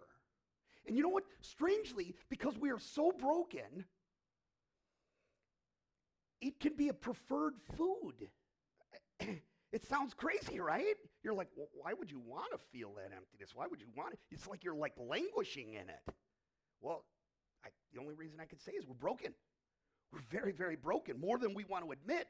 And 0.88 0.98
you 0.98 1.04
know 1.04 1.10
what? 1.10 1.24
Strangely, 1.42 2.16
because 2.30 2.58
we 2.58 2.72
are 2.72 2.80
so 2.80 3.12
broken, 3.12 3.86
it 6.42 6.60
can 6.60 6.76
be 6.76 6.90
a 6.90 6.94
preferred 6.94 7.54
food. 7.78 8.30
it 9.72 9.86
sounds 9.88 10.14
crazy, 10.14 10.60
right? 10.60 10.96
You're 11.24 11.34
like, 11.34 11.48
well, 11.56 11.70
why 11.74 11.94
would 11.94 12.12
you 12.12 12.20
want 12.20 12.52
to 12.52 12.58
feel 12.72 12.94
that 12.96 13.16
emptiness? 13.16 13.52
Why 13.54 13.68
would 13.68 13.80
you 13.80 13.88
want 13.96 14.14
it? 14.14 14.20
It's 14.32 14.48
like 14.48 14.64
you're 14.64 14.76
like 14.76 14.94
languishing 14.98 15.74
in 15.74 15.90
it. 15.90 16.16
Well, 16.82 17.06
I, 17.66 17.70
the 17.94 18.00
only 18.00 18.14
reason 18.14 18.40
I 18.40 18.46
could 18.46 18.62
say 18.62 18.74
is 18.74 18.88
we're 18.88 18.96
broken. 18.96 19.34
We're 20.12 20.20
very, 20.30 20.52
very 20.52 20.76
broken, 20.76 21.20
more 21.20 21.38
than 21.38 21.54
we 21.54 21.64
want 21.64 21.86
to 21.86 21.92
admit. 21.92 22.28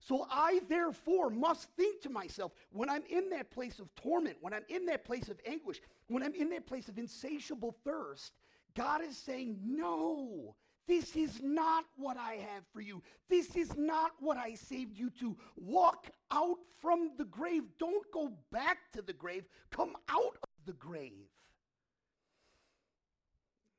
So 0.00 0.26
I 0.30 0.60
therefore 0.68 1.30
must 1.30 1.68
think 1.76 2.02
to 2.02 2.10
myself 2.10 2.52
when 2.72 2.90
I'm 2.90 3.04
in 3.08 3.30
that 3.30 3.50
place 3.50 3.78
of 3.78 3.94
torment, 3.94 4.36
when 4.40 4.52
I'm 4.52 4.64
in 4.68 4.84
that 4.86 5.04
place 5.04 5.28
of 5.28 5.38
anguish, 5.46 5.80
when 6.08 6.22
I'm 6.22 6.34
in 6.34 6.50
that 6.50 6.66
place 6.66 6.88
of 6.88 6.98
insatiable 6.98 7.74
thirst, 7.84 8.32
God 8.74 9.02
is 9.02 9.16
saying, 9.16 9.58
No, 9.64 10.54
this 10.86 11.16
is 11.16 11.40
not 11.42 11.84
what 11.96 12.18
I 12.18 12.34
have 12.34 12.64
for 12.72 12.82
you. 12.82 13.02
This 13.30 13.56
is 13.56 13.74
not 13.76 14.12
what 14.20 14.36
I 14.36 14.54
saved 14.54 14.98
you 14.98 15.08
to. 15.20 15.36
Walk 15.56 16.10
out 16.30 16.58
from 16.82 17.12
the 17.16 17.24
grave. 17.24 17.62
Don't 17.78 18.04
go 18.12 18.32
back 18.52 18.78
to 18.92 19.00
the 19.00 19.14
grave. 19.14 19.44
Come 19.70 19.96
out 20.10 20.36
of 20.42 20.66
the 20.66 20.74
grave. 20.74 21.30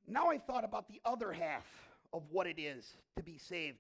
Now 0.08 0.30
I 0.30 0.38
thought 0.38 0.64
about 0.64 0.88
the 0.88 1.02
other 1.06 1.32
half 1.32 1.66
of 2.14 2.24
what 2.32 2.48
it 2.48 2.60
is 2.60 2.96
to 3.18 3.24
be 3.24 3.38
saved 3.38 3.80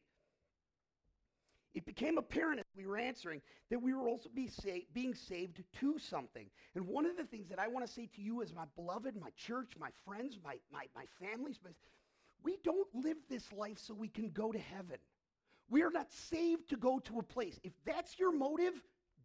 it 1.76 1.86
became 1.86 2.18
apparent 2.18 2.60
as 2.60 2.66
we 2.76 2.88
were 2.88 2.98
answering 2.98 3.42
that 3.70 3.82
we 3.82 3.94
were 3.94 4.08
also 4.08 4.30
be 4.34 4.48
sa- 4.48 4.80
being 4.94 5.14
saved 5.14 5.62
to 5.80 6.00
something. 6.00 6.50
And 6.74 6.88
one 6.88 7.06
of 7.06 7.18
the 7.18 7.26
things 7.26 7.50
that 7.50 7.60
I 7.60 7.68
want 7.68 7.86
to 7.86 7.92
say 7.92 8.08
to 8.16 8.22
you 8.22 8.42
as 8.42 8.54
my 8.54 8.64
beloved, 8.76 9.16
my 9.18 9.30
church, 9.36 9.74
my 9.78 9.90
friends, 10.06 10.40
my, 10.44 10.56
my, 10.72 10.86
my 10.96 11.04
families, 11.20 11.60
we 12.44 12.58
don't 12.64 12.88
live 12.96 13.18
this 13.30 13.52
life 13.52 13.78
so 13.78 13.94
we 13.94 14.08
can 14.08 14.30
go 14.30 14.54
to 14.54 14.60
heaven. 14.60 14.98
We 15.70 15.84
are 15.84 15.92
not 15.92 16.12
saved 16.12 16.70
to 16.70 16.78
go 16.78 17.00
to 17.00 17.20
a 17.20 17.24
place. 17.24 17.60
If 17.62 17.74
that's 17.86 18.18
your 18.18 18.32
motive, 18.32 18.74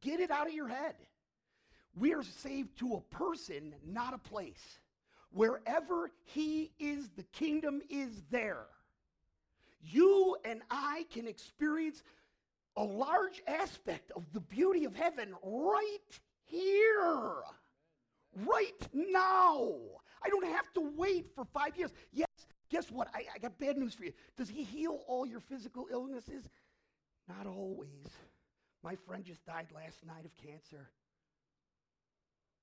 get 0.01 0.19
it 0.19 0.33
out 0.33 0.49
of 0.49 0.53
your 0.53 0.69
head. 0.69 0.97
We 1.97 2.15
are 2.15 2.25
saved 2.25 2.79
to 2.79 2.95
a 2.95 3.01
person, 3.15 3.75
not 3.87 4.13
a 4.13 4.19
place. 4.19 4.81
Wherever 5.33 6.11
he 6.25 6.73
is, 6.79 7.09
the 7.17 7.23
kingdom 7.23 7.81
is 7.89 8.23
there. 8.31 8.67
You 9.83 10.37
and 10.45 10.61
I 10.71 11.07
can 11.13 11.27
experience 11.27 12.03
a 12.77 12.85
large 12.85 13.43
aspect 13.47 14.11
of 14.17 14.25
the 14.33 14.41
beauty 14.41 14.85
of 14.85 14.95
heaven 14.95 15.35
right 15.43 15.99
here, 16.45 17.35
right 18.45 18.89
now. 18.93 19.69
I 20.23 20.29
don't 20.29 20.47
have 20.47 20.73
to 20.75 20.93
wait 20.97 21.27
for 21.35 21.45
five 21.47 21.77
years. 21.77 21.93
Yes, 22.13 22.29
guess 22.69 22.91
what? 22.91 23.09
I, 23.15 23.25
I 23.35 23.39
got 23.39 23.59
bad 23.59 23.79
news 23.79 23.95
for 23.95 24.05
you. 24.05 24.13
Does 24.37 24.49
he 24.49 24.65
heal 24.65 25.01
all 25.07 25.27
your 25.27 25.41
physical 25.41 25.87
illnesses? 25.91 26.49
Not 27.29 27.47
always. 27.47 28.09
My 28.83 28.97
friend 29.07 29.25
just 29.25 29.45
died 29.47 29.69
last 29.75 30.05
night 30.07 30.25
of 30.25 30.37
cancer. 30.37 30.91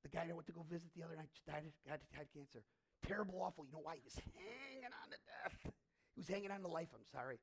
The 0.03 0.09
guy 0.09 0.27
I 0.29 0.33
went 0.33 0.47
to 0.47 0.53
go 0.53 0.65
visit 0.69 0.89
the 0.95 1.03
other 1.03 1.15
night 1.15 1.29
died, 1.47 1.63
died, 1.87 1.99
died 2.15 2.27
cancer. 2.33 2.63
Terrible, 3.05 3.41
awful. 3.41 3.65
You 3.65 3.73
know 3.73 3.83
why? 3.83 3.95
He 3.95 4.01
was 4.03 4.15
hanging 4.15 4.93
on 4.93 5.09
to 5.11 5.17
death. 5.25 5.73
He 6.15 6.21
was 6.21 6.27
hanging 6.27 6.51
on 6.51 6.61
to 6.61 6.67
life, 6.67 6.89
I'm 6.93 7.05
sorry. 7.11 7.39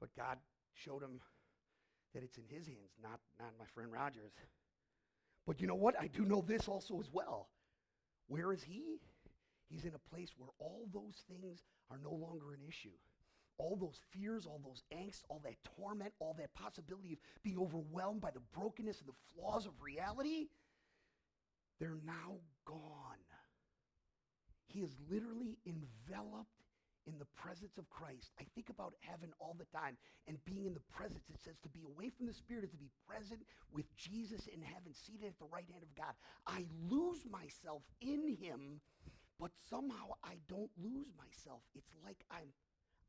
But 0.00 0.10
God 0.16 0.38
showed 0.74 1.02
him 1.02 1.20
that 2.14 2.22
it's 2.22 2.38
in 2.38 2.44
his 2.48 2.66
hands, 2.66 2.94
not, 3.02 3.20
not 3.38 3.52
my 3.58 3.66
friend 3.74 3.92
Roger's. 3.92 4.32
But 5.46 5.60
you 5.60 5.66
know 5.66 5.74
what? 5.74 5.94
I 6.00 6.06
do 6.06 6.24
know 6.24 6.42
this 6.46 6.68
also 6.68 7.00
as 7.00 7.10
well. 7.12 7.48
Where 8.28 8.52
is 8.52 8.62
he? 8.62 9.00
He's 9.68 9.84
in 9.84 9.94
a 9.94 10.14
place 10.14 10.30
where 10.36 10.50
all 10.58 10.88
those 10.92 11.22
things 11.28 11.62
are 11.90 11.98
no 12.02 12.12
longer 12.12 12.52
an 12.52 12.60
issue. 12.66 12.96
All 13.58 13.76
those 13.76 14.00
fears, 14.12 14.46
all 14.46 14.60
those 14.64 14.82
angst, 14.92 15.22
all 15.28 15.40
that 15.44 15.54
torment, 15.76 16.12
all 16.18 16.34
that 16.38 16.52
possibility 16.54 17.12
of 17.12 17.18
being 17.42 17.58
overwhelmed 17.58 18.20
by 18.20 18.30
the 18.30 18.42
brokenness 18.58 19.00
and 19.00 19.08
the 19.08 19.12
flaws 19.34 19.66
of 19.66 19.72
reality, 19.80 20.48
they're 21.84 22.00
now 22.06 22.40
gone. 22.64 23.20
He 24.72 24.80
is 24.80 24.96
literally 25.12 25.60
enveloped 25.68 26.64
in 27.04 27.20
the 27.20 27.28
presence 27.36 27.76
of 27.76 27.84
Christ. 27.92 28.32
I 28.40 28.48
think 28.56 28.72
about 28.72 28.96
heaven 29.04 29.28
all 29.38 29.52
the 29.52 29.68
time 29.68 30.00
and 30.26 30.40
being 30.48 30.64
in 30.64 30.72
the 30.72 30.88
presence. 30.88 31.28
It 31.28 31.36
says 31.44 31.60
to 31.60 31.68
be 31.68 31.84
away 31.84 32.08
from 32.08 32.24
the 32.24 32.32
Spirit 32.32 32.64
is 32.64 32.72
to 32.72 32.80
be 32.80 32.88
present 33.04 33.44
with 33.68 33.84
Jesus 34.00 34.48
in 34.48 34.64
heaven, 34.64 34.96
seated 34.96 35.28
at 35.28 35.38
the 35.38 35.52
right 35.52 35.68
hand 35.68 35.84
of 35.84 35.92
God. 35.92 36.16
I 36.48 36.64
lose 36.88 37.20
myself 37.28 37.84
in 38.00 38.32
Him, 38.40 38.80
but 39.38 39.52
somehow 39.68 40.16
I 40.24 40.40
don't 40.48 40.72
lose 40.80 41.12
myself. 41.20 41.60
It's 41.76 41.92
like 42.00 42.24
I'm, 42.32 42.48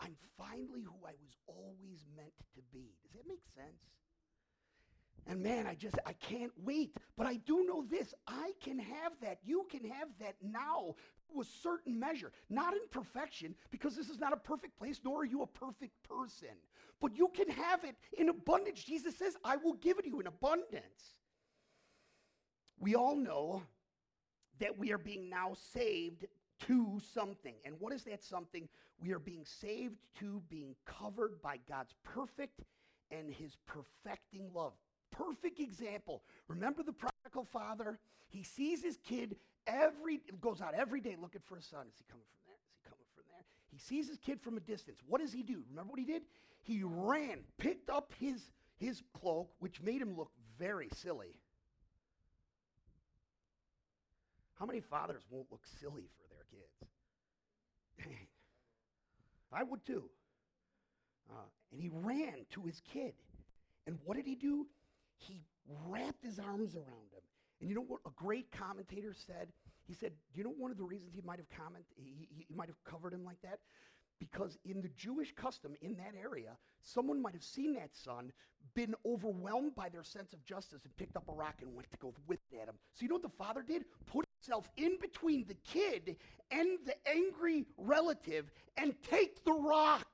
I'm 0.03 0.19
finally 0.35 0.83
who 0.83 0.99
I 1.07 1.15
was 1.23 1.39
always 1.47 2.03
meant 2.11 2.35
to 2.59 2.61
be. 2.75 2.91
Does 3.07 3.15
that 3.15 3.23
make 3.23 3.47
sense? 3.55 3.87
And 5.27 5.41
man, 5.41 5.65
I 5.65 5.73
just, 5.73 5.97
I 6.05 6.13
can't 6.13 6.51
wait. 6.63 6.95
But 7.17 7.25
I 7.25 7.37
do 7.37 7.65
know 7.65 7.83
this 7.89 8.13
I 8.27 8.51
can 8.63 8.77
have 8.77 9.13
that. 9.21 9.39
You 9.43 9.65
can 9.71 9.83
have 9.89 10.09
that 10.19 10.35
now 10.41 10.95
to 11.33 11.41
a 11.41 11.43
certain 11.43 11.99
measure. 11.99 12.31
Not 12.49 12.73
in 12.73 12.81
perfection, 12.91 13.55
because 13.71 13.95
this 13.95 14.09
is 14.09 14.19
not 14.19 14.33
a 14.33 14.37
perfect 14.37 14.77
place, 14.77 14.99
nor 15.03 15.21
are 15.21 15.25
you 15.25 15.41
a 15.41 15.47
perfect 15.47 15.93
person. 16.07 16.55
But 17.01 17.17
you 17.17 17.29
can 17.33 17.49
have 17.49 17.83
it 17.83 17.95
in 18.17 18.29
abundance. 18.29 18.83
Jesus 18.83 19.17
says, 19.17 19.35
I 19.43 19.57
will 19.57 19.73
give 19.73 19.97
it 19.97 20.03
to 20.03 20.09
you 20.09 20.19
in 20.19 20.27
abundance. 20.27 21.15
We 22.79 22.95
all 22.95 23.15
know 23.15 23.63
that 24.59 24.77
we 24.77 24.91
are 24.93 24.97
being 24.97 25.29
now 25.29 25.53
saved 25.73 26.25
to 26.67 27.01
something. 27.13 27.55
And 27.65 27.75
what 27.79 27.93
is 27.93 28.03
that 28.03 28.23
something? 28.23 28.69
We 28.99 29.11
are 29.11 29.19
being 29.19 29.43
saved 29.43 29.97
to 30.19 30.41
being 30.49 30.75
covered 30.85 31.41
by 31.41 31.59
God's 31.67 31.95
perfect 32.03 32.61
and 33.11 33.29
his 33.29 33.57
perfecting 33.65 34.51
love 34.53 34.73
perfect 35.17 35.59
example. 35.59 36.23
Remember 36.47 36.83
the 36.83 36.93
prodigal 36.93 37.45
father? 37.51 37.99
He 38.29 38.43
sees 38.43 38.83
his 38.83 38.97
kid 39.07 39.35
every 39.67 40.21
goes 40.41 40.61
out 40.61 40.73
every 40.75 41.01
day 41.01 41.15
looking 41.19 41.41
for 41.45 41.57
a 41.57 41.61
son. 41.61 41.85
Is 41.91 41.97
he 41.97 42.05
coming 42.09 42.25
from 42.31 42.43
there? 42.45 42.57
Is 42.57 42.71
he 42.71 42.89
coming 42.89 43.05
from 43.15 43.23
there? 43.29 43.43
He 43.71 43.79
sees 43.79 44.07
his 44.09 44.17
kid 44.17 44.41
from 44.41 44.57
a 44.57 44.59
distance. 44.59 44.99
What 45.07 45.21
does 45.21 45.33
he 45.33 45.43
do? 45.43 45.63
Remember 45.69 45.91
what 45.91 45.99
he 45.99 46.05
did? 46.05 46.23
He 46.61 46.81
ran, 46.83 47.39
picked 47.57 47.89
up 47.89 48.11
his 48.19 48.41
his 48.77 49.01
cloak, 49.13 49.49
which 49.59 49.81
made 49.81 50.01
him 50.01 50.17
look 50.17 50.31
very 50.59 50.89
silly. 50.93 51.39
How 54.59 54.65
many 54.65 54.79
fathers 54.79 55.23
won't 55.29 55.47
look 55.51 55.65
silly 55.79 56.09
for 56.17 56.27
their 56.29 56.45
kids? 56.49 58.11
I 59.53 59.63
would 59.63 59.85
too. 59.85 60.09
Uh, 61.29 61.47
and 61.71 61.81
he 61.81 61.89
ran 61.91 62.45
to 62.51 62.61
his 62.61 62.81
kid. 62.93 63.13
And 63.87 63.97
what 64.03 64.17
did 64.17 64.25
he 64.25 64.35
do? 64.35 64.67
He 65.17 65.43
wrapped 65.87 66.23
his 66.23 66.39
arms 66.39 66.75
around 66.75 67.11
him. 67.11 67.23
And 67.59 67.69
you 67.69 67.75
know 67.75 67.85
what 67.87 68.01
a 68.05 68.11
great 68.15 68.51
commentator 68.51 69.13
said? 69.13 69.47
He 69.87 69.93
said, 69.93 70.11
you 70.33 70.43
know 70.43 70.53
one 70.57 70.71
of 70.71 70.77
the 70.77 70.83
reasons 70.83 71.13
he 71.13 71.21
might 71.21 71.39
have 71.39 71.49
comment, 71.49 71.85
he, 71.95 72.27
he, 72.29 72.53
might 72.53 72.67
have 72.67 72.83
covered 72.83 73.13
him 73.13 73.23
like 73.23 73.41
that? 73.43 73.59
Because 74.19 74.57
in 74.65 74.81
the 74.81 74.89
Jewish 74.89 75.33
custom 75.35 75.73
in 75.81 75.95
that 75.97 76.13
area, 76.19 76.57
someone 76.81 77.21
might 77.21 77.33
have 77.33 77.43
seen 77.43 77.73
that 77.75 77.95
son, 77.95 78.31
been 78.73 78.95
overwhelmed 79.05 79.75
by 79.75 79.89
their 79.89 80.03
sense 80.03 80.33
of 80.33 80.43
justice, 80.43 80.81
and 80.83 80.97
picked 80.97 81.15
up 81.15 81.27
a 81.29 81.31
rock 81.31 81.55
and 81.61 81.75
went 81.75 81.89
to 81.91 81.97
go 81.97 82.13
it 82.29 82.39
at 82.53 82.67
him. 82.67 82.75
So 82.93 83.03
you 83.03 83.09
know 83.09 83.15
what 83.15 83.23
the 83.23 83.29
father 83.29 83.61
did? 83.61 83.85
Put 84.05 84.25
himself 84.39 84.69
in 84.77 84.97
between 84.99 85.45
the 85.47 85.55
kid 85.65 86.15
and 86.51 86.79
the 86.85 86.95
angry 87.07 87.65
relative 87.77 88.51
and 88.77 88.93
take 89.09 89.43
the 89.43 89.53
rock. 89.53 90.07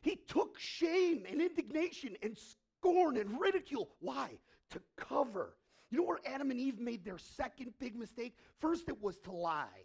He 0.00 0.16
took 0.28 0.58
shame 0.58 1.24
and 1.28 1.40
indignation 1.40 2.16
and 2.22 2.36
scorn 2.80 3.16
and 3.16 3.40
ridicule. 3.40 3.90
Why? 4.00 4.38
To 4.70 4.80
cover. 4.96 5.54
You 5.90 5.98
know 5.98 6.04
where 6.04 6.18
Adam 6.26 6.50
and 6.50 6.60
Eve 6.60 6.78
made 6.78 7.04
their 7.04 7.18
second 7.18 7.72
big 7.78 7.96
mistake? 7.96 8.36
First, 8.60 8.88
it 8.88 9.02
was 9.02 9.18
to 9.20 9.32
lie. 9.32 9.84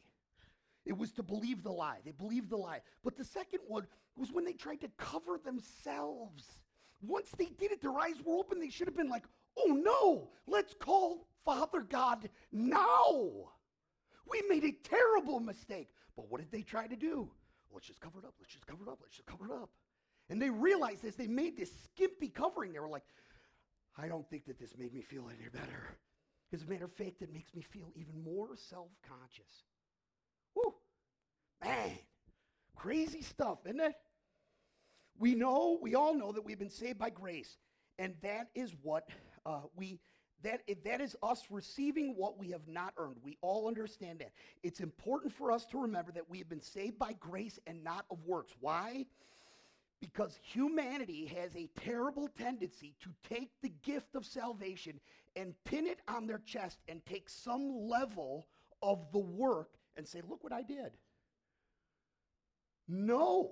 It 0.85 0.97
was 0.97 1.11
to 1.13 1.23
believe 1.23 1.63
the 1.63 1.71
lie. 1.71 1.99
They 2.03 2.11
believed 2.11 2.49
the 2.49 2.57
lie. 2.57 2.81
But 3.03 3.15
the 3.15 3.23
second 3.23 3.59
one 3.67 3.87
was 4.17 4.31
when 4.31 4.43
they 4.43 4.53
tried 4.53 4.81
to 4.81 4.89
cover 4.97 5.37
themselves. 5.43 6.59
Once 7.01 7.29
they 7.37 7.45
did 7.45 7.71
it, 7.71 7.81
their 7.81 7.97
eyes 7.97 8.15
were 8.23 8.35
open. 8.35 8.59
They 8.59 8.69
should 8.69 8.87
have 8.87 8.97
been 8.97 9.09
like, 9.09 9.23
oh 9.57 9.73
no, 9.73 10.29
let's 10.45 10.73
call 10.73 11.27
Father 11.45 11.81
God 11.81 12.29
now. 12.51 13.51
We 14.29 14.41
made 14.49 14.65
a 14.65 14.71
terrible 14.87 15.39
mistake. 15.39 15.89
But 16.15 16.29
what 16.29 16.41
did 16.41 16.51
they 16.51 16.61
try 16.61 16.87
to 16.87 16.95
do? 16.95 17.29
Let's 17.73 17.87
just 17.87 18.01
cover 18.01 18.19
it 18.19 18.25
up. 18.25 18.33
Let's 18.39 18.53
just 18.53 18.67
cover 18.67 18.83
it 18.83 18.89
up. 18.89 18.99
Let's 19.01 19.15
just 19.15 19.25
cover 19.25 19.45
it 19.45 19.51
up. 19.51 19.69
And 20.29 20.41
they 20.41 20.49
realized 20.49 21.05
as 21.05 21.15
they 21.15 21.27
made 21.27 21.57
this 21.57 21.71
skimpy 21.85 22.29
covering, 22.29 22.73
they 22.73 22.79
were 22.79 22.89
like, 22.89 23.03
I 23.97 24.07
don't 24.07 24.27
think 24.29 24.45
that 24.45 24.59
this 24.59 24.75
made 24.77 24.93
me 24.93 25.01
feel 25.01 25.29
any 25.29 25.49
better. 25.49 25.97
As 26.53 26.63
a 26.63 26.67
matter 26.67 26.85
of 26.85 26.93
fact, 26.93 27.21
it 27.21 27.33
makes 27.33 27.53
me 27.53 27.61
feel 27.61 27.91
even 27.95 28.23
more 28.23 28.55
self 28.55 28.89
conscious. 29.07 29.63
Woo! 30.55 30.73
Man, 31.63 31.97
crazy 32.75 33.21
stuff, 33.21 33.59
isn't 33.65 33.79
it? 33.79 33.95
We 35.17 35.35
know, 35.35 35.79
we 35.81 35.95
all 35.95 36.13
know 36.13 36.31
that 36.31 36.43
we've 36.43 36.59
been 36.59 36.69
saved 36.69 36.99
by 36.99 37.09
grace, 37.09 37.57
and 37.99 38.13
that 38.21 38.49
is 38.55 38.73
what 38.81 39.09
uh, 39.45 39.61
we. 39.75 39.99
That, 40.43 40.59
that 40.83 40.99
is 40.99 41.15
us 41.23 41.45
receiving 41.49 42.15
what 42.17 42.37
we 42.37 42.49
have 42.49 42.67
not 42.67 42.93
earned. 42.97 43.15
We 43.23 43.37
all 43.39 43.65
understand 43.65 44.19
that. 44.19 44.33
It's 44.61 44.81
important 44.81 45.31
for 45.31 45.53
us 45.53 45.65
to 45.67 45.77
remember 45.77 46.11
that 46.11 46.29
we 46.29 46.37
have 46.39 46.49
been 46.49 46.61
saved 46.61 46.99
by 46.99 47.13
grace 47.13 47.59
and 47.65 47.81
not 47.81 48.03
of 48.11 48.17
works. 48.25 48.53
Why? 48.59 49.05
Because 50.03 50.37
humanity 50.43 51.25
has 51.27 51.55
a 51.55 51.69
terrible 51.79 52.27
tendency 52.37 52.93
to 52.99 53.09
take 53.33 53.51
the 53.61 53.71
gift 53.83 54.15
of 54.15 54.25
salvation 54.25 54.99
and 55.37 55.53
pin 55.63 55.87
it 55.87 56.01
on 56.09 56.27
their 56.27 56.39
chest 56.39 56.79
and 56.89 57.01
take 57.05 57.29
some 57.29 57.87
level 57.87 58.45
of 58.81 59.09
the 59.13 59.19
work 59.19 59.69
and 59.95 60.05
say, 60.05 60.21
Look 60.27 60.43
what 60.43 60.51
I 60.51 60.61
did. 60.61 60.91
No, 62.89 63.51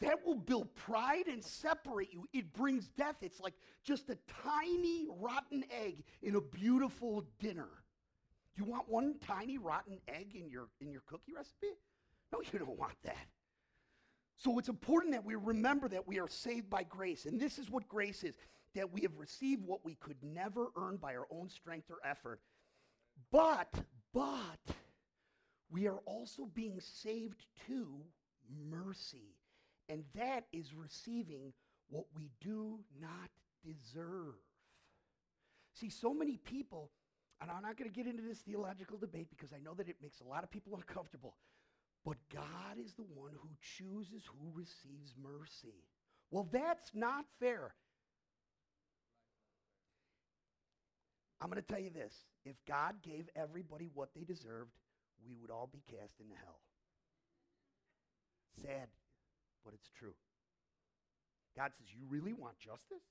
that 0.00 0.24
will 0.24 0.36
build 0.36 0.72
pride 0.76 1.26
and 1.26 1.42
separate 1.42 2.12
you. 2.12 2.24
It 2.32 2.52
brings 2.52 2.86
death. 2.90 3.16
It's 3.20 3.40
like 3.40 3.54
just 3.82 4.10
a 4.10 4.18
tiny 4.44 5.08
rotten 5.18 5.64
egg 5.72 6.04
in 6.22 6.36
a 6.36 6.40
beautiful 6.40 7.26
dinner. 7.40 7.68
You 8.54 8.64
want 8.64 8.88
one 8.88 9.16
tiny 9.26 9.58
rotten 9.58 9.98
egg 10.06 10.36
in 10.36 10.48
your 10.48 10.68
in 10.80 10.92
your 10.92 11.02
cookie 11.06 11.32
recipe? 11.34 11.74
No, 12.32 12.42
you 12.52 12.60
don't 12.60 12.78
want 12.78 12.94
that. 13.02 13.26
So 14.40 14.58
it's 14.58 14.70
important 14.70 15.12
that 15.12 15.22
we 15.22 15.34
remember 15.34 15.86
that 15.88 16.08
we 16.08 16.18
are 16.18 16.28
saved 16.28 16.70
by 16.70 16.82
grace. 16.84 17.26
And 17.26 17.38
this 17.38 17.58
is 17.58 17.68
what 17.68 17.86
grace 17.86 18.24
is 18.24 18.36
that 18.74 18.90
we 18.90 19.02
have 19.02 19.18
received 19.18 19.66
what 19.66 19.84
we 19.84 19.96
could 19.96 20.16
never 20.22 20.68
earn 20.78 20.96
by 20.96 21.14
our 21.14 21.26
own 21.30 21.50
strength 21.50 21.90
or 21.90 21.98
effort. 22.08 22.40
But, 23.30 23.68
but, 24.14 24.74
we 25.70 25.86
are 25.86 25.98
also 26.06 26.48
being 26.54 26.80
saved 26.80 27.44
to 27.66 27.86
mercy. 28.70 29.36
And 29.90 30.04
that 30.14 30.46
is 30.54 30.72
receiving 30.74 31.52
what 31.90 32.06
we 32.16 32.30
do 32.40 32.78
not 32.98 33.28
deserve. 33.62 34.36
See, 35.74 35.90
so 35.90 36.14
many 36.14 36.38
people, 36.38 36.90
and 37.42 37.50
I'm 37.50 37.62
not 37.62 37.76
going 37.76 37.90
to 37.90 37.94
get 37.94 38.06
into 38.06 38.22
this 38.22 38.38
theological 38.38 38.96
debate 38.96 39.28
because 39.28 39.52
I 39.52 39.60
know 39.62 39.74
that 39.74 39.88
it 39.88 39.96
makes 40.00 40.20
a 40.20 40.24
lot 40.24 40.44
of 40.44 40.50
people 40.50 40.74
uncomfortable. 40.76 41.34
But 42.04 42.16
God 42.32 42.78
is 42.82 42.94
the 42.94 43.04
one 43.14 43.32
who 43.40 43.48
chooses 43.60 44.24
who 44.26 44.50
receives 44.54 45.14
mercy. 45.22 45.84
Well, 46.30 46.48
that's 46.50 46.90
not 46.94 47.24
fair. 47.38 47.74
I'm 51.40 51.50
going 51.50 51.62
to 51.62 51.66
tell 51.66 51.80
you 51.80 51.90
this. 51.90 52.14
If 52.44 52.56
God 52.66 52.96
gave 53.02 53.28
everybody 53.34 53.90
what 53.94 54.10
they 54.14 54.24
deserved, 54.24 54.72
we 55.26 55.36
would 55.40 55.50
all 55.50 55.68
be 55.72 55.82
cast 55.90 56.20
into 56.20 56.34
hell. 56.42 56.60
Sad, 58.62 58.88
but 59.64 59.74
it's 59.74 59.88
true. 59.98 60.14
God 61.56 61.72
says, 61.76 61.88
You 61.92 62.02
really 62.08 62.32
want 62.32 62.58
justice? 62.58 63.04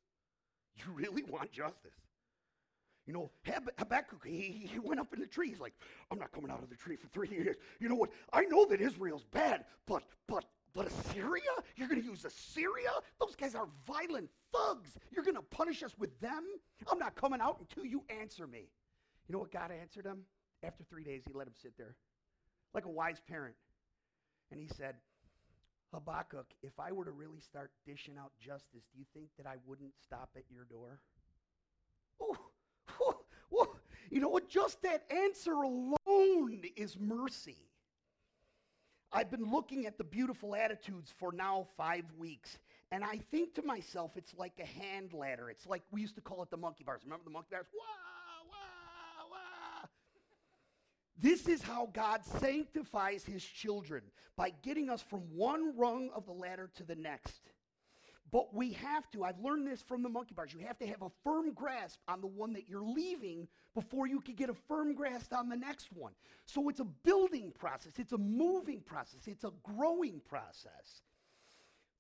You 0.76 0.92
really 0.94 1.24
want 1.30 1.52
justice? 1.52 1.98
You 3.10 3.14
know, 3.14 3.32
Habakkuk, 3.80 4.24
he, 4.24 4.70
he 4.72 4.78
went 4.78 5.00
up 5.00 5.12
in 5.16 5.20
the 5.20 5.26
tree. 5.26 5.50
He's 5.50 5.60
like, 5.60 5.74
I'm 6.12 6.20
not 6.20 6.32
coming 6.32 6.52
out 6.52 6.62
of 6.62 6.70
the 6.70 6.76
tree 6.76 6.96
for 6.96 7.08
three 7.08 7.28
years. 7.32 7.56
You 7.80 7.90
know 7.90 7.96
what? 7.96 8.12
I 8.32 8.44
know 8.44 8.66
that 8.66 8.82
Israel's 8.82 9.24
bad, 9.24 9.66
but, 9.88 10.04
but, 10.28 10.46
but 10.76 10.86
Assyria? 10.86 11.42
You're 11.76 11.88
going 11.88 12.04
to 12.04 12.08
use 12.08 12.24
Assyria? 12.24 12.92
Those 13.20 13.36
guys 13.36 13.56
are 13.56 13.68
violent 13.88 14.30
thugs. 14.54 14.92
You're 15.10 15.24
going 15.24 15.38
to 15.38 15.42
punish 15.42 15.82
us 15.82 15.98
with 15.98 16.20
them? 16.20 16.44
I'm 16.92 17.00
not 17.00 17.16
coming 17.16 17.42
out 17.42 17.58
until 17.60 17.84
you 17.84 18.04
answer 18.12 18.46
me. 18.46 18.70
You 19.28 19.34
know 19.34 19.40
what 19.40 19.52
God 19.52 19.72
answered 19.72 20.06
him? 20.06 20.20
After 20.62 20.84
three 20.84 21.04
days, 21.04 21.24
he 21.26 21.34
let 21.34 21.48
him 21.48 21.56
sit 21.60 21.76
there 21.80 21.96
like 22.76 22.86
a 22.86 22.92
wise 22.92 23.20
parent. 23.28 23.56
And 24.52 24.60
he 24.60 24.68
said, 24.68 24.94
Habakkuk, 25.92 26.46
if 26.62 26.80
I 26.80 26.92
were 26.92 27.06
to 27.06 27.12
really 27.12 27.40
start 27.40 27.72
dishing 27.88 28.20
out 28.20 28.34
justice, 28.40 28.86
do 28.94 29.00
you 29.00 29.06
think 29.16 29.30
that 29.38 29.48
I 29.48 29.56
wouldn't 29.66 29.94
stop 30.00 30.30
at 30.38 30.44
your 30.52 30.66
door? 30.66 31.00
Oh, 32.22 32.38
you 34.10 34.20
know 34.20 34.30
what? 34.30 34.50
Just 34.50 34.82
that 34.84 35.04
answer 35.12 35.54
alone 35.54 36.62
is 36.76 36.98
mercy. 37.00 37.58
I've 39.12 39.32
been 39.32 39.52
looking 39.52 39.86
at 39.88 39.98
the 39.98 40.04
beautiful 40.04 40.56
attitudes 40.56 41.12
for 41.18 41.32
now 41.32 41.68
five 41.76 42.06
weeks, 42.18 42.60
and 42.92 43.04
I 43.04 43.20
think 43.32 43.56
to 43.56 43.64
myself, 43.64 44.12
it's 44.16 44.36
like 44.36 44.54
a 44.60 44.66
hand 44.66 45.14
ladder. 45.14 45.50
It's 45.50 45.66
like 45.66 45.82
we 45.92 46.02
used 46.02 46.16
to 46.16 46.22
call 46.22 46.44
it 46.44 46.52
the 46.52 46.58
monkey 46.58 46.84
bars. 46.84 47.02
Remember 47.04 47.24
the 47.24 47.32
monkey 47.32 47.50
bars? 47.52 47.66
Wah, 47.74 47.82
wah, 48.50 49.30
wah. 49.32 49.88
This 51.18 51.48
is 51.48 51.62
how 51.62 51.90
God 51.92 52.24
sanctifies 52.24 53.26
his 53.26 53.44
children 53.44 54.04
by 54.38 54.52
getting 54.64 54.90
us 54.90 55.02
from 55.02 55.22
one 55.36 55.76
rung 55.76 56.12
of 56.16 56.26
the 56.26 56.32
ladder 56.32 56.70
to 56.78 56.84
the 56.84 56.96
next. 56.96 57.42
But 58.32 58.54
we 58.54 58.74
have 58.74 59.10
to, 59.12 59.24
I've 59.24 59.40
learned 59.40 59.68
this 59.68 59.82
from 59.82 60.04
the 60.04 60.10
monkey 60.10 60.34
bars, 60.36 60.54
you 60.54 60.60
have 60.66 60.78
to 60.80 60.88
have 60.88 61.02
a 61.02 61.10
firm 61.24 61.54
grasp 61.54 62.00
on 62.08 62.22
the 62.22 62.28
one 62.28 62.54
that 62.54 62.68
you're 62.68 62.84
leaving 62.84 63.48
before 63.74 64.08
you 64.08 64.20
can 64.20 64.36
get 64.36 64.50
a 64.50 64.54
firm 64.54 64.94
grasp 64.94 65.34
on 65.34 65.50
the 65.50 65.56
next 65.56 65.92
one. 65.94 66.14
So 66.46 66.70
it's 66.70 66.80
a 66.80 66.86
building 66.86 67.52
process, 67.58 67.94
it's 67.98 68.14
a 68.14 68.18
moving 68.18 68.82
process, 68.82 69.22
it's 69.28 69.44
a 69.44 69.52
growing 69.64 70.22
process. 70.28 71.02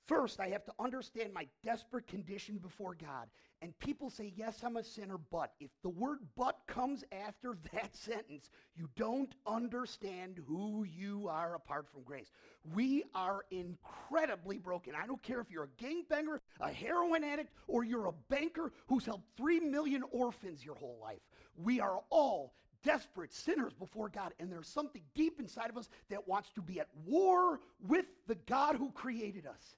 First, 0.07 0.39
I 0.39 0.47
have 0.49 0.65
to 0.65 0.73
understand 0.79 1.33
my 1.33 1.47
desperate 1.63 2.07
condition 2.07 2.57
before 2.57 2.95
God. 2.95 3.27
And 3.61 3.77
people 3.79 4.09
say, 4.09 4.33
Yes, 4.35 4.63
I'm 4.63 4.77
a 4.77 4.83
sinner, 4.83 5.17
but 5.31 5.51
if 5.59 5.69
the 5.83 5.89
word 5.89 6.19
but 6.37 6.57
comes 6.65 7.03
after 7.11 7.57
that 7.73 7.95
sentence, 7.95 8.49
you 8.75 8.89
don't 8.95 9.33
understand 9.45 10.41
who 10.47 10.85
you 10.85 11.27
are 11.27 11.55
apart 11.55 11.87
from 11.91 12.03
grace. 12.03 12.31
We 12.73 13.03
are 13.13 13.41
incredibly 13.51 14.57
broken. 14.57 14.93
I 14.95 15.05
don't 15.05 15.21
care 15.21 15.41
if 15.41 15.51
you're 15.51 15.65
a 15.65 15.83
gangbanger, 15.83 16.39
a 16.61 16.71
heroin 16.71 17.23
addict, 17.23 17.51
or 17.67 17.83
you're 17.83 18.07
a 18.07 18.13
banker 18.29 18.71
who's 18.87 19.05
helped 19.05 19.27
three 19.35 19.59
million 19.59 20.03
orphans 20.11 20.63
your 20.63 20.75
whole 20.75 20.97
life. 21.01 21.21
We 21.57 21.81
are 21.81 21.99
all 22.09 22.53
desperate 22.83 23.33
sinners 23.33 23.73
before 23.73 24.09
God, 24.09 24.33
and 24.39 24.51
there's 24.51 24.67
something 24.67 25.01
deep 25.15 25.39
inside 25.39 25.69
of 25.69 25.77
us 25.77 25.89
that 26.09 26.27
wants 26.27 26.49
to 26.55 26.61
be 26.61 26.79
at 26.79 26.87
war 27.05 27.59
with 27.87 28.05
the 28.27 28.35
God 28.35 28.75
who 28.75 28.91
created 28.91 29.45
us. 29.45 29.75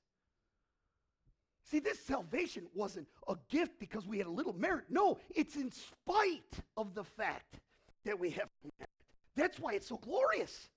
See, 1.72 1.80
this 1.80 2.02
salvation 2.06 2.68
wasn't 2.76 3.08
a 3.30 3.38
gift 3.50 3.80
because 3.80 4.06
we 4.06 4.18
had 4.18 4.28
a 4.28 4.32
little 4.32 4.52
merit. 4.52 4.84
No, 4.90 5.20
it's 5.34 5.56
in 5.56 5.72
spite 5.72 6.60
of 6.76 6.94
the 6.94 7.06
fact 7.06 7.62
that 8.04 8.20
we 8.20 8.30
have 8.32 8.50
merit. 8.62 8.90
That's 9.38 9.58
why 9.58 9.76
it's 9.76 9.88
so 9.88 9.96
glorious. 9.96 10.68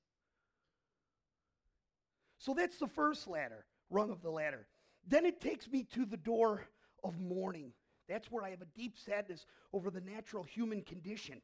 So 2.39 2.55
that's 2.55 2.79
the 2.79 2.87
first 2.87 3.27
ladder, 3.27 3.65
rung 3.91 4.11
of 4.11 4.23
the 4.23 4.31
ladder. 4.31 4.69
Then 5.09 5.27
it 5.27 5.41
takes 5.41 5.69
me 5.69 5.83
to 5.95 6.05
the 6.05 6.17
door 6.17 6.65
of 7.03 7.19
mourning. 7.19 7.73
That's 8.09 8.31
where 8.31 8.45
I 8.45 8.51
have 8.51 8.63
a 8.63 8.79
deep 8.79 8.97
sadness 8.97 9.47
over 9.73 9.91
the 9.91 10.01
natural 10.01 10.45
human 10.45 10.83
condition. 10.83 11.41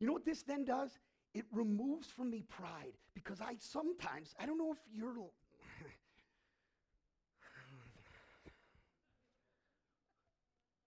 You 0.00 0.08
know 0.08 0.12
what 0.12 0.24
this 0.24 0.42
then 0.42 0.64
does? 0.64 0.98
It 1.34 1.44
removes 1.52 2.08
from 2.08 2.30
me 2.30 2.42
pride 2.48 2.94
because 3.14 3.40
I 3.40 3.54
sometimes, 3.60 4.34
I 4.40 4.46
don't 4.46 4.58
know 4.58 4.72
if 4.72 4.78
you're 4.92 5.20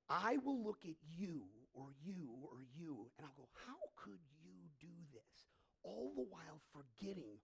I 0.09 0.37
will 0.43 0.61
look 0.63 0.85
at 0.85 0.95
you 1.17 1.43
or 1.73 1.89
you 2.03 2.29
or 2.43 2.61
you 2.77 3.09
and 3.17 3.25
I'll 3.25 3.37
go, 3.37 3.49
how 3.65 3.81
could 3.95 4.21
you 4.43 4.53
do 4.79 4.93
this? 5.13 5.35
All 5.83 6.13
the 6.15 6.25
while 6.29 6.61
forgetting 6.73 7.37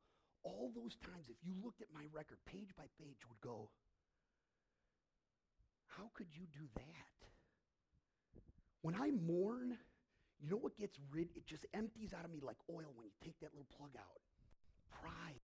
all 0.43 0.71
those 0.73 0.95
times, 0.97 1.29
if 1.29 1.37
you 1.45 1.53
looked 1.63 1.81
at 1.81 1.87
my 1.93 2.05
record 2.13 2.37
page 2.45 2.69
by 2.77 2.85
page, 2.97 3.17
would 3.29 3.41
go, 3.41 3.69
how 5.85 6.09
could 6.13 6.27
you 6.33 6.45
do 6.53 6.65
that? 6.75 7.19
When 8.81 8.95
I 8.95 9.11
mourn, 9.11 9.77
you 10.39 10.49
know 10.49 10.57
what 10.57 10.77
gets 10.77 10.97
rid? 11.11 11.29
It 11.35 11.45
just 11.45 11.65
empties 11.73 12.13
out 12.17 12.25
of 12.25 12.31
me 12.31 12.39
like 12.41 12.57
oil 12.69 12.89
when 12.95 13.05
you 13.05 13.13
take 13.23 13.39
that 13.41 13.53
little 13.53 13.69
plug 13.77 13.91
out. 13.97 14.21
Pride. 15.01 15.41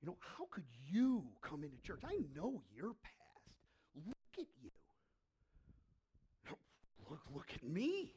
You 0.00 0.08
know, 0.08 0.16
how 0.20 0.46
could 0.50 0.66
you 0.88 1.24
come 1.42 1.64
into 1.64 1.78
church? 1.82 2.02
I 2.04 2.18
know 2.34 2.62
your 2.72 2.94
past. 3.02 4.06
Look 4.06 4.38
at 4.38 4.46
you 4.62 4.70
me. 7.68 8.14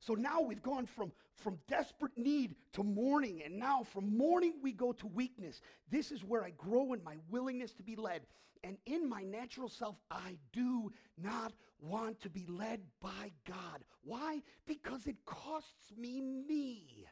So 0.00 0.14
now 0.14 0.40
we've 0.40 0.62
gone 0.62 0.86
from, 0.86 1.12
from 1.36 1.58
desperate 1.68 2.16
need 2.16 2.56
to 2.72 2.82
mourning, 2.82 3.42
and 3.44 3.56
now 3.56 3.84
from 3.84 4.16
mourning 4.16 4.54
we 4.60 4.72
go 4.72 4.92
to 4.92 5.06
weakness. 5.06 5.60
This 5.90 6.10
is 6.10 6.24
where 6.24 6.42
I 6.42 6.50
grow 6.50 6.92
in 6.92 7.04
my 7.04 7.16
willingness 7.30 7.72
to 7.74 7.82
be 7.82 7.94
led. 7.94 8.22
And 8.64 8.78
in 8.86 9.08
my 9.08 9.22
natural 9.22 9.68
self, 9.68 9.96
I 10.10 10.36
do 10.52 10.92
not 11.20 11.52
want 11.80 12.20
to 12.20 12.30
be 12.30 12.46
led 12.48 12.80
by 13.00 13.32
God. 13.46 13.84
Why? 14.04 14.42
Because 14.66 15.06
it 15.06 15.16
costs 15.24 15.92
me 15.96 16.20
me. 16.20 17.06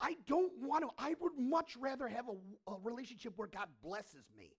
I 0.00 0.16
don't 0.26 0.52
want 0.60 0.84
to, 0.84 0.90
I 0.98 1.14
would 1.20 1.36
much 1.36 1.76
rather 1.76 2.06
have 2.06 2.26
a, 2.28 2.70
a 2.70 2.76
relationship 2.82 3.32
where 3.36 3.48
God 3.48 3.66
blesses 3.82 4.24
me. 4.36 4.52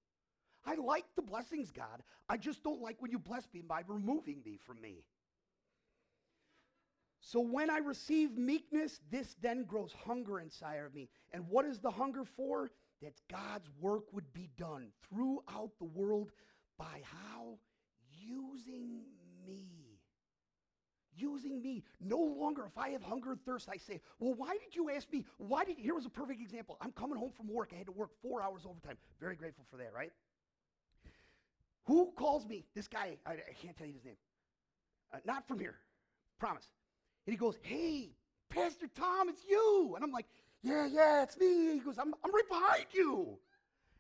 I 0.65 0.75
like 0.75 1.05
the 1.15 1.21
blessings, 1.21 1.71
God. 1.71 2.03
I 2.27 2.37
just 2.37 2.63
don't 2.63 2.81
like 2.81 3.01
when 3.01 3.11
you 3.11 3.19
bless 3.19 3.47
me 3.53 3.61
by 3.61 3.83
removing 3.87 4.41
me 4.45 4.57
from 4.57 4.81
me. 4.81 5.03
So 7.31 7.39
when 7.39 7.69
I 7.69 7.77
receive 7.77 8.35
meekness, 8.35 9.01
this 9.11 9.35
then 9.39 9.63
grows 9.65 9.93
hunger 9.93 10.39
inside 10.39 10.77
of 10.77 10.95
me. 10.95 11.09
And 11.31 11.47
what 11.47 11.63
is 11.63 11.77
the 11.77 11.91
hunger 11.91 12.23
for? 12.25 12.71
That 13.03 13.13
God's 13.31 13.69
work 13.79 14.11
would 14.11 14.33
be 14.33 14.49
done 14.57 14.87
throughout 15.07 15.69
the 15.77 15.85
world 15.85 16.31
by 16.79 17.03
how? 17.03 17.59
Using 18.11 19.01
me. 19.47 19.99
Using 21.15 21.61
me. 21.61 21.83
No 22.01 22.17
longer, 22.17 22.65
if 22.65 22.75
I 22.79 22.89
have 22.89 23.03
hunger 23.03 23.33
and 23.33 23.45
thirst, 23.45 23.69
I 23.71 23.77
say, 23.77 24.01
Well, 24.17 24.33
why 24.33 24.57
did 24.57 24.75
you 24.75 24.89
ask 24.89 25.11
me? 25.13 25.23
Why 25.37 25.63
did 25.65 25.77
here 25.77 25.93
was 25.93 26.07
a 26.07 26.09
perfect 26.09 26.41
example. 26.41 26.77
I'm 26.81 26.91
coming 26.93 27.19
home 27.19 27.31
from 27.37 27.47
work. 27.47 27.69
I 27.75 27.77
had 27.77 27.85
to 27.85 27.91
work 27.91 28.09
four 28.23 28.41
hours 28.41 28.63
overtime. 28.67 28.97
Very 29.21 29.35
grateful 29.35 29.65
for 29.69 29.77
that, 29.77 29.93
right? 29.93 30.11
Who 31.85 32.11
calls 32.17 32.47
me? 32.47 32.65
This 32.73 32.87
guy, 32.87 33.17
I, 33.23 33.33
I 33.33 33.53
can't 33.61 33.77
tell 33.77 33.85
you 33.85 33.93
his 33.93 34.03
name. 34.03 34.17
Uh, 35.13 35.17
not 35.25 35.47
from 35.47 35.59
here, 35.59 35.75
promise. 36.39 36.65
And 37.29 37.33
he 37.35 37.37
goes, 37.37 37.59
Hey, 37.61 38.09
Pastor 38.49 38.87
Tom, 38.97 39.29
it's 39.29 39.43
you. 39.47 39.93
And 39.93 40.03
I'm 40.03 40.11
like, 40.11 40.25
Yeah, 40.63 40.87
yeah, 40.87 41.21
it's 41.21 41.37
me. 41.37 41.73
He 41.73 41.79
goes, 41.79 41.99
I'm, 41.99 42.15
I'm 42.25 42.33
right 42.33 42.49
behind 42.49 42.85
you. 42.91 43.37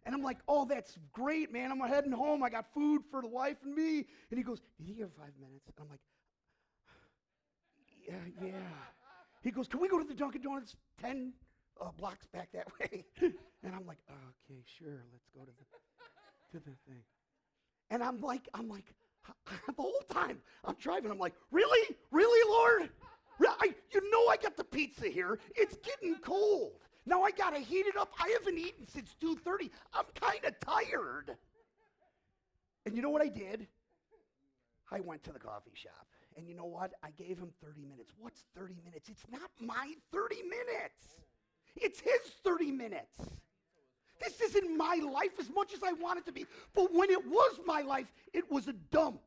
And 0.03 0.15
I'm 0.15 0.23
like, 0.23 0.39
Oh, 0.47 0.65
that's 0.65 0.97
great, 1.13 1.53
man. 1.53 1.71
I'm 1.71 1.79
heading 1.81 2.11
home. 2.11 2.41
I 2.41 2.49
got 2.49 2.73
food 2.73 3.03
for 3.11 3.21
the 3.21 3.27
wife 3.27 3.57
and 3.63 3.75
me. 3.75 4.07
And 4.31 4.39
he 4.39 4.41
goes, 4.41 4.61
Did 4.79 4.87
you 4.87 5.03
have 5.03 5.13
five 5.13 5.33
minutes? 5.39 5.67
And 5.67 5.75
I'm 5.79 5.89
like, 5.91 5.99
Yeah, 8.07 8.47
yeah. 8.47 8.67
He 9.43 9.51
goes, 9.51 9.67
Can 9.67 9.79
we 9.79 9.89
go 9.89 9.99
to 9.99 10.07
the 10.07 10.15
Dunkin' 10.15 10.41
Donuts 10.41 10.75
10 10.99 11.31
uh, 11.79 11.91
blocks 11.99 12.25
back 12.33 12.51
that 12.53 12.65
way? 12.79 13.05
and 13.21 13.75
I'm 13.75 13.85
like, 13.85 13.99
Okay, 14.09 14.59
sure. 14.65 15.03
Let's 15.11 15.29
go 15.35 15.41
to 15.41 15.51
the, 15.51 16.57
to 16.57 16.65
the 16.65 16.75
thing. 16.91 17.03
And 17.91 18.01
I'm 18.01 18.21
like, 18.21 18.49
I'm 18.55 18.67
like, 18.67 18.85
the 19.67 19.73
whole 19.77 20.01
time 20.09 20.39
I'm 20.65 20.77
driving, 20.79 21.11
I'm 21.11 21.19
like, 21.19 21.35
really? 21.51 21.95
Really, 22.09 22.49
Lord? 22.49 22.89
I, 23.47 23.73
you 23.91 24.11
know 24.11 24.27
I 24.27 24.37
got 24.37 24.57
the 24.57 24.63
pizza 24.63 25.07
here. 25.07 25.39
It's 25.55 25.77
getting 25.77 26.15
cold. 26.19 26.73
Now 27.05 27.23
I 27.23 27.31
got 27.31 27.55
to 27.55 27.59
heat 27.59 27.85
it 27.87 27.95
up. 27.97 28.11
I 28.19 28.29
haven't 28.37 28.57
eaten 28.57 28.87
since 28.87 29.15
2.30. 29.21 29.69
I'm 29.93 30.05
kind 30.19 30.43
of 30.45 30.59
tired. 30.59 31.35
And 32.85 32.95
you 32.95 33.01
know 33.01 33.09
what 33.09 33.21
I 33.21 33.29
did? 33.29 33.67
I 34.91 34.99
went 34.99 35.23
to 35.23 35.31
the 35.31 35.39
coffee 35.39 35.71
shop. 35.73 36.07
And 36.37 36.47
you 36.47 36.55
know 36.55 36.65
what? 36.65 36.93
I 37.03 37.09
gave 37.11 37.37
him 37.37 37.51
30 37.63 37.81
minutes. 37.81 38.11
What's 38.19 38.43
30 38.55 38.75
minutes? 38.85 39.09
It's 39.09 39.25
not 39.31 39.49
my 39.59 39.93
30 40.11 40.35
minutes. 40.43 41.17
It's 41.75 41.99
his 41.99 42.21
30 42.43 42.71
minutes. 42.71 43.19
This 44.19 44.41
isn't 44.41 44.77
my 44.77 44.99
life 45.11 45.39
as 45.39 45.49
much 45.49 45.73
as 45.73 45.81
I 45.83 45.93
want 45.93 46.19
it 46.19 46.25
to 46.25 46.31
be. 46.31 46.45
But 46.73 46.93
when 46.93 47.09
it 47.09 47.25
was 47.25 47.59
my 47.65 47.81
life, 47.81 48.11
it 48.33 48.49
was 48.51 48.67
a 48.67 48.73
dump. 48.73 49.21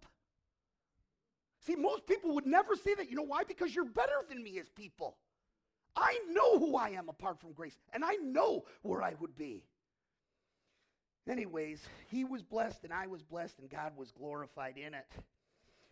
See, 1.66 1.76
most 1.76 2.06
people 2.06 2.34
would 2.34 2.46
never 2.46 2.74
say 2.74 2.94
that. 2.94 3.08
You 3.08 3.16
know 3.16 3.22
why? 3.22 3.44
Because 3.44 3.74
you're 3.74 3.84
better 3.84 4.22
than 4.28 4.42
me 4.42 4.58
as 4.58 4.68
people. 4.68 5.16
I 5.94 6.18
know 6.30 6.58
who 6.58 6.76
I 6.76 6.90
am 6.90 7.08
apart 7.08 7.40
from 7.40 7.52
grace, 7.52 7.76
and 7.92 8.04
I 8.04 8.14
know 8.14 8.64
where 8.82 9.02
I 9.02 9.14
would 9.20 9.36
be. 9.36 9.62
Anyways, 11.28 11.80
he 12.08 12.24
was 12.24 12.42
blessed, 12.42 12.82
and 12.82 12.92
I 12.92 13.06
was 13.06 13.22
blessed, 13.22 13.58
and 13.60 13.70
God 13.70 13.92
was 13.96 14.10
glorified 14.10 14.76
in 14.76 14.94
it. 14.94 15.06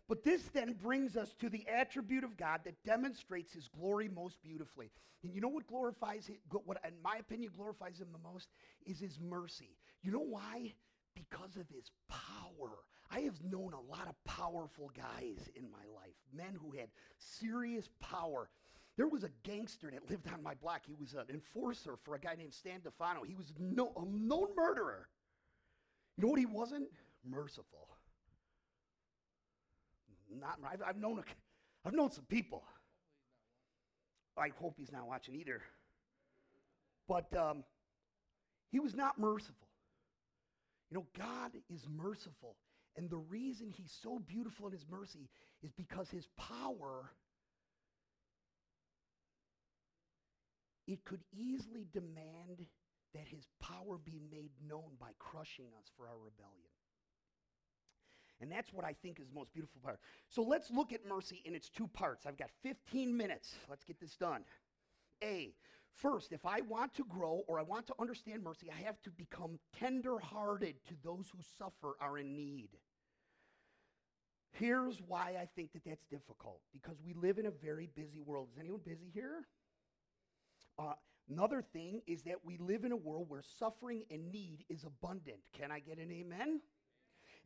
But 0.08 0.24
this 0.24 0.42
then 0.52 0.72
brings 0.82 1.16
us 1.16 1.32
to 1.38 1.48
the 1.48 1.68
attribute 1.68 2.24
of 2.24 2.36
God 2.36 2.62
that 2.64 2.82
demonstrates 2.82 3.52
his 3.52 3.68
glory 3.68 4.08
most 4.08 4.42
beautifully. 4.42 4.90
And 5.22 5.32
you 5.32 5.40
know 5.40 5.48
what 5.48 5.68
glorifies 5.68 6.26
him, 6.26 6.38
what 6.64 6.78
in 6.84 6.94
my 7.04 7.16
opinion 7.20 7.52
glorifies 7.54 8.00
him 8.00 8.08
the 8.10 8.28
most 8.28 8.48
is 8.86 8.98
his 8.98 9.20
mercy. 9.20 9.76
You 10.02 10.10
know 10.10 10.18
why? 10.18 10.74
Because 11.14 11.54
of 11.56 11.68
his 11.68 11.92
power. 12.08 12.72
I 13.10 13.20
have 13.20 13.42
known 13.42 13.72
a 13.72 13.90
lot 13.90 14.08
of 14.08 14.14
powerful 14.24 14.90
guys 14.96 15.48
in 15.56 15.70
my 15.70 15.84
life, 15.94 16.14
men 16.32 16.56
who 16.60 16.70
had 16.76 16.88
serious 17.18 17.88
power. 18.00 18.48
There 18.96 19.08
was 19.08 19.24
a 19.24 19.30
gangster 19.42 19.90
that 19.90 20.08
lived 20.08 20.28
on 20.32 20.42
my 20.42 20.54
block. 20.54 20.82
He 20.86 20.94
was 20.94 21.14
an 21.14 21.24
enforcer 21.28 21.96
for 22.04 22.14
a 22.14 22.20
guy 22.20 22.34
named 22.36 22.52
Stan 22.52 22.80
Defano. 22.80 23.26
He 23.26 23.34
was 23.34 23.52
no, 23.58 23.92
a 23.96 24.04
known 24.04 24.48
murderer. 24.56 25.08
You 26.16 26.24
know 26.24 26.30
what 26.30 26.38
he 26.38 26.46
wasn't? 26.46 26.88
Merciful 27.28 27.88
not, 30.38 30.58
I've, 30.70 30.82
I've 30.86 30.96
known, 30.96 31.18
a, 31.18 31.22
I've 31.86 31.94
known 31.94 32.10
some 32.10 32.24
people. 32.24 32.62
I 34.36 34.50
hope 34.60 34.74
he's 34.78 34.92
not 34.92 35.06
watching 35.06 35.34
either. 35.34 35.60
But 37.08 37.34
um, 37.36 37.64
he 38.70 38.78
was 38.78 38.94
not 38.94 39.18
merciful. 39.18 39.68
You 40.90 40.98
know, 40.98 41.06
God 41.18 41.52
is 41.72 41.86
merciful. 41.88 42.56
And 43.00 43.08
the 43.08 43.16
reason 43.16 43.70
he's 43.70 43.96
so 44.02 44.18
beautiful 44.18 44.66
in 44.66 44.74
his 44.74 44.84
mercy 44.90 45.30
is 45.62 45.72
because 45.72 46.10
his 46.10 46.28
power 46.36 47.08
it 50.86 51.02
could 51.06 51.22
easily 51.32 51.86
demand 51.94 52.66
that 53.14 53.26
his 53.26 53.46
power 53.58 53.96
be 54.04 54.20
made 54.30 54.50
known 54.68 54.98
by 55.00 55.12
crushing 55.18 55.68
us 55.78 55.90
for 55.96 56.08
our 56.08 56.18
rebellion. 56.18 56.68
And 58.42 58.52
that's 58.52 58.70
what 58.70 58.84
I 58.84 58.94
think 59.00 59.18
is 59.18 59.28
the 59.28 59.34
most 59.34 59.54
beautiful 59.54 59.80
part. 59.82 59.98
So 60.28 60.42
let's 60.42 60.70
look 60.70 60.92
at 60.92 61.06
mercy 61.08 61.40
in 61.46 61.54
its 61.54 61.70
two 61.70 61.88
parts. 61.88 62.26
I've 62.26 62.36
got 62.36 62.50
15 62.62 63.16
minutes. 63.16 63.54
Let's 63.70 63.84
get 63.84 63.98
this 63.98 64.14
done. 64.16 64.44
A, 65.24 65.54
first, 65.94 66.32
if 66.32 66.44
I 66.44 66.60
want 66.60 66.92
to 66.96 67.04
grow 67.04 67.44
or 67.48 67.58
I 67.58 67.62
want 67.62 67.86
to 67.86 67.94
understand 67.98 68.42
mercy, 68.42 68.70
I 68.70 68.82
have 68.84 69.00
to 69.04 69.10
become 69.10 69.58
tender 69.78 70.18
hearted 70.18 70.74
to 70.88 70.94
those 71.02 71.30
who 71.32 71.38
suffer, 71.56 71.96
are 71.98 72.18
in 72.18 72.36
need. 72.36 72.68
Here's 74.52 75.00
why 75.06 75.36
I 75.40 75.46
think 75.56 75.72
that 75.72 75.84
that's 75.84 76.04
difficult 76.06 76.60
because 76.72 77.00
we 77.04 77.14
live 77.14 77.38
in 77.38 77.46
a 77.46 77.50
very 77.50 77.88
busy 77.94 78.20
world. 78.20 78.48
Is 78.52 78.58
anyone 78.58 78.80
busy 78.84 79.10
here? 79.12 79.46
Uh, 80.78 80.94
another 81.28 81.62
thing 81.62 82.02
is 82.06 82.22
that 82.22 82.44
we 82.44 82.58
live 82.58 82.84
in 82.84 82.92
a 82.92 82.96
world 82.96 83.26
where 83.28 83.42
suffering 83.58 84.04
and 84.10 84.30
need 84.32 84.64
is 84.68 84.84
abundant. 84.84 85.38
Can 85.52 85.70
I 85.70 85.80
get 85.80 85.98
an 85.98 86.10
amen? 86.10 86.60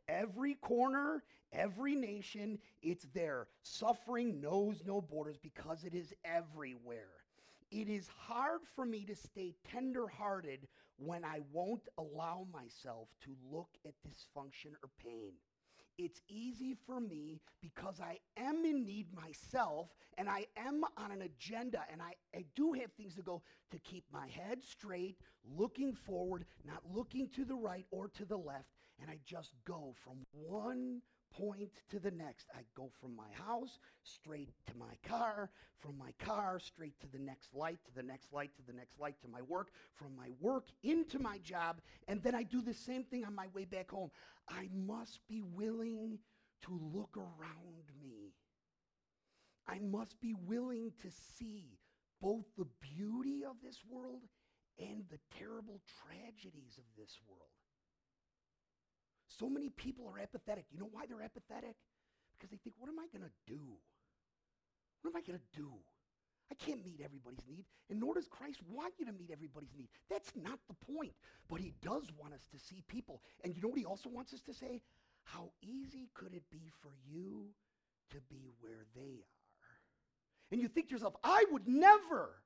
Every 0.09 0.55
corner, 0.55 1.23
every 1.53 1.95
nation, 1.95 2.59
it's 2.83 3.07
there. 3.15 3.49
Suffering 3.63 4.41
knows 4.41 4.83
no 4.85 5.01
borders 5.01 5.39
because 5.43 5.85
it 5.85 5.95
is 5.95 6.13
everywhere. 6.25 7.11
It 7.71 7.89
is 7.89 8.09
hard 8.09 8.61
for 8.75 8.85
me 8.85 9.05
to 9.07 9.15
stay 9.17 9.55
tenderhearted 9.71 10.69
when 10.97 11.25
I 11.25 11.41
won't 11.53 11.89
allow 11.99 12.47
myself 12.53 13.09
to 13.25 13.31
look 13.51 13.69
at 13.85 13.95
dysfunction 14.07 14.73
or 14.83 14.91
pain. 15.03 15.33
It's 15.97 16.21
easy 16.29 16.77
for 16.87 17.01
me 17.01 17.41
because 17.61 18.01
I 18.01 18.19
am 18.37 18.65
in 18.65 18.85
need 18.85 19.07
myself 19.15 19.89
and 20.19 20.29
I 20.29 20.47
am 20.57 20.83
on 20.97 21.13
an 21.13 21.23
agenda 21.23 21.85
and 21.91 22.03
I, 22.03 22.15
I 22.37 22.45
do 22.57 22.73
have 22.73 22.93
things 22.93 23.15
to 23.15 23.23
go 23.23 23.43
to 23.71 23.79
keep 23.79 24.05
my 24.13 24.27
head 24.27 24.59
straight, 24.65 25.17
looking 25.57 25.95
forward, 25.95 26.47
not 26.65 26.83
looking 26.93 27.29
to 27.37 27.45
the 27.45 27.55
right 27.55 27.87
or 27.91 28.09
to 28.09 28.25
the 28.25 28.37
left. 28.37 28.71
And 29.01 29.11
I 29.11 29.19
just 29.25 29.55
go 29.65 29.95
from 30.05 30.19
one 30.33 31.01
point 31.39 31.71
to 31.91 31.99
the 31.99 32.11
next. 32.11 32.47
I 32.55 32.61
go 32.77 32.91
from 33.01 33.15
my 33.17 33.29
house 33.47 33.79
straight 34.03 34.51
to 34.67 34.73
my 34.77 34.95
car, 35.09 35.51
from 35.79 35.99
my 35.99 36.13
car 36.25 36.59
straight 36.59 36.99
to 37.01 37.07
the 37.13 37.19
next 37.19 37.55
light, 37.55 37.79
to 37.87 37.95
the 37.95 38.03
next 38.03 38.33
light, 38.33 38.51
to 38.57 38.63
the 38.67 38.77
next 38.77 38.99
light, 38.99 39.15
to 39.23 39.29
my 39.29 39.43
work, 39.43 39.69
from 39.95 40.17
my 40.17 40.29
work 40.41 40.67
into 40.83 41.19
my 41.19 41.39
job, 41.39 41.81
and 42.09 42.23
then 42.23 42.35
I 42.35 42.43
do 42.43 42.61
the 42.61 42.75
same 42.75 43.05
thing 43.05 43.25
on 43.25 43.35
my 43.35 43.47
way 43.55 43.65
back 43.65 43.91
home. 43.91 44.11
I 44.49 44.69
must 44.75 45.21
be 45.29 45.43
willing 45.43 46.19
to 46.63 46.81
look 46.95 47.17
around 47.17 47.87
me. 48.03 48.33
I 49.67 49.79
must 49.79 50.21
be 50.21 50.35
willing 50.47 50.93
to 51.03 51.09
see 51.39 51.79
both 52.21 52.45
the 52.57 52.67
beauty 52.81 53.43
of 53.49 53.57
this 53.63 53.79
world 53.89 54.23
and 54.79 55.05
the 55.11 55.19
terrible 55.39 55.81
tragedies 56.03 56.79
of 56.79 56.85
this 56.99 57.19
world. 57.29 57.54
So 59.39 59.49
many 59.49 59.69
people 59.71 60.07
are 60.09 60.19
apathetic. 60.21 60.67
You 60.71 60.79
know 60.79 60.89
why 60.91 61.07
they're 61.07 61.23
apathetic? 61.23 61.77
Because 62.37 62.51
they 62.51 62.59
think, 62.59 62.77
what 62.79 62.89
am 62.89 62.99
I 62.99 63.07
going 63.17 63.25
to 63.25 63.53
do? 63.53 63.61
What 65.03 65.11
am 65.11 65.17
I 65.17 65.23
going 65.27 65.39
to 65.39 65.61
do? 65.61 65.71
I 66.51 66.55
can't 66.55 66.85
meet 66.85 67.01
everybody's 67.03 67.45
need, 67.49 67.65
and 67.89 67.99
nor 67.99 68.15
does 68.15 68.29
Christ 68.29 68.61
want 68.69 68.95
you 68.99 69.07
to 69.07 69.13
meet 69.13 69.31
everybody's 69.33 69.75
need. 69.77 69.89
That's 70.11 70.31
not 70.37 70.59
the 70.69 70.93
point. 70.93 71.13
But 71.49 71.61
he 71.61 71.73
does 71.83 72.13
want 72.19 72.35
us 72.35 72.47
to 72.53 72.59
see 72.59 72.83
people. 72.87 73.23
And 73.43 73.57
you 73.57 73.63
know 73.63 73.69
what 73.69 73.79
he 73.79 73.87
also 73.87 74.09
wants 74.11 74.35
us 74.35 74.43
to 74.43 74.55
say? 74.55 74.83
How 75.25 75.51
easy 75.63 76.11
could 76.15 76.35
it 76.35 76.45
be 76.51 76.71
for 76.83 76.93
you 77.11 77.47
to 78.11 78.17
be 78.29 78.51
where 78.61 78.85
they 78.95 79.01
are? 79.01 79.77
And 80.53 80.61
you 80.61 80.69
think 80.69 80.89
to 80.89 80.93
yourself, 80.95 81.17
I 81.25 81.45
would 81.51 81.67
never. 81.67 82.44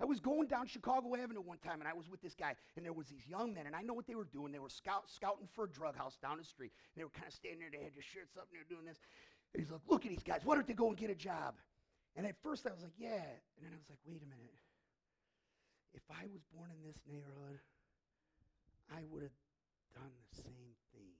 I 0.00 0.04
was 0.04 0.18
going 0.18 0.48
down 0.48 0.66
Chicago 0.66 1.14
Avenue 1.14 1.40
one 1.40 1.58
time 1.58 1.80
and 1.80 1.88
I 1.88 1.92
was 1.92 2.08
with 2.08 2.20
this 2.20 2.34
guy 2.34 2.54
and 2.76 2.84
there 2.84 2.92
was 2.92 3.06
these 3.06 3.26
young 3.28 3.54
men 3.54 3.66
and 3.66 3.76
I 3.76 3.82
know 3.82 3.94
what 3.94 4.06
they 4.06 4.16
were 4.16 4.26
doing. 4.26 4.50
They 4.50 4.58
were 4.58 4.68
scout, 4.68 5.04
scouting 5.06 5.46
for 5.54 5.64
a 5.64 5.70
drug 5.70 5.96
house 5.96 6.18
down 6.20 6.38
the 6.38 6.44
street. 6.44 6.72
And 6.94 7.00
they 7.00 7.04
were 7.04 7.14
kind 7.14 7.28
of 7.28 7.34
standing 7.34 7.60
there. 7.60 7.70
They 7.70 7.84
had 7.84 7.94
their 7.94 8.02
shirts 8.02 8.36
up 8.36 8.50
and 8.50 8.58
they 8.58 8.62
were 8.62 8.74
doing 8.74 8.86
this. 8.86 8.98
And 9.54 9.62
he's 9.62 9.70
like, 9.70 9.86
look 9.86 10.04
at 10.04 10.10
these 10.10 10.26
guys. 10.26 10.42
Why 10.42 10.56
don't 10.56 10.66
they 10.66 10.74
go 10.74 10.88
and 10.88 10.96
get 10.96 11.10
a 11.10 11.14
job? 11.14 11.54
And 12.16 12.26
at 12.26 12.34
first 12.42 12.66
I 12.66 12.74
was 12.74 12.82
like, 12.82 12.98
yeah. 12.98 13.22
And 13.54 13.62
then 13.62 13.70
I 13.70 13.78
was 13.78 13.86
like, 13.86 14.02
wait 14.02 14.18
a 14.18 14.26
minute. 14.26 14.58
If 15.94 16.02
I 16.10 16.26
was 16.26 16.42
born 16.50 16.70
in 16.74 16.82
this 16.82 16.98
neighborhood, 17.06 17.62
I 18.90 19.06
would 19.10 19.22
have 19.22 19.38
done 19.94 20.10
the 20.10 20.42
same 20.42 20.74
thing. 20.90 21.14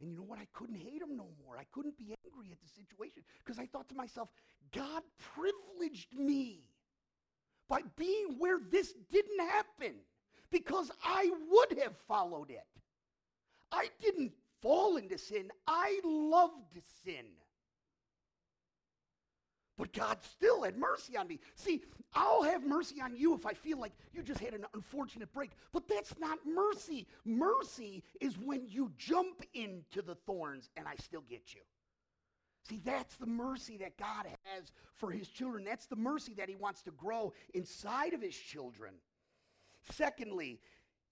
And 0.00 0.08
you 0.08 0.16
know 0.16 0.24
what? 0.24 0.38
I 0.38 0.48
couldn't 0.52 0.80
hate 0.80 1.02
him 1.02 1.16
no 1.20 1.28
more. 1.44 1.58
I 1.58 1.68
couldn't 1.72 1.98
be 1.98 2.16
angry 2.24 2.48
at 2.48 2.60
the 2.64 2.68
situation 2.68 3.22
because 3.44 3.58
I 3.58 3.66
thought 3.66 3.88
to 3.90 3.94
myself, 3.94 4.30
God 4.72 5.02
privileged 5.36 6.16
me 6.16 6.64
by 7.68 7.82
being 7.96 8.36
where 8.38 8.58
this 8.70 8.94
didn't 9.10 9.40
happen 9.40 9.94
because 10.50 10.90
I 11.04 11.30
would 11.50 11.78
have 11.78 11.96
followed 12.06 12.50
it. 12.50 12.66
I 13.70 13.88
didn't 14.00 14.32
fall 14.62 14.96
into 14.96 15.18
sin, 15.18 15.50
I 15.66 16.00
loved 16.04 16.80
sin. 17.04 17.26
But 19.76 19.92
God 19.92 20.18
still 20.22 20.64
had 20.64 20.76
mercy 20.76 21.16
on 21.16 21.28
me. 21.28 21.38
See, 21.54 21.82
I'll 22.12 22.42
have 22.42 22.66
mercy 22.66 23.00
on 23.00 23.16
you 23.16 23.34
if 23.34 23.46
I 23.46 23.52
feel 23.52 23.78
like 23.78 23.92
you 24.12 24.22
just 24.22 24.40
had 24.40 24.52
an 24.52 24.64
unfortunate 24.74 25.32
break. 25.32 25.52
But 25.72 25.86
that's 25.86 26.18
not 26.18 26.38
mercy. 26.44 27.06
Mercy 27.24 28.02
is 28.20 28.36
when 28.38 28.66
you 28.66 28.90
jump 28.98 29.44
into 29.54 30.02
the 30.02 30.16
thorns 30.16 30.68
and 30.76 30.88
I 30.88 30.96
still 30.96 31.22
get 31.30 31.54
you. 31.54 31.60
See, 32.68 32.80
that's 32.84 33.16
the 33.16 33.26
mercy 33.26 33.78
that 33.78 33.96
God 33.96 34.26
has 34.44 34.72
for 34.94 35.10
his 35.10 35.28
children. 35.28 35.64
That's 35.64 35.86
the 35.86 35.96
mercy 35.96 36.34
that 36.34 36.48
he 36.48 36.56
wants 36.56 36.82
to 36.82 36.90
grow 36.90 37.32
inside 37.54 38.12
of 38.12 38.20
his 38.20 38.36
children. 38.36 38.94
Secondly, 39.92 40.60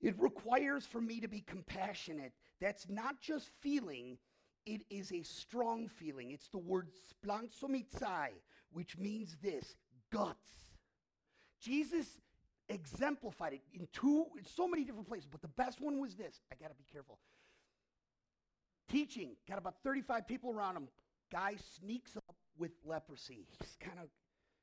it 0.01 0.15
requires 0.19 0.85
for 0.85 1.01
me 1.01 1.21
to 1.21 1.29
be 1.29 1.41
compassionate. 1.41 2.33
That's 2.61 2.89
not 2.89 3.21
just 3.21 3.49
feeling, 3.61 4.19
it 4.67 4.83
is 4.91 5.13
a 5.13 5.23
strong 5.23 5.89
feeling. 5.89 6.31
It's 6.31 6.49
the 6.49 6.59
word 6.59 6.91
splanchnizomai, 7.25 8.33
which 8.73 8.99
means 8.99 9.37
this 9.43 9.77
guts. 10.13 10.51
Jesus 11.61 12.21
exemplified 12.69 13.55
it 13.55 13.63
in 13.73 13.89
two, 13.93 14.27
in 14.37 14.45
so 14.45 14.69
many 14.69 14.85
different 14.85 15.09
places, 15.09 15.29
but 15.31 15.41
the 15.41 15.49
best 15.49 15.81
one 15.81 16.01
was 16.01 16.15
this. 16.15 16.41
I 16.53 16.57
got 16.57 16.69
to 16.69 16.75
be 16.75 16.85
careful. 16.93 17.19
Teaching, 18.89 19.31
got 19.49 19.59
about 19.59 19.77
35 19.83 20.29
people 20.29 20.51
around 20.51 20.77
him, 20.77 20.89
Guy 21.33 21.55
sneaks 21.79 22.17
up 22.17 22.37
with 22.59 22.73
leprosy. 22.85 23.47
He's 23.61 23.77
kind 23.81 23.99
of 23.99 24.09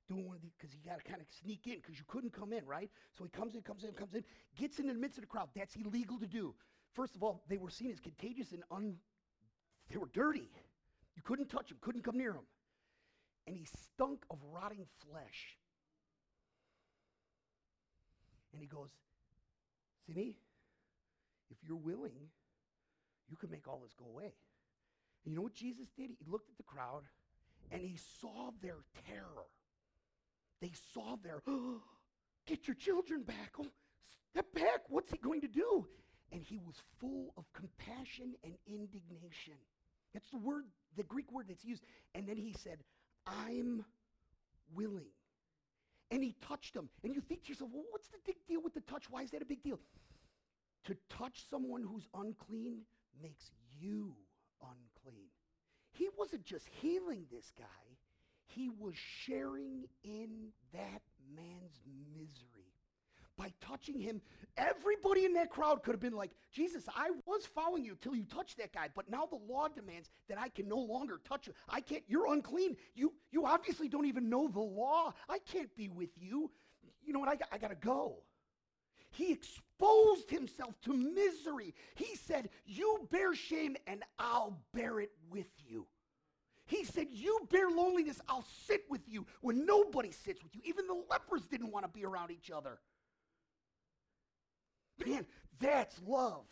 doing 0.07 0.25
one 0.25 0.35
of 0.35 0.41
these 0.41 0.53
because 0.57 0.73
you 0.73 0.79
got 0.85 1.03
to 1.03 1.09
kind 1.09 1.21
of 1.21 1.27
sneak 1.41 1.67
in 1.67 1.75
because 1.75 1.97
you 1.97 2.05
couldn't 2.07 2.33
come 2.33 2.53
in, 2.53 2.65
right? 2.65 2.89
So 3.17 3.23
he 3.23 3.29
comes 3.29 3.55
in, 3.55 3.61
comes 3.61 3.83
in, 3.83 3.91
comes 3.93 4.13
in, 4.15 4.23
gets 4.57 4.79
in 4.79 4.87
the 4.87 4.93
midst 4.93 5.17
of 5.17 5.23
the 5.23 5.27
crowd. 5.27 5.49
That's 5.55 5.75
illegal 5.75 6.17
to 6.19 6.27
do. 6.27 6.53
First 6.93 7.15
of 7.15 7.23
all, 7.23 7.43
they 7.49 7.57
were 7.57 7.69
seen 7.69 7.91
as 7.91 7.99
contagious 7.99 8.51
and 8.51 8.63
un. 8.71 8.95
They 9.89 9.97
were 9.97 10.09
dirty. 10.13 10.49
You 11.15 11.21
couldn't 11.23 11.49
touch 11.49 11.71
him, 11.71 11.77
couldn't 11.81 12.03
come 12.03 12.17
near 12.17 12.31
him. 12.31 12.45
And 13.45 13.57
he 13.57 13.65
stunk 13.65 14.23
of 14.29 14.37
rotting 14.51 14.85
flesh. 15.09 15.57
And 18.53 18.61
he 18.61 18.67
goes, 18.67 18.89
See 20.05 20.13
me? 20.13 20.35
If 21.49 21.57
you're 21.67 21.77
willing, 21.77 22.29
you 23.29 23.37
can 23.37 23.49
make 23.49 23.67
all 23.67 23.79
this 23.83 23.93
go 23.93 24.05
away. 24.05 24.33
And 25.25 25.33
you 25.33 25.37
know 25.37 25.43
what 25.43 25.53
Jesus 25.53 25.87
did? 25.95 26.09
He 26.09 26.25
looked 26.27 26.49
at 26.49 26.57
the 26.57 26.63
crowd 26.63 27.03
and 27.71 27.81
he 27.81 27.97
saw 28.19 28.51
their 28.61 28.77
terror. 29.07 29.47
They 30.61 30.71
saw 30.93 31.15
their, 31.23 31.41
oh, 31.47 31.81
get 32.45 32.67
your 32.67 32.75
children 32.75 33.23
back. 33.23 33.53
Oh, 33.59 33.67
step 34.31 34.53
back. 34.53 34.81
What's 34.89 35.11
he 35.11 35.17
going 35.17 35.41
to 35.41 35.47
do? 35.47 35.87
And 36.31 36.41
he 36.41 36.57
was 36.57 36.75
full 36.99 37.33
of 37.37 37.45
compassion 37.53 38.33
and 38.43 38.53
indignation. 38.67 39.53
That's 40.13 40.29
the 40.29 40.37
word, 40.37 40.65
the 40.95 41.03
Greek 41.03 41.31
word 41.31 41.45
that's 41.49 41.63
used. 41.63 41.83
And 42.15 42.27
then 42.27 42.37
he 42.37 42.53
said, 42.53 42.79
I'm 43.25 43.85
willing. 44.75 45.07
And 46.11 46.23
he 46.23 46.35
touched 46.47 46.73
them. 46.73 46.89
And 47.03 47.15
you 47.15 47.21
think 47.21 47.43
to 47.43 47.49
yourself, 47.49 47.71
well, 47.73 47.83
what's 47.89 48.07
the 48.09 48.17
big 48.25 48.35
deal 48.47 48.61
with 48.61 48.73
the 48.73 48.81
touch? 48.81 49.05
Why 49.09 49.23
is 49.23 49.31
that 49.31 49.41
a 49.41 49.45
big 49.45 49.63
deal? 49.63 49.79
To 50.85 50.95
touch 51.09 51.43
someone 51.49 51.81
who's 51.81 52.07
unclean 52.13 52.81
makes 53.21 53.51
you 53.79 54.15
unclean. 54.61 54.92
He 55.93 56.09
wasn't 56.17 56.43
just 56.43 56.67
healing 56.81 57.25
this 57.31 57.51
guy, 57.57 57.97
he 58.45 58.69
was 58.69 58.95
sharing 58.95 59.85
in 60.03 60.49
that 60.73 61.01
man's 61.35 61.79
misery. 62.15 62.49
By 63.35 63.51
touching 63.61 63.99
him, 63.99 64.21
everybody 64.57 65.25
in 65.25 65.33
that 65.33 65.49
crowd 65.49 65.81
could 65.81 65.93
have 65.93 65.99
been 65.99 66.13
like, 66.13 66.29
Jesus, 66.51 66.83
I 66.95 67.09
was 67.25 67.47
following 67.47 67.83
you 67.83 67.97
till 67.99 68.15
you 68.15 68.25
touched 68.25 68.59
that 68.59 68.71
guy, 68.71 68.89
but 68.93 69.09
now 69.09 69.25
the 69.25 69.39
law 69.51 69.67
demands 69.69 70.11
that 70.29 70.37
I 70.37 70.49
can 70.49 70.67
no 70.67 70.77
longer 70.77 71.19
touch 71.27 71.47
you. 71.47 71.53
I 71.67 71.81
can't, 71.81 72.03
you're 72.07 72.31
unclean. 72.31 72.77
You, 72.93 73.11
you 73.31 73.47
obviously 73.47 73.89
don't 73.89 74.05
even 74.05 74.29
know 74.29 74.47
the 74.47 74.59
law. 74.59 75.13
I 75.27 75.39
can't 75.51 75.75
be 75.75 75.89
with 75.89 76.11
you. 76.15 76.51
You 77.03 77.11
know 77.11 77.19
what? 77.19 77.29
I, 77.29 77.37
I 77.51 77.57
got 77.57 77.69
to 77.69 77.75
go. 77.75 78.17
He 79.09 79.39
exposed 79.73 80.29
himself 80.29 80.79
to 80.81 80.93
misery. 80.93 81.73
He 81.95 82.15
said, 82.15 82.49
You 82.65 83.07
bear 83.11 83.35
shame 83.35 83.75
and 83.87 84.03
I'll 84.19 84.59
bear 84.73 84.99
it 84.99 85.11
with 85.29 85.47
you. 85.67 85.85
He 86.65 86.83
said, 86.83 87.07
You 87.09 87.39
bear 87.51 87.69
loneliness, 87.69 88.21
I'll 88.27 88.45
sit 88.65 88.83
with 88.89 89.01
you 89.07 89.25
when 89.41 89.65
nobody 89.65 90.11
sits 90.11 90.43
with 90.43 90.55
you. 90.55 90.61
Even 90.65 90.87
the 90.87 91.01
lepers 91.09 91.45
didn't 91.45 91.71
want 91.71 91.85
to 91.85 91.91
be 91.91 92.05
around 92.05 92.31
each 92.31 92.51
other. 92.51 92.79
Man, 95.05 95.25
that's 95.59 95.99
love. 96.05 96.45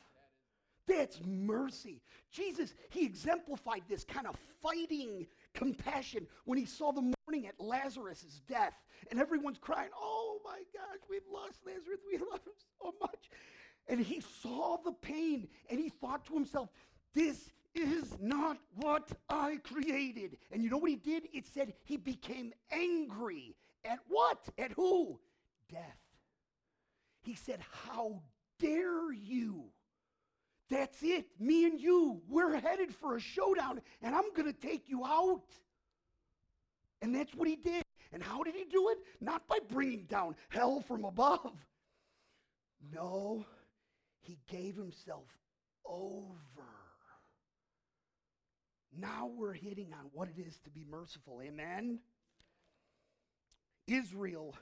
That's 0.88 1.22
mercy. 1.26 2.02
Jesus, 2.32 2.74
he 2.90 3.06
exemplified 3.06 3.84
this 3.88 4.04
kind 4.04 4.28
of 4.28 4.36
fighting 4.62 5.28
compassion 5.54 6.28
when 6.46 6.58
he 6.58 6.66
saw 6.66 6.92
the 6.92 7.02
mourning 7.02 7.48
at 7.48 7.60
Lazarus' 7.60 8.42
death. 8.48 8.74
And 9.10 9.20
everyone's 9.20 9.58
crying, 9.60 9.90
Oh 9.96 10.40
my 10.44 10.60
gosh, 10.74 11.00
we've 11.10 11.22
lost 11.32 11.60
Lazarus. 11.66 12.00
We 12.12 12.18
love 12.32 12.42
him 12.46 12.54
so 12.82 12.94
much. 13.02 13.30
And 13.88 14.00
he 14.00 14.22
saw 14.42 14.78
the 14.84 14.94
pain 14.94 15.48
and 15.70 15.80
he 15.80 15.90
thought 15.90 16.26
to 16.26 16.34
himself, 16.34 16.70
This 17.14 17.52
is 17.74 18.16
not 18.20 18.58
what 18.76 19.12
I 19.30 19.58
created. 19.64 20.38
And 20.52 20.64
you 20.64 20.70
know 20.70 20.78
what 20.78 20.90
he 20.90 20.96
did? 20.96 21.24
It 21.34 21.46
said 21.48 21.74
he 21.84 21.98
became 21.98 22.54
angry. 22.72 23.56
At 23.84 24.00
what? 24.08 24.48
At 24.58 24.72
who? 24.74 25.20
Death. 25.72 25.98
He 27.22 27.36
said, 27.36 27.60
How 27.86 28.22
dare 28.60 29.12
you? 29.12 29.66
That's 30.72 31.04
it. 31.04 31.28
Me 31.38 31.66
and 31.66 31.80
you, 31.82 32.22
we're 32.30 32.58
headed 32.58 32.96
for 32.96 33.18
a 33.18 33.20
showdown, 33.20 33.82
and 34.02 34.16
I'm 34.16 34.34
going 34.34 34.52
to 34.52 34.58
take 34.58 34.88
you 34.88 35.06
out. 35.06 35.44
And 37.02 37.14
that's 37.14 37.36
what 37.36 37.50
he 37.50 37.58
did. 37.58 37.84
And 38.14 38.24
how 38.24 38.42
did 38.44 38.56
he 38.56 38.64
do 38.64 38.88
it? 38.90 39.00
Not 39.20 39.46
by 39.50 39.58
bringing 39.70 40.06
down 40.06 40.36
hell 40.48 40.82
from 40.88 41.04
above. 41.04 41.52
No, 42.94 43.46
he 44.22 44.40
gave 44.50 44.78
himself 44.78 45.28
over. 45.86 46.38
Now 48.98 49.30
we're 49.36 49.54
hitting 49.54 49.94
on 49.94 50.10
what 50.14 50.30
it 50.30 50.40
is 50.40 50.58
to 50.64 50.70
be 50.70 50.86
merciful. 50.90 51.42
Amen? 51.44 52.00
Israel 53.88 54.56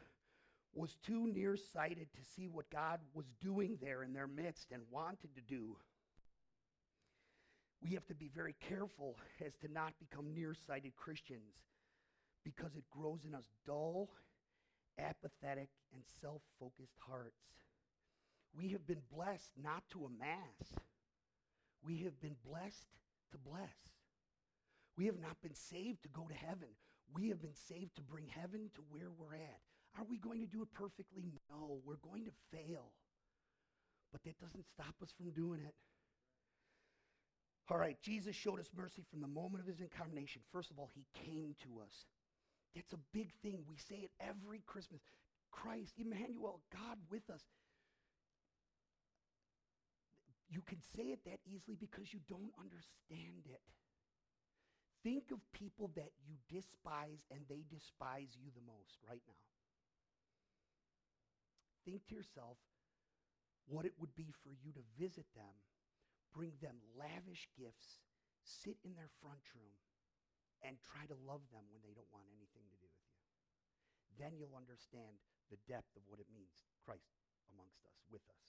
was 0.73 0.95
too 1.05 1.27
nearsighted 1.27 2.07
to 2.13 2.21
see 2.35 2.47
what 2.47 2.69
God 2.71 2.99
was 3.13 3.25
doing 3.41 3.77
there 3.79 4.01
in 4.01 4.13
their 4.13 4.27
midst 4.27 4.71
and 4.71 4.81
wanted 4.91 5.35
to 5.35 5.41
do. 5.41 5.77
We 7.81 7.91
have 7.91 8.05
to 8.07 8.15
be 8.15 8.29
very 8.35 8.55
careful 8.67 9.15
as 9.45 9.55
to 9.61 9.71
not 9.71 9.93
become 9.99 10.33
nearsighted 10.33 10.95
Christians 10.95 11.55
because 12.43 12.75
it 12.75 12.83
grows 12.89 13.23
in 13.25 13.33
us 13.33 13.45
dull, 13.65 14.09
apathetic, 14.99 15.69
and 15.93 16.03
self 16.21 16.41
focused 16.59 16.97
hearts. 17.07 17.39
We 18.55 18.69
have 18.69 18.85
been 18.85 19.01
blessed 19.13 19.51
not 19.61 19.83
to 19.91 20.05
amass, 20.05 20.73
we 21.83 21.99
have 22.03 22.19
been 22.19 22.35
blessed 22.45 22.87
to 23.31 23.37
bless. 23.37 23.77
We 24.97 25.05
have 25.05 25.19
not 25.19 25.41
been 25.41 25.55
saved 25.55 26.03
to 26.03 26.09
go 26.09 26.27
to 26.27 26.33
heaven. 26.33 26.67
We 27.15 27.29
have 27.29 27.41
been 27.41 27.55
saved 27.55 27.95
to 27.95 28.01
bring 28.01 28.27
heaven 28.27 28.69
to 28.75 28.81
where 28.89 29.09
we're 29.17 29.35
at. 29.35 29.61
Are 29.97 30.03
we 30.09 30.17
going 30.17 30.41
to 30.41 30.45
do 30.45 30.61
it 30.61 30.73
perfectly? 30.73 31.31
No, 31.49 31.79
we're 31.85 32.03
going 32.03 32.25
to 32.25 32.31
fail. 32.51 32.91
But 34.11 34.23
that 34.23 34.39
doesn't 34.39 34.65
stop 34.65 34.95
us 35.01 35.13
from 35.15 35.31
doing 35.31 35.61
it. 35.65 35.73
All 37.69 37.77
right, 37.77 37.97
Jesus 38.01 38.35
showed 38.35 38.59
us 38.59 38.69
mercy 38.75 39.03
from 39.11 39.21
the 39.21 39.27
moment 39.27 39.61
of 39.61 39.67
his 39.67 39.79
incarnation. 39.79 40.41
First 40.51 40.71
of 40.71 40.79
all, 40.79 40.89
he 40.93 41.05
came 41.13 41.55
to 41.63 41.81
us. 41.81 41.93
That's 42.75 42.93
a 42.93 42.99
big 43.13 43.31
thing. 43.43 43.63
We 43.69 43.77
say 43.77 44.01
it 44.01 44.11
every 44.19 44.61
Christmas. 44.65 45.01
Christ, 45.51 45.93
Emmanuel, 45.97 46.61
God 46.73 46.97
with 47.11 47.29
us. 47.29 47.41
You 50.49 50.61
can 50.65 50.79
say 50.95 51.13
it 51.13 51.21
that 51.25 51.39
easily 51.45 51.77
because 51.79 52.11
you 52.11 52.19
don't 52.27 52.53
understand 52.57 53.45
it. 53.45 53.61
Think 55.03 55.29
of 55.31 55.39
people 55.53 55.91
that 55.95 56.09
you 56.25 56.35
despise 56.49 57.21
and 57.29 57.41
they 57.47 57.63
despise 57.69 58.33
you 58.33 58.49
the 58.57 58.65
most 58.65 58.97
right 59.07 59.21
now. 59.29 59.45
Think 61.85 62.01
to 62.09 62.15
yourself 62.15 62.57
what 63.69 63.85
it 63.85 63.93
would 64.01 64.13
be 64.15 64.33
for 64.43 64.49
you 64.49 64.73
to 64.73 64.83
visit 64.97 65.25
them, 65.37 65.53
bring 66.33 66.53
them 66.61 66.77
lavish 66.97 67.49
gifts, 67.57 68.01
sit 68.43 68.77
in 68.83 68.95
their 68.95 69.11
front 69.21 69.41
room, 69.55 69.75
and 70.61 70.75
try 70.83 71.07
to 71.07 71.17
love 71.23 71.43
them 71.55 71.63
when 71.71 71.81
they 71.83 71.95
don't 71.95 72.11
want 72.11 72.27
anything 72.35 72.67
to 72.67 72.77
do 72.83 72.89
with 72.91 73.07
you. 73.07 73.19
Then 74.19 74.35
you'll 74.35 74.57
understand 74.59 75.15
the 75.47 75.61
depth 75.65 75.95
of 75.95 76.03
what 76.11 76.19
it 76.19 76.27
means, 76.35 76.51
Christ 76.83 77.07
amongst 77.55 77.79
us, 77.87 77.95
with 78.11 78.23
us. 78.27 78.45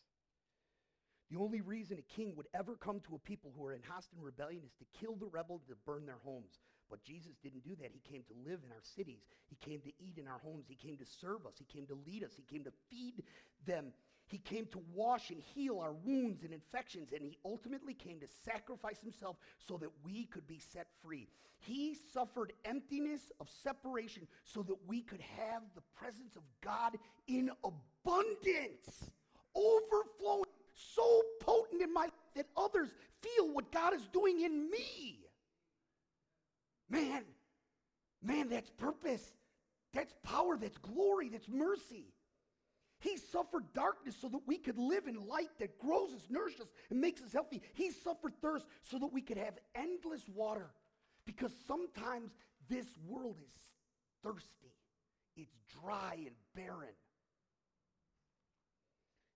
The 1.31 1.39
only 1.39 1.61
reason 1.61 1.97
a 1.99 2.15
king 2.15 2.35
would 2.35 2.51
ever 2.53 2.75
come 2.75 2.99
to 3.07 3.15
a 3.15 3.23
people 3.23 3.55
who 3.55 3.65
are 3.65 3.73
in 3.73 3.87
hostile 3.87 4.19
rebellion 4.19 4.67
is 4.67 4.75
to 4.83 4.99
kill 4.99 5.15
the 5.15 5.31
rebel, 5.31 5.63
to 5.69 5.79
burn 5.87 6.05
their 6.05 6.19
homes. 6.27 6.59
But 6.91 7.05
Jesus 7.05 7.39
didn't 7.39 7.63
do 7.63 7.77
that. 7.79 7.95
He 7.95 8.03
came 8.03 8.25
to 8.27 8.35
live 8.43 8.67
in 8.67 8.73
our 8.75 8.83
cities. 8.83 9.23
He 9.47 9.55
came 9.63 9.81
to 9.87 9.93
eat 10.03 10.19
in 10.19 10.27
our 10.27 10.43
homes. 10.43 10.67
He 10.67 10.75
came 10.75 10.99
to 10.99 11.07
serve 11.07 11.47
us. 11.47 11.55
He 11.55 11.65
came 11.71 11.87
to 11.87 11.95
lead 12.05 12.25
us. 12.25 12.35
He 12.35 12.43
came 12.43 12.65
to 12.65 12.73
feed 12.91 13.23
them. 13.65 13.93
He 14.31 14.39
came 14.39 14.67
to 14.67 14.81
wash 14.95 15.31
and 15.31 15.43
heal 15.55 15.81
our 15.81 15.93
wounds 15.93 16.45
and 16.45 16.53
infections. 16.53 17.11
And 17.13 17.21
he 17.21 17.37
ultimately 17.45 17.95
came 17.95 18.21
to 18.21 18.29
sacrifice 18.45 19.01
himself 19.01 19.37
so 19.59 19.77
that 19.79 19.91
we 20.05 20.27
could 20.27 20.47
be 20.47 20.61
set 20.73 20.87
free. 21.03 21.27
He 21.59 21.97
suffered 22.15 22.53
emptiness 22.65 23.33
of 23.41 23.49
separation 23.65 24.29
so 24.45 24.63
that 24.63 24.77
we 24.87 25.03
could 25.03 25.21
have 25.21 25.63
the 25.75 25.83
presence 25.97 26.37
of 26.37 26.43
God 26.63 26.97
in 27.27 27.51
abundance, 27.65 29.11
overflowing 29.57 30.45
so 30.75 31.23
potent 31.41 31.83
in 31.83 31.93
my 31.93 32.09
that 32.37 32.47
others 32.57 32.91
feel 33.21 33.53
what 33.53 33.73
God 33.73 33.95
is 33.95 34.07
doing 34.13 34.43
in 34.43 34.71
me. 34.71 35.19
Man, 36.89 37.25
man, 38.23 38.49
that's 38.49 38.71
purpose. 38.71 39.33
That's 39.93 40.15
power. 40.23 40.57
That's 40.57 40.79
glory. 40.79 41.31
That's 41.31 41.49
mercy. 41.49 42.15
He 43.01 43.17
suffered 43.17 43.65
darkness 43.75 44.15
so 44.21 44.29
that 44.29 44.43
we 44.47 44.59
could 44.59 44.79
live 44.79 45.07
in 45.07 45.27
light 45.27 45.51
that 45.59 45.79
grows 45.79 46.13
us, 46.13 46.27
nourishes 46.29 46.61
us, 46.61 46.69
and 46.91 47.01
makes 47.01 47.23
us 47.23 47.33
healthy. 47.33 47.63
He 47.73 47.91
suffered 47.91 48.35
thirst 48.43 48.67
so 48.83 48.99
that 48.99 49.13
we 49.13 49.23
could 49.23 49.39
have 49.39 49.59
endless 49.75 50.23
water. 50.29 50.71
Because 51.25 51.53
sometimes 51.67 52.31
this 52.69 52.87
world 53.07 53.37
is 53.43 53.53
thirsty, 54.23 54.75
it's 55.37 55.57
dry 55.83 56.17
and 56.19 56.35
barren. 56.55 56.95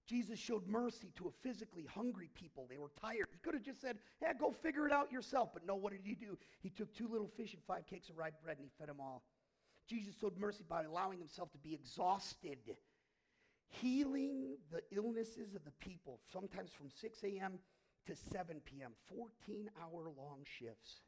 Jesus 0.06 0.38
showed 0.38 0.66
mercy 0.68 1.10
to 1.16 1.28
a 1.28 1.30
physically 1.42 1.86
hungry 1.86 2.28
people. 2.34 2.66
They 2.68 2.76
were 2.76 2.90
tired. 3.00 3.26
He 3.32 3.38
could 3.42 3.54
have 3.54 3.62
just 3.62 3.80
said, 3.80 3.96
Hey, 4.20 4.32
go 4.38 4.52
figure 4.52 4.86
it 4.86 4.92
out 4.92 5.10
yourself. 5.10 5.50
But 5.54 5.66
no, 5.66 5.76
what 5.76 5.92
did 5.92 6.02
he 6.04 6.14
do? 6.14 6.36
He 6.60 6.68
took 6.68 6.94
two 6.94 7.08
little 7.08 7.30
fish 7.38 7.54
and 7.54 7.62
five 7.66 7.86
cakes 7.86 8.10
of 8.10 8.18
rye 8.18 8.30
bread 8.42 8.58
and 8.58 8.66
he 8.66 8.70
fed 8.78 8.88
them 8.88 9.00
all. 9.00 9.22
Jesus 9.88 10.14
showed 10.20 10.36
mercy 10.38 10.64
by 10.68 10.82
allowing 10.82 11.18
himself 11.18 11.50
to 11.52 11.58
be 11.58 11.74
exhausted, 11.74 12.58
healing 13.80 14.56
the 14.70 14.82
illnesses 14.94 15.54
of 15.54 15.64
the 15.64 15.72
people, 15.80 16.20
sometimes 16.32 16.70
from 16.72 16.88
6 16.90 17.18
a.m. 17.24 17.58
to 18.06 18.14
7 18.14 18.60
p.m., 18.64 18.92
14 19.08 19.70
hour 19.80 20.10
long 20.16 20.44
shifts. 20.58 21.02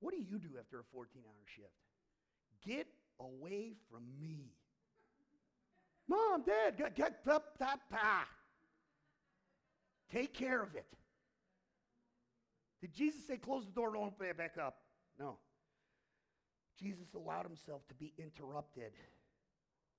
What 0.00 0.12
do 0.12 0.18
you 0.18 0.38
do 0.38 0.58
after 0.58 0.80
a 0.80 0.84
14 0.92 1.22
hour 1.26 1.44
shift? 1.46 1.68
Get 2.64 2.86
away 3.20 3.74
from 3.90 4.02
me. 4.20 4.52
Mom, 6.08 6.42
Dad, 6.44 6.76
get, 6.76 6.94
get 6.94 7.20
up, 7.30 7.58
tap, 7.58 7.80
pa. 7.90 8.26
Take 10.12 10.34
care 10.34 10.62
of 10.62 10.74
it. 10.74 10.86
Did 12.80 12.94
Jesus 12.94 13.26
say, 13.26 13.36
close 13.36 13.64
the 13.64 13.72
door, 13.72 13.92
don't 13.92 14.06
open 14.06 14.26
it 14.26 14.38
back 14.38 14.56
up? 14.62 14.76
No. 15.18 15.38
Jesus 16.78 17.14
allowed 17.14 17.46
himself 17.46 17.86
to 17.88 17.94
be 17.94 18.12
interrupted. 18.18 18.92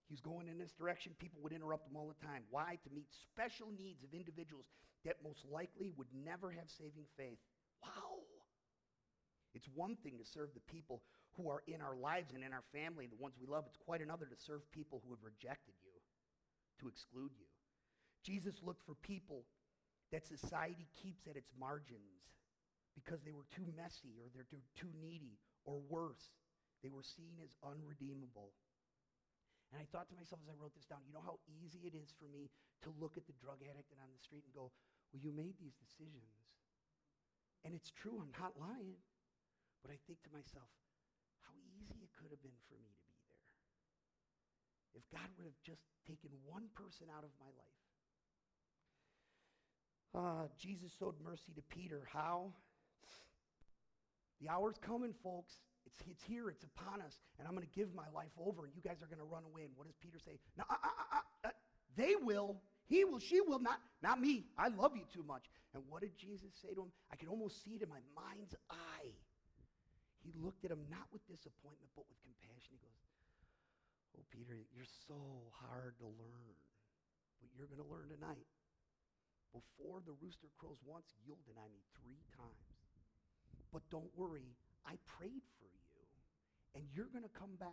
He 0.08 0.14
was 0.14 0.22
going 0.22 0.48
in 0.48 0.58
this 0.58 0.72
direction. 0.72 1.12
People 1.20 1.40
would 1.44 1.52
interrupt 1.52 1.88
him 1.88 1.98
all 1.98 2.08
the 2.08 2.26
time. 2.26 2.44
Why? 2.50 2.80
To 2.84 2.90
meet 2.96 3.12
special 3.12 3.68
needs 3.78 4.04
of 4.04 4.14
individuals 4.14 4.66
that 5.04 5.20
most 5.24 5.44
likely 5.52 5.92
would 5.98 6.08
never 6.12 6.52
have 6.52 6.70
saving 6.72 7.04
faith. 7.18 7.40
Wow. 7.84 8.24
It's 9.54 9.68
one 9.76 9.98
thing 10.04 10.18
to 10.18 10.26
serve 10.26 10.50
the 10.54 10.64
people 10.72 11.02
who 11.36 11.50
are 11.50 11.64
in 11.68 11.82
our 11.82 11.96
lives 11.96 12.34
and 12.34 12.44
in 12.44 12.54
our 12.54 12.64
family, 12.72 13.08
the 13.08 13.20
ones 13.20 13.36
we 13.40 13.48
love. 13.48 13.66
It's 13.68 13.78
quite 13.78 14.02
another 14.02 14.26
to 14.26 14.38
serve 14.38 14.64
people 14.72 15.02
who 15.04 15.12
have 15.12 15.24
rejected 15.24 15.76
you 15.84 15.92
to 16.80 16.88
exclude 16.88 17.32
you. 17.36 17.48
Jesus 18.24 18.62
looked 18.64 18.86
for 18.86 18.96
people 18.96 19.44
that 20.12 20.26
society 20.26 20.88
keeps 20.96 21.28
at 21.28 21.36
its 21.36 21.52
margins 21.60 22.32
because 22.96 23.22
they 23.24 23.34
were 23.34 23.48
too 23.54 23.66
messy 23.76 24.16
or 24.22 24.30
they're 24.34 24.48
too, 24.50 24.64
too 24.76 24.92
needy 25.02 25.38
or 25.66 25.80
worse. 25.90 26.32
They 26.84 26.90
were 26.90 27.04
seen 27.04 27.38
as 27.44 27.56
unredeemable. 27.64 28.54
And 29.72 29.82
I 29.82 29.86
thought 29.92 30.08
to 30.08 30.16
myself 30.16 30.40
as 30.44 30.50
I 30.50 30.56
wrote 30.56 30.72
this 30.76 30.88
down, 30.88 31.04
you 31.04 31.12
know 31.12 31.24
how 31.24 31.44
easy 31.60 31.84
it 31.84 31.92
is 31.92 32.16
for 32.16 32.32
me 32.32 32.48
to 32.88 32.90
look 33.02 33.20
at 33.20 33.28
the 33.28 33.36
drug 33.36 33.60
addict 33.68 33.92
and 33.92 34.00
on 34.00 34.08
the 34.08 34.22
street 34.24 34.48
and 34.48 34.54
go, 34.56 34.72
well, 35.12 35.20
you 35.20 35.36
made 35.36 35.60
these 35.60 35.76
decisions. 35.76 36.48
And 37.68 37.76
it's 37.76 37.92
true, 37.92 38.16
I'm 38.24 38.32
not 38.40 38.56
lying. 38.56 38.96
But 39.84 39.92
I 39.92 40.00
think 40.08 40.24
to 40.24 40.32
myself, 40.32 40.72
how 41.44 41.52
easy 41.76 42.00
it 42.00 42.12
could 42.16 42.32
have 42.32 42.40
been 42.40 42.56
for 42.72 42.80
me 42.80 42.88
to 42.88 43.08
be 43.12 43.16
there. 43.28 43.44
if 44.96 45.04
God 45.12 45.28
would 45.36 45.46
have 45.46 45.60
just 45.64 45.84
taken 46.08 46.32
one 46.48 46.72
person 46.74 47.08
out 47.12 47.28
of 47.28 47.32
my 47.40 47.52
life. 47.52 47.84
Uh, 50.16 50.48
Jesus 50.58 50.92
showed 50.98 51.14
mercy 51.24 51.52
to 51.56 51.62
Peter. 51.70 52.08
How? 52.12 52.54
The 54.42 54.50
hour's 54.50 54.78
coming, 54.80 55.14
folks. 55.24 55.54
It's, 55.88 56.04
it's 56.04 56.24
here, 56.28 56.52
it's 56.52 56.68
upon 56.68 57.00
us, 57.00 57.16
and 57.40 57.48
I'm 57.48 57.56
going 57.56 57.64
to 57.64 57.72
give 57.72 57.96
my 57.96 58.12
life 58.12 58.36
over, 58.36 58.68
and 58.68 58.76
you 58.76 58.84
guys 58.84 59.00
are 59.00 59.08
going 59.08 59.24
to 59.24 59.30
run 59.32 59.48
away. 59.48 59.64
And 59.64 59.72
what 59.80 59.88
does 59.88 59.96
Peter 60.04 60.20
say? 60.20 60.36
No, 60.60 60.68
uh, 60.68 60.76
uh, 60.76 61.24
uh, 61.48 61.56
they 61.96 62.20
will. 62.20 62.60
He 62.92 63.08
will, 63.08 63.24
she 63.24 63.40
will, 63.40 63.64
not, 63.64 63.80
not 64.04 64.20
me. 64.20 64.52
I 64.60 64.68
love 64.68 64.96
you 65.00 65.08
too 65.16 65.24
much. 65.24 65.48
And 65.72 65.84
what 65.88 66.04
did 66.04 66.16
Jesus 66.20 66.52
say 66.60 66.76
to 66.76 66.88
him? 66.88 66.92
I 67.12 67.16
could 67.16 67.32
almost 67.32 67.64
see 67.64 67.80
it 67.80 67.84
in 67.84 67.88
my 67.88 68.04
mind's 68.16 68.56
eye. 68.68 69.12
He 70.24 70.36
looked 70.44 70.68
at 70.68 70.72
him 70.76 70.84
not 70.92 71.08
with 71.16 71.24
disappointment, 71.28 71.88
but 71.96 72.04
with 72.12 72.20
compassion. 72.20 72.76
He 72.76 72.84
goes, 72.84 73.00
Oh, 74.16 74.24
Peter, 74.34 74.60
you're 74.76 74.92
so 75.08 75.20
hard 75.56 75.96
to 76.04 76.08
learn, 76.20 76.56
but 77.40 77.48
you're 77.56 77.70
going 77.70 77.84
to 77.84 77.88
learn 77.88 78.12
tonight. 78.12 78.48
Before 79.56 80.04
the 80.04 80.16
rooster 80.20 80.52
crows 80.60 80.82
once, 80.84 81.16
you'll 81.24 81.44
deny 81.48 81.68
me 81.72 81.80
three 82.02 82.20
times. 82.36 82.68
But 83.72 83.86
don't 83.92 84.12
worry, 84.16 84.58
I 84.86 84.94
prayed 85.18 85.44
for 85.60 85.66
you, 85.66 86.06
and 86.76 86.84
you're 86.94 87.08
going 87.08 87.24
to 87.24 87.40
come 87.40 87.56
back. 87.60 87.70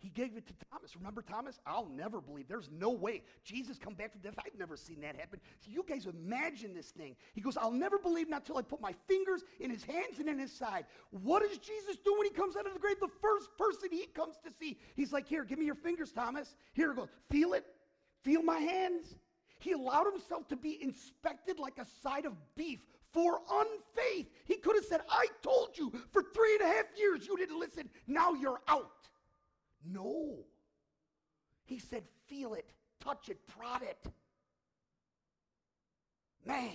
He 0.00 0.10
gave 0.10 0.36
it 0.36 0.46
to 0.46 0.52
Thomas. 0.70 0.94
Remember 0.96 1.22
Thomas? 1.22 1.58
I'll 1.66 1.88
never 1.88 2.20
believe. 2.20 2.46
There's 2.46 2.70
no 2.70 2.90
way. 2.90 3.22
Jesus 3.42 3.78
come 3.78 3.94
back 3.94 4.12
from 4.12 4.20
death. 4.20 4.34
I've 4.38 4.56
never 4.56 4.76
seen 4.76 5.00
that 5.00 5.16
happen. 5.16 5.40
So 5.58 5.72
you 5.72 5.84
guys 5.88 6.06
imagine 6.06 6.72
this 6.72 6.90
thing. 6.90 7.16
He 7.34 7.40
goes, 7.40 7.56
I'll 7.56 7.72
never 7.72 7.98
believe 7.98 8.28
not 8.28 8.46
till 8.46 8.58
I 8.58 8.62
put 8.62 8.80
my 8.80 8.94
fingers 9.08 9.42
in 9.58 9.70
his 9.70 9.82
hands 9.82 10.20
and 10.20 10.28
in 10.28 10.38
his 10.38 10.52
side. 10.52 10.84
What 11.10 11.42
does 11.42 11.58
Jesus 11.58 11.96
do 12.04 12.14
when 12.16 12.26
he 12.26 12.32
comes 12.32 12.56
out 12.56 12.66
of 12.66 12.74
the 12.74 12.78
grave? 12.78 13.00
The 13.00 13.08
first 13.20 13.50
person 13.58 13.88
he 13.90 14.06
comes 14.06 14.36
to 14.44 14.52
see. 14.52 14.78
He's 14.94 15.12
like, 15.12 15.26
here, 15.26 15.44
give 15.44 15.58
me 15.58 15.66
your 15.66 15.74
fingers, 15.74 16.12
Thomas. 16.12 16.54
Here 16.74 16.92
it 16.92 16.96
goes. 16.96 17.08
Feel 17.28 17.54
it. 17.54 17.66
Feel 18.22 18.42
my 18.42 18.58
hands. 18.58 19.16
He 19.58 19.72
allowed 19.72 20.06
himself 20.12 20.46
to 20.48 20.56
be 20.56 20.78
inspected 20.80 21.58
like 21.58 21.78
a 21.78 21.86
side 22.02 22.24
of 22.24 22.34
beef 22.54 22.78
for 23.18 23.40
unfaith. 23.50 24.28
He 24.44 24.56
could 24.58 24.76
have 24.76 24.84
said, 24.84 25.00
I 25.10 25.26
told 25.42 25.76
you 25.76 25.92
for 26.12 26.22
three 26.22 26.54
and 26.60 26.70
a 26.70 26.72
half 26.72 26.84
years 26.96 27.26
you 27.26 27.36
didn't 27.36 27.58
listen. 27.58 27.90
Now 28.06 28.32
you're 28.34 28.60
out. 28.68 29.08
No. 29.84 30.44
He 31.64 31.80
said, 31.80 32.04
feel 32.28 32.54
it, 32.54 32.70
touch 33.02 33.28
it, 33.28 33.38
prod 33.48 33.82
it. 33.82 33.98
Man, 36.46 36.70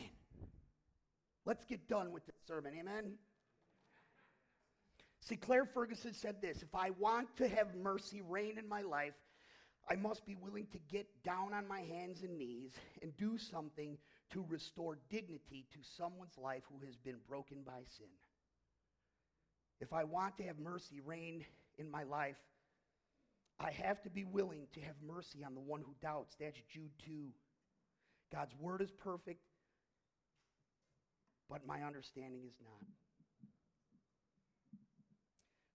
let's 1.45 1.63
get 1.63 1.87
done 1.87 2.11
with 2.11 2.25
this 2.25 2.35
sermon. 2.45 2.73
Amen. 2.77 3.13
Sinclair 5.21 5.65
Ferguson 5.65 6.13
said 6.13 6.41
this 6.41 6.61
If 6.61 6.75
I 6.75 6.89
want 6.99 7.37
to 7.37 7.47
have 7.47 7.73
mercy 7.73 8.21
reign 8.21 8.57
in 8.57 8.67
my 8.67 8.81
life, 8.81 9.13
I 9.89 9.95
must 9.95 10.25
be 10.25 10.35
willing 10.35 10.67
to 10.73 10.79
get 10.91 11.07
down 11.23 11.53
on 11.53 11.67
my 11.67 11.79
hands 11.79 12.23
and 12.23 12.37
knees 12.37 12.73
and 13.01 13.15
do 13.15 13.37
something 13.37 13.97
to 14.33 14.45
restore 14.49 14.97
dignity 15.09 15.65
to 15.71 15.79
someone's 15.97 16.37
life 16.37 16.63
who 16.69 16.85
has 16.85 16.95
been 16.97 17.17
broken 17.27 17.59
by 17.65 17.81
sin. 17.97 18.07
If 19.79 19.93
I 19.93 20.03
want 20.03 20.37
to 20.37 20.43
have 20.43 20.59
mercy 20.59 21.01
reign 21.05 21.45
in 21.77 21.89
my 21.89 22.03
life, 22.03 22.35
I 23.59 23.71
have 23.71 24.01
to 24.03 24.09
be 24.09 24.23
willing 24.23 24.67
to 24.73 24.81
have 24.81 24.95
mercy 25.05 25.43
on 25.45 25.53
the 25.53 25.61
one 25.61 25.81
who 25.81 25.93
doubts. 26.01 26.35
That's 26.39 26.57
Jude 26.71 26.91
2. 27.05 27.27
God's 28.33 28.53
word 28.59 28.81
is 28.81 28.91
perfect, 28.91 29.41
but 31.49 31.67
my 31.67 31.83
understanding 31.83 32.41
is 32.47 32.55
not. 32.63 32.87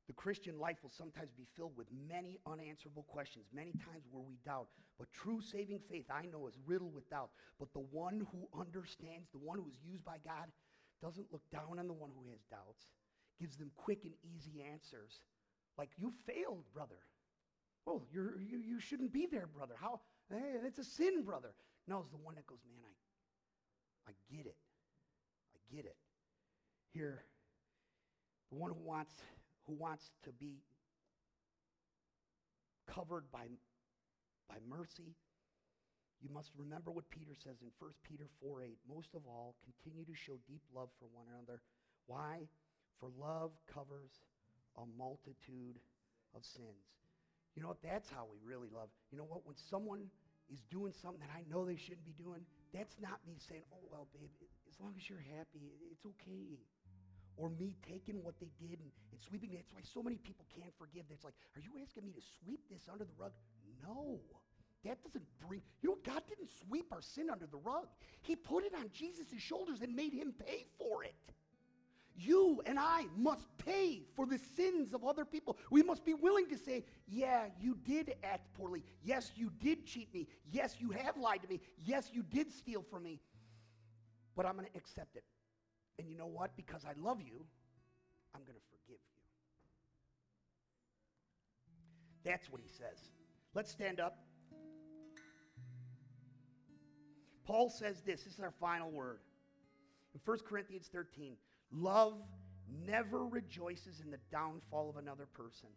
The 0.09 0.15
Christian 0.15 0.59
life 0.59 0.79
will 0.83 0.91
sometimes 0.91 1.33
be 1.37 1.47
filled 1.55 1.77
with 1.77 1.87
many 2.09 2.39
unanswerable 2.47 3.05
questions, 3.09 3.45
many 3.53 3.73
times 3.73 4.09
where 4.11 4.25
we 4.25 4.39
doubt. 4.45 4.69
But 4.99 5.13
true 5.13 5.41
saving 5.43 5.81
faith, 5.91 6.07
I 6.11 6.25
know, 6.27 6.49
is 6.49 6.59
riddled 6.67 6.95
with 6.95 7.09
doubt. 7.11 7.29
But 7.61 7.73
the 7.75 7.85
one 7.93 8.27
who 8.33 8.49
understands, 8.59 9.29
the 9.31 9.39
one 9.39 9.59
who 9.59 9.69
is 9.69 9.77
used 9.85 10.05
by 10.05 10.17
God, 10.25 10.49
doesn't 11.03 11.31
look 11.31 11.43
down 11.53 11.79
on 11.79 11.87
the 11.87 11.93
one 11.93 12.11
who 12.11 12.31
has 12.31 12.41
doubts, 12.51 12.87
gives 13.39 13.57
them 13.57 13.71
quick 13.77 14.01
and 14.05 14.15
easy 14.35 14.65
answers. 14.73 15.21
Like, 15.77 15.91
you 15.99 16.13
failed, 16.27 16.65
brother. 16.73 16.99
Oh, 17.87 18.03
you, 18.11 18.33
you 18.39 18.81
shouldn't 18.81 19.13
be 19.13 19.27
there, 19.31 19.47
brother. 19.47 19.75
How? 19.79 20.01
Hey, 20.31 20.57
that's 20.63 20.79
a 20.79 20.85
sin, 20.85 21.23
brother. 21.23 21.53
No, 21.87 22.01
it's 22.01 22.11
the 22.11 22.17
one 22.17 22.35
that 22.35 22.47
goes, 22.47 22.59
man, 22.67 22.83
I, 24.07 24.11
I 24.11 24.35
get 24.35 24.47
it. 24.47 24.57
I 25.55 25.77
get 25.77 25.85
it. 25.85 25.97
Here, 26.93 27.23
the 28.51 28.57
one 28.57 28.71
who 28.71 28.83
wants 28.83 29.13
who 29.69 29.75
wants 29.77 30.11
to 30.25 30.33
be 30.33 30.65
covered 32.89 33.31
by, 33.31 33.53
by 34.49 34.57
mercy, 34.65 35.13
you 36.25 36.33
must 36.33 36.51
remember 36.57 36.91
what 36.91 37.05
Peter 37.11 37.37
says 37.37 37.61
in 37.61 37.69
1 37.79 37.93
Peter 38.03 38.27
4 38.41 38.63
8. 38.65 38.79
Most 38.89 39.15
of 39.15 39.23
all, 39.29 39.55
continue 39.63 40.09
to 40.09 40.17
show 40.17 40.41
deep 40.49 40.65
love 40.75 40.89
for 40.99 41.07
one 41.13 41.29
another. 41.31 41.61
Why? 42.09 42.49
For 42.99 43.13
love 43.21 43.53
covers 43.71 44.11
a 44.75 44.83
multitude 44.99 45.79
of 46.35 46.43
sins. 46.43 46.89
You 47.55 47.63
know 47.63 47.69
what? 47.69 47.85
That's 47.85 48.09
how 48.11 48.27
we 48.27 48.41
really 48.43 48.73
love. 48.73 48.89
You 49.13 49.19
know 49.19 49.29
what? 49.29 49.47
When 49.47 49.55
someone 49.71 50.11
is 50.51 50.65
doing 50.73 50.97
something 50.97 51.21
that 51.21 51.31
I 51.31 51.45
know 51.47 51.69
they 51.69 51.77
shouldn't 51.77 52.09
be 52.09 52.17
doing, 52.17 52.43
that's 52.73 52.97
not 52.99 53.21
me 53.29 53.37
saying, 53.39 53.63
oh, 53.71 53.85
well, 53.93 54.09
babe, 54.17 54.33
as 54.67 54.81
long 54.81 54.97
as 54.97 55.07
you're 55.07 55.23
happy, 55.37 55.71
it's 55.93 56.03
okay 56.03 56.59
or 57.39 57.49
me 57.49 57.75
taking 57.89 58.23
what 58.23 58.35
they 58.41 58.51
did 58.59 58.79
and, 58.81 58.91
and 59.13 59.21
sweeping 59.21 59.53
it. 59.53 59.57
That's 59.57 59.73
why 59.73 59.81
so 59.83 60.03
many 60.03 60.17
people 60.17 60.45
can't 60.55 60.73
forgive. 60.77 61.05
It's 61.11 61.25
like, 61.25 61.35
are 61.57 61.61
you 61.61 61.71
asking 61.81 62.05
me 62.05 62.13
to 62.13 62.21
sweep 62.43 62.61
this 62.69 62.83
under 62.91 63.05
the 63.05 63.17
rug? 63.17 63.33
No. 63.83 64.19
That 64.85 65.03
doesn't 65.03 65.25
bring, 65.47 65.63
you 65.83 65.91
know, 65.91 65.99
God 66.05 66.23
didn't 66.29 66.51
sweep 66.67 66.93
our 66.93 67.01
sin 67.01 67.31
under 67.31 67.47
the 67.47 67.57
rug. 67.57 67.87
He 68.23 68.37
put 68.37 68.65
it 68.65 68.75
on 68.75 68.91
Jesus' 68.93 69.27
shoulders 69.39 69.81
and 69.83 69.95
made 69.95 70.13
him 70.13 70.35
pay 70.47 70.67
for 70.79 71.05
it. 71.05 71.15
You 72.17 72.61
and 72.67 72.79
I 72.79 73.07
must 73.17 73.47
pay 73.59 74.03
for 74.17 74.27
the 74.27 74.39
sins 74.57 74.93
of 74.93 75.05
other 75.05 75.25
people. 75.25 75.57
We 75.71 75.85
must 75.85 76.05
be 76.05 76.15
willing 76.15 76.49
to 76.49 76.59
say, 76.59 76.85
yeah, 77.07 77.45
you 77.61 77.77
did 77.85 78.15
act 78.25 78.53
poorly. 78.55 78.83
Yes, 79.05 79.31
you 79.37 79.53
did 79.61 79.87
cheat 79.87 80.13
me. 80.13 80.27
Yes, 80.51 80.77
you 80.81 80.91
have 80.91 81.17
lied 81.17 81.43
to 81.43 81.49
me. 81.49 81.61
Yes, 81.85 82.11
you 82.13 82.25
did 82.25 82.51
steal 82.51 82.85
from 82.91 83.05
me. 83.05 83.21
But 84.35 84.47
I'm 84.47 84.55
going 84.55 84.67
to 84.67 84.77
accept 84.77 85.15
it. 85.17 85.23
And 85.99 86.09
you 86.09 86.17
know 86.17 86.27
what? 86.27 86.57
Because 86.57 86.85
I 86.85 86.93
love 87.01 87.21
you, 87.21 87.45
I'm 88.35 88.43
going 88.43 88.55
to 88.55 88.67
forgive 88.71 89.01
you. 89.01 89.23
That's 92.25 92.51
what 92.51 92.61
he 92.61 92.69
says. 92.69 93.11
Let's 93.55 93.71
stand 93.71 94.01
up. 94.01 94.19
Paul 97.45 97.71
says 97.71 98.03
this. 98.05 98.23
This 98.23 98.35
is 98.35 98.41
our 98.41 98.53
final 98.61 98.91
word. 98.91 99.21
In 100.15 100.21
1 100.25 100.39
Corinthians 100.47 100.89
13, 100.93 101.35
love 101.73 102.15
never 102.87 103.27
rejoices 103.27 104.01
in 104.05 104.11
the 104.11 104.19
downfall 104.31 104.91
of 104.91 104.97
another 104.97 105.27
person. 105.27 105.71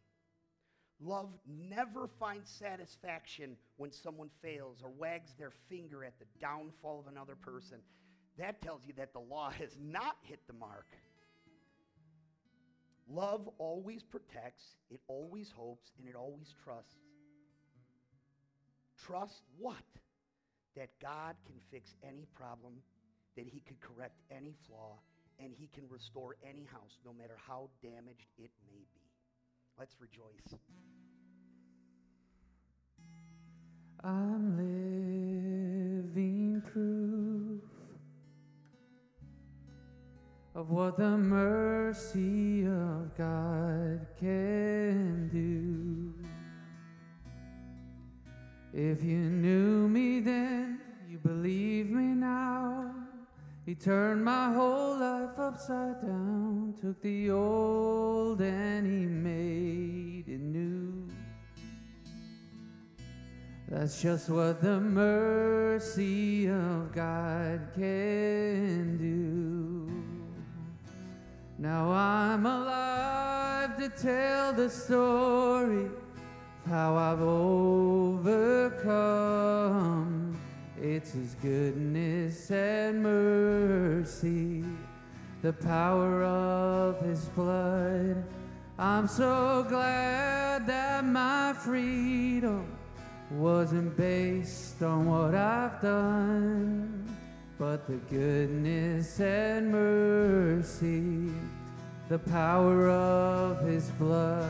Love 1.00 1.30
never 1.48 2.08
finds 2.20 2.50
satisfaction 2.50 3.56
when 3.78 3.92
someone 3.92 4.30
fails 4.42 4.84
or 4.84 4.92
wags 4.92 5.34
their 5.40 5.52
finger 5.70 6.04
at 6.04 6.20
the 6.20 6.26
downfall 6.40 7.00
of 7.00 7.08
another 7.12 7.36
person. 7.36 7.80
That 8.38 8.62
tells 8.62 8.82
you 8.86 8.94
that 8.98 9.14
the 9.14 9.20
law 9.20 9.50
has 9.60 9.72
not 9.80 10.16
hit 10.24 10.40
the 10.48 10.54
mark. 10.54 10.88
Love 13.10 13.50
always 13.58 14.04
protects, 14.04 14.64
it 14.90 15.02
always 15.08 15.52
hopes, 15.56 15.92
and 16.00 16.08
it 16.08 16.16
always 16.16 16.54
trusts. 16.64 16.96
Trust 19.06 19.42
what? 19.58 19.76
That 20.78 20.90
God 21.02 21.36
can 21.46 21.56
fix 21.72 21.96
any 22.08 22.26
problem, 22.36 22.74
that 23.36 23.46
He 23.46 23.62
can 23.68 23.76
correct 23.82 24.22
any 24.32 24.56
flaw, 24.66 25.00
and 25.40 25.52
He 25.54 25.68
can 25.74 25.84
restore 25.90 26.38
any 26.48 26.66
house, 26.72 27.00
no 27.06 27.12
matter 27.12 27.36
how 27.48 27.70
damaged 27.84 28.30
it 28.38 28.52
may 28.66 28.86
be. 28.94 29.02
Let's 29.78 29.96
rejoice. 30.00 30.56
I'm 34.04 34.58
living 34.58 36.62
proof 36.72 37.11
of 40.54 40.70
what 40.70 40.98
the 40.98 41.18
mercy 41.18 42.66
of 42.66 43.16
God 43.18 44.06
can 44.20 45.30
do. 45.30 46.14
If 48.74 49.04
you 49.04 49.18
knew 49.18 49.88
me 49.88 50.20
then, 50.20 50.80
you 51.10 51.20
believe 51.20 51.90
me 51.90 52.14
now. 52.14 52.94
He 53.66 53.76
turned 53.76 54.26
my 54.26 54.52
whole 54.52 54.98
life 54.98 55.38
upside 55.38 56.02
down, 56.02 56.74
took 56.82 57.02
the 57.02 57.32
old 57.32 58.42
and 58.42 58.86
he 58.86 59.06
made 59.06 60.28
it 60.28 60.42
new. 60.42 61.08
That's 63.70 64.02
just 64.02 64.30
what 64.30 64.62
the 64.62 64.82
mercy 64.82 66.48
of 66.50 66.92
God 66.92 67.70
can 67.74 68.98
do. 68.98 69.61
Now 71.62 71.92
I'm 71.92 72.46
alive 72.46 73.78
to 73.78 73.88
tell 73.90 74.52
the 74.52 74.70
story 74.70 75.86
of 75.86 75.92
how 76.68 76.96
I've 76.96 77.22
overcome. 77.22 78.76
It's 80.82 81.12
His 81.12 81.36
goodness 81.36 82.50
and 82.50 83.04
mercy 83.04 84.66
the 85.42 85.54
power 85.54 86.24
of 86.24 87.04
his 87.04 87.26
blood. 87.30 88.24
I'm 88.78 89.08
so 89.08 89.66
glad 89.68 90.68
that 90.68 91.04
my 91.04 91.54
freedom 91.54 92.78
wasn't 93.32 93.98
based 93.98 94.84
on 94.84 95.08
what 95.08 95.34
I've 95.34 95.82
done, 95.82 97.08
but 97.58 97.88
the 97.88 97.98
goodness 98.10 99.20
and 99.20 99.72
mercy, 99.72 101.32
the 102.12 102.20
power 102.20 102.90
of 102.90 103.66
his 103.66 103.90
blood. 103.92 104.46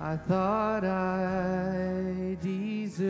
I 0.00 0.16
thought 0.16 0.82
I 0.82 2.38
deserved 2.40 3.04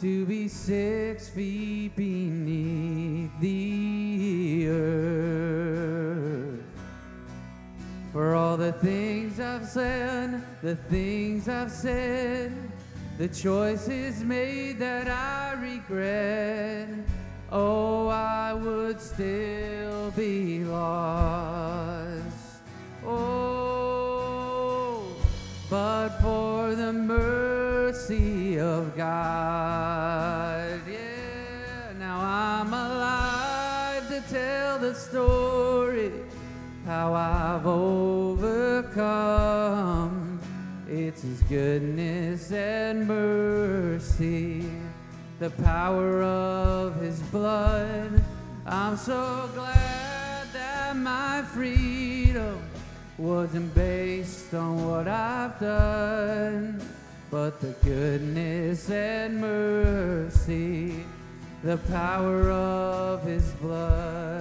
to 0.00 0.24
be 0.24 0.48
six 0.48 1.28
feet 1.28 1.94
beneath 1.94 2.99
the 3.40 4.68
earth. 4.68 5.00
For 8.12 8.34
all 8.34 8.56
the 8.56 8.72
things 8.72 9.38
I've 9.40 9.66
said, 9.66 10.42
the 10.62 10.76
things 10.76 11.48
I've 11.48 11.70
said, 11.70 12.52
the 13.18 13.28
choices 13.28 14.22
made 14.24 14.78
that 14.80 15.08
I 15.08 15.52
regret. 15.60 16.88
Oh, 17.52 18.08
I 18.08 18.52
would 18.54 19.00
still 19.00 20.10
be 20.12 20.64
lost. 20.64 22.24
Oh, 23.04 24.22
but 25.68 26.10
for 26.20 26.74
the 26.74 26.92
mercy 26.92 28.58
of 28.58 28.96
God. 28.96 30.59
The 34.90 34.96
story 34.96 36.10
how 36.84 37.14
I've 37.14 37.64
overcome. 37.64 39.00
It's 40.88 41.22
His 41.22 41.40
goodness 41.42 42.50
and 42.50 43.06
mercy, 43.06 44.64
the 45.38 45.50
power 45.50 46.24
of 46.24 47.00
His 47.00 47.20
blood. 47.30 48.20
I'm 48.66 48.96
so 48.96 49.48
glad 49.54 50.52
that 50.52 50.96
my 50.96 51.42
freedom 51.54 52.60
wasn't 53.16 53.72
based 53.76 54.52
on 54.54 54.84
what 54.88 55.06
I've 55.06 55.60
done, 55.60 56.82
but 57.30 57.60
the 57.60 57.76
goodness 57.84 58.90
and 58.90 59.40
mercy, 59.40 61.04
the 61.62 61.76
power 61.76 62.50
of 62.50 63.22
His 63.24 63.50
blood. 63.54 64.40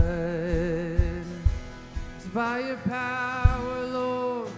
It's 2.18 2.28
by 2.34 2.60
Your 2.60 2.78
power, 2.78 3.86
Lord, 3.88 4.50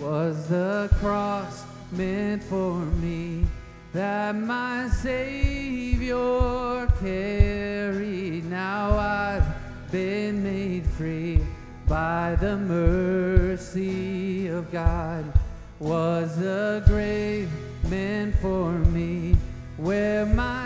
was 0.00 0.48
the 0.48 0.88
cross 1.00 1.64
meant 1.92 2.42
for 2.42 2.74
me 2.74 3.46
that 3.92 4.34
my 4.34 4.88
Savior 4.88 6.86
carried. 7.00 8.46
Now 8.46 8.96
I've 8.98 9.44
been 9.90 10.42
made 10.42 10.86
free 10.86 11.44
by 11.86 12.36
the 12.40 12.56
mercy 12.56 14.46
of 14.46 14.72
God 14.72 15.30
was 15.78 16.38
the 16.38 16.82
grave 16.86 17.50
meant 17.90 18.34
for 18.36 18.70
me 18.70 19.36
where 19.76 20.24
my 20.24 20.61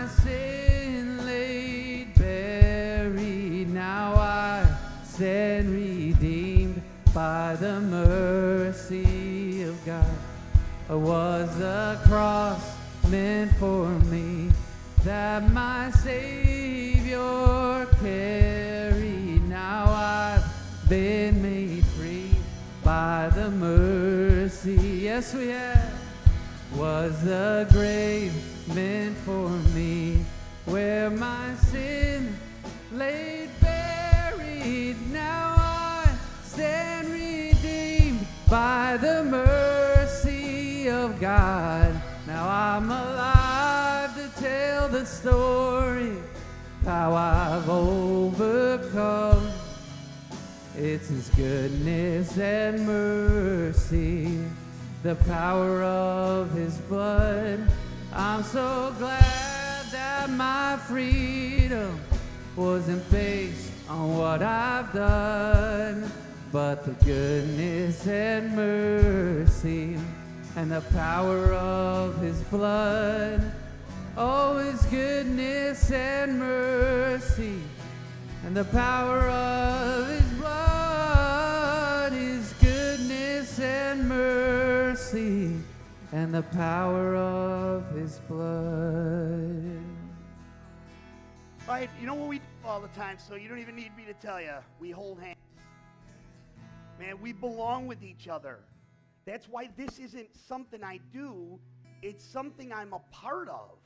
cross 12.07 12.75
meant 13.09 13.51
for 13.57 13.87
me 14.11 14.49
that 15.03 15.51
my 15.51 15.91
Savior 15.91 17.85
carried 17.99 19.43
now 19.49 19.85
I've 19.89 20.89
been 20.89 21.41
made 21.41 21.85
free 21.97 22.31
by 22.81 23.29
the 23.35 23.51
mercy. 23.51 25.01
Yes, 25.03 25.33
we 25.33 25.49
have. 25.49 25.91
Was 26.75 27.23
the 27.23 27.67
grave 27.71 28.33
meant 28.73 29.17
for 29.17 29.49
me 29.75 30.23
where 30.65 31.09
my 31.09 31.55
sin 31.55 32.37
laid 32.93 33.49
buried? 33.59 34.95
Now 35.11 35.55
I 35.57 36.17
stand 36.43 37.09
redeemed 37.09 38.25
by 38.49 38.97
the 38.97 39.23
mercy 39.25 40.89
of 40.89 41.19
God. 41.19 41.86
I'm 42.67 42.91
alive 42.91 44.13
to 44.15 44.41
tell 44.41 44.89
the 44.89 45.05
story 45.05 46.11
how 46.83 47.13
I've 47.13 47.69
overcome. 47.69 49.49
It's 50.75 51.07
His 51.07 51.29
goodness 51.29 52.37
and 52.37 52.85
mercy, 52.85 54.43
the 55.01 55.15
power 55.15 55.81
of 55.81 56.51
His 56.51 56.77
blood. 56.89 57.71
I'm 58.11 58.43
so 58.43 58.93
glad 58.99 59.85
that 59.93 60.29
my 60.29 60.75
freedom 60.87 62.01
wasn't 62.57 63.09
based 63.09 63.71
on 63.87 64.17
what 64.17 64.43
I've 64.43 64.91
done, 64.91 66.11
but 66.51 66.83
the 66.83 66.91
goodness 67.05 68.05
and 68.05 68.53
mercy 68.57 69.97
and 70.57 70.69
the 70.69 70.81
power 70.91 71.53
of 71.53 72.19
His 72.19 72.41
blood. 72.43 73.53
Oh, 74.17 74.57
His 74.57 74.83
goodness 74.87 75.89
and 75.91 76.37
mercy 76.37 77.61
and 78.47 78.55
the 78.55 78.63
power 78.65 79.27
of 79.29 80.07
his 80.07 80.31
blood, 80.39 82.13
his 82.13 82.53
goodness 82.61 83.59
and 83.59 84.07
mercy, 84.07 85.51
and 86.13 86.33
the 86.33 86.43
power 86.43 87.13
of 87.17 87.91
his 87.91 88.19
blood. 88.29 89.81
All 91.67 91.73
right, 91.73 91.89
you 91.99 92.07
know 92.07 92.13
what 92.13 92.29
we 92.29 92.37
do 92.37 92.45
all 92.63 92.79
the 92.79 92.87
time, 92.89 93.17
so 93.19 93.35
you 93.35 93.49
don't 93.49 93.59
even 93.59 93.75
need 93.75 93.91
me 93.97 94.05
to 94.05 94.13
tell 94.13 94.39
you. 94.39 94.53
We 94.79 94.91
hold 94.91 95.19
hands. 95.19 95.35
Man, 96.97 97.19
we 97.21 97.33
belong 97.33 97.85
with 97.85 98.01
each 98.01 98.29
other. 98.29 98.59
That's 99.27 99.47
why 99.49 99.69
this 99.75 99.99
isn't 99.99 100.29
something 100.47 100.81
I 100.81 101.01
do, 101.11 101.59
it's 102.01 102.23
something 102.23 102.71
I'm 102.71 102.93
a 102.93 103.01
part 103.11 103.49
of. 103.49 103.77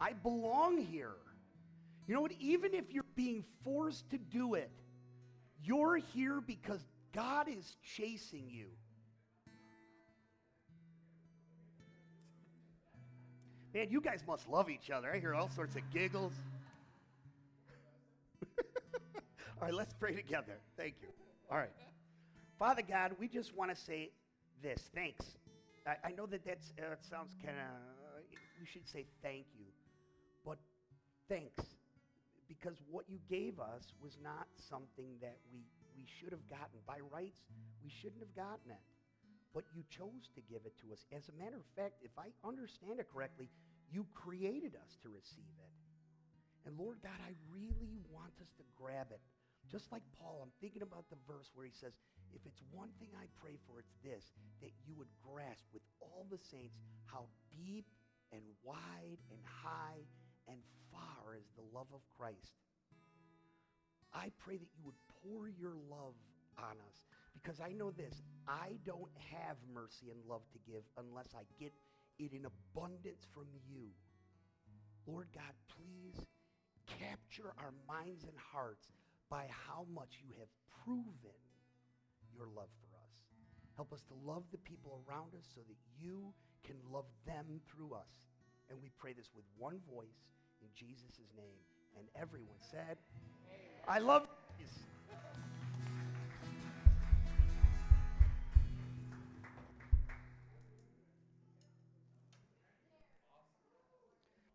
I 0.00 0.14
belong 0.14 0.78
here. 0.78 1.16
You 2.06 2.14
know 2.14 2.22
what? 2.22 2.32
Even 2.40 2.72
if 2.72 2.90
you're 2.90 3.04
being 3.14 3.44
forced 3.64 4.08
to 4.10 4.16
do 4.16 4.54
it, 4.54 4.70
you're 5.62 5.96
here 5.96 6.40
because 6.40 6.80
God 7.12 7.46
is 7.46 7.76
chasing 7.82 8.48
you. 8.48 8.68
Man, 13.74 13.88
you 13.90 14.00
guys 14.00 14.22
must 14.26 14.48
love 14.48 14.70
each 14.70 14.90
other. 14.90 15.12
I 15.12 15.18
hear 15.18 15.34
all 15.34 15.50
sorts 15.50 15.76
of 15.76 15.82
giggles. 15.92 16.32
all 19.60 19.60
right, 19.60 19.74
let's 19.74 19.92
pray 19.92 20.14
together. 20.14 20.56
Thank 20.78 20.94
you. 21.02 21.08
All 21.50 21.58
right. 21.58 21.68
Father 22.58 22.82
God, 22.82 23.12
we 23.20 23.28
just 23.28 23.56
want 23.56 23.70
to 23.70 23.76
say 23.76 24.10
this. 24.62 24.82
Thanks. 24.94 25.24
I, 25.86 26.08
I 26.08 26.10
know 26.12 26.26
that 26.26 26.46
uh, 26.46 26.52
it 26.52 26.98
sounds 27.08 27.34
kind 27.44 27.56
of, 27.56 28.22
we 28.60 28.66
should 28.66 28.88
say 28.88 29.06
thank 29.22 29.46
you. 29.58 29.66
But 30.44 30.58
thanks 31.28 31.64
because 32.48 32.80
what 32.88 33.04
you 33.06 33.20
gave 33.28 33.60
us 33.60 33.92
was 34.00 34.16
not 34.24 34.48
something 34.56 35.20
that 35.20 35.36
we, 35.52 35.60
we 35.94 36.08
should 36.08 36.32
have 36.32 36.42
gotten. 36.48 36.80
By 36.88 37.04
rights, 37.12 37.44
we 37.84 37.92
shouldn't 37.92 38.24
have 38.24 38.32
gotten 38.32 38.72
it. 38.72 38.84
But 39.52 39.68
you 39.76 39.84
chose 39.92 40.32
to 40.32 40.40
give 40.48 40.64
it 40.64 40.72
to 40.80 40.92
us. 40.96 41.04
As 41.12 41.28
a 41.28 41.36
matter 41.36 41.60
of 41.60 41.68
fact, 41.76 42.00
if 42.00 42.12
I 42.16 42.32
understand 42.40 42.98
it 42.98 43.08
correctly, 43.12 43.52
you 43.92 44.08
created 44.16 44.76
us 44.80 44.96
to 45.04 45.12
receive 45.12 45.52
it. 45.60 45.72
And 46.64 46.76
Lord 46.80 47.00
God, 47.04 47.16
I 47.20 47.32
really 47.52 48.00
want 48.08 48.32
us 48.40 48.48
to 48.56 48.64
grab 48.76 49.12
it. 49.12 49.20
Just 49.68 49.92
like 49.92 50.04
Paul, 50.16 50.40
I'm 50.40 50.52
thinking 50.60 50.80
about 50.80 51.04
the 51.12 51.20
verse 51.28 51.52
where 51.52 51.68
he 51.68 51.72
says, 51.76 51.92
if 52.34 52.42
it's 52.46 52.62
one 52.72 52.90
thing 52.98 53.08
I 53.16 53.26
pray 53.40 53.56
for, 53.66 53.80
it's 53.80 53.96
this, 54.04 54.32
that 54.60 54.72
you 54.86 54.94
would 54.96 55.10
grasp 55.22 55.64
with 55.72 55.82
all 56.00 56.26
the 56.30 56.38
saints 56.38 56.76
how 57.06 57.26
deep 57.50 57.86
and 58.32 58.42
wide 58.62 59.20
and 59.30 59.40
high 59.44 60.04
and 60.48 60.58
far 60.92 61.36
is 61.36 61.48
the 61.56 61.64
love 61.72 61.88
of 61.94 62.00
Christ. 62.16 62.56
I 64.12 64.30
pray 64.38 64.56
that 64.56 64.72
you 64.76 64.82
would 64.84 64.98
pour 65.22 65.48
your 65.48 65.76
love 65.88 66.16
on 66.58 66.76
us 66.88 66.98
because 67.34 67.60
I 67.60 67.72
know 67.72 67.90
this 67.90 68.22
I 68.48 68.78
don't 68.84 69.12
have 69.30 69.56
mercy 69.72 70.10
and 70.10 70.18
love 70.26 70.42
to 70.52 70.58
give 70.70 70.82
unless 70.96 71.28
I 71.36 71.44
get 71.60 71.72
it 72.18 72.32
in 72.32 72.46
abundance 72.46 73.26
from 73.32 73.46
you. 73.68 73.92
Lord 75.06 75.28
God, 75.34 75.54
please 75.76 76.16
capture 76.86 77.52
our 77.58 77.72
minds 77.86 78.24
and 78.24 78.36
hearts 78.52 78.88
by 79.30 79.46
how 79.48 79.86
much 79.92 80.20
you 80.20 80.32
have 80.38 80.48
proven 80.84 81.36
your 82.38 82.46
love 82.54 82.70
for 82.78 82.94
us. 83.02 83.18
Help 83.74 83.92
us 83.92 84.02
to 84.06 84.14
love 84.24 84.44
the 84.52 84.58
people 84.58 85.02
around 85.08 85.34
us 85.34 85.44
so 85.54 85.60
that 85.66 85.76
you 86.00 86.32
can 86.64 86.76
love 86.92 87.06
them 87.26 87.60
through 87.66 87.92
us. 87.92 88.30
And 88.70 88.78
we 88.80 88.90
pray 88.96 89.12
this 89.12 89.30
with 89.34 89.44
one 89.58 89.80
voice 89.92 90.22
in 90.62 90.68
Jesus' 90.74 91.18
name. 91.36 91.58
And 91.98 92.06
everyone 92.14 92.58
said, 92.70 92.96
I 93.88 93.98
love 93.98 94.28
this. 94.58 94.70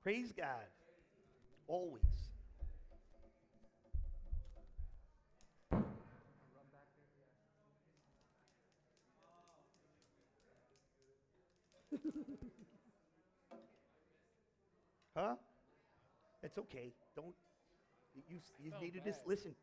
Praise 0.04 0.34
God. 0.38 0.48
Always. 1.68 2.04
It's 16.54 16.60
okay. 16.60 16.94
Don't. 17.16 17.34
You, 18.14 18.38
you 18.62 18.70
Felt 18.70 18.84
need 18.84 18.94
to 18.94 19.00
just 19.02 19.26
listen. 19.26 19.56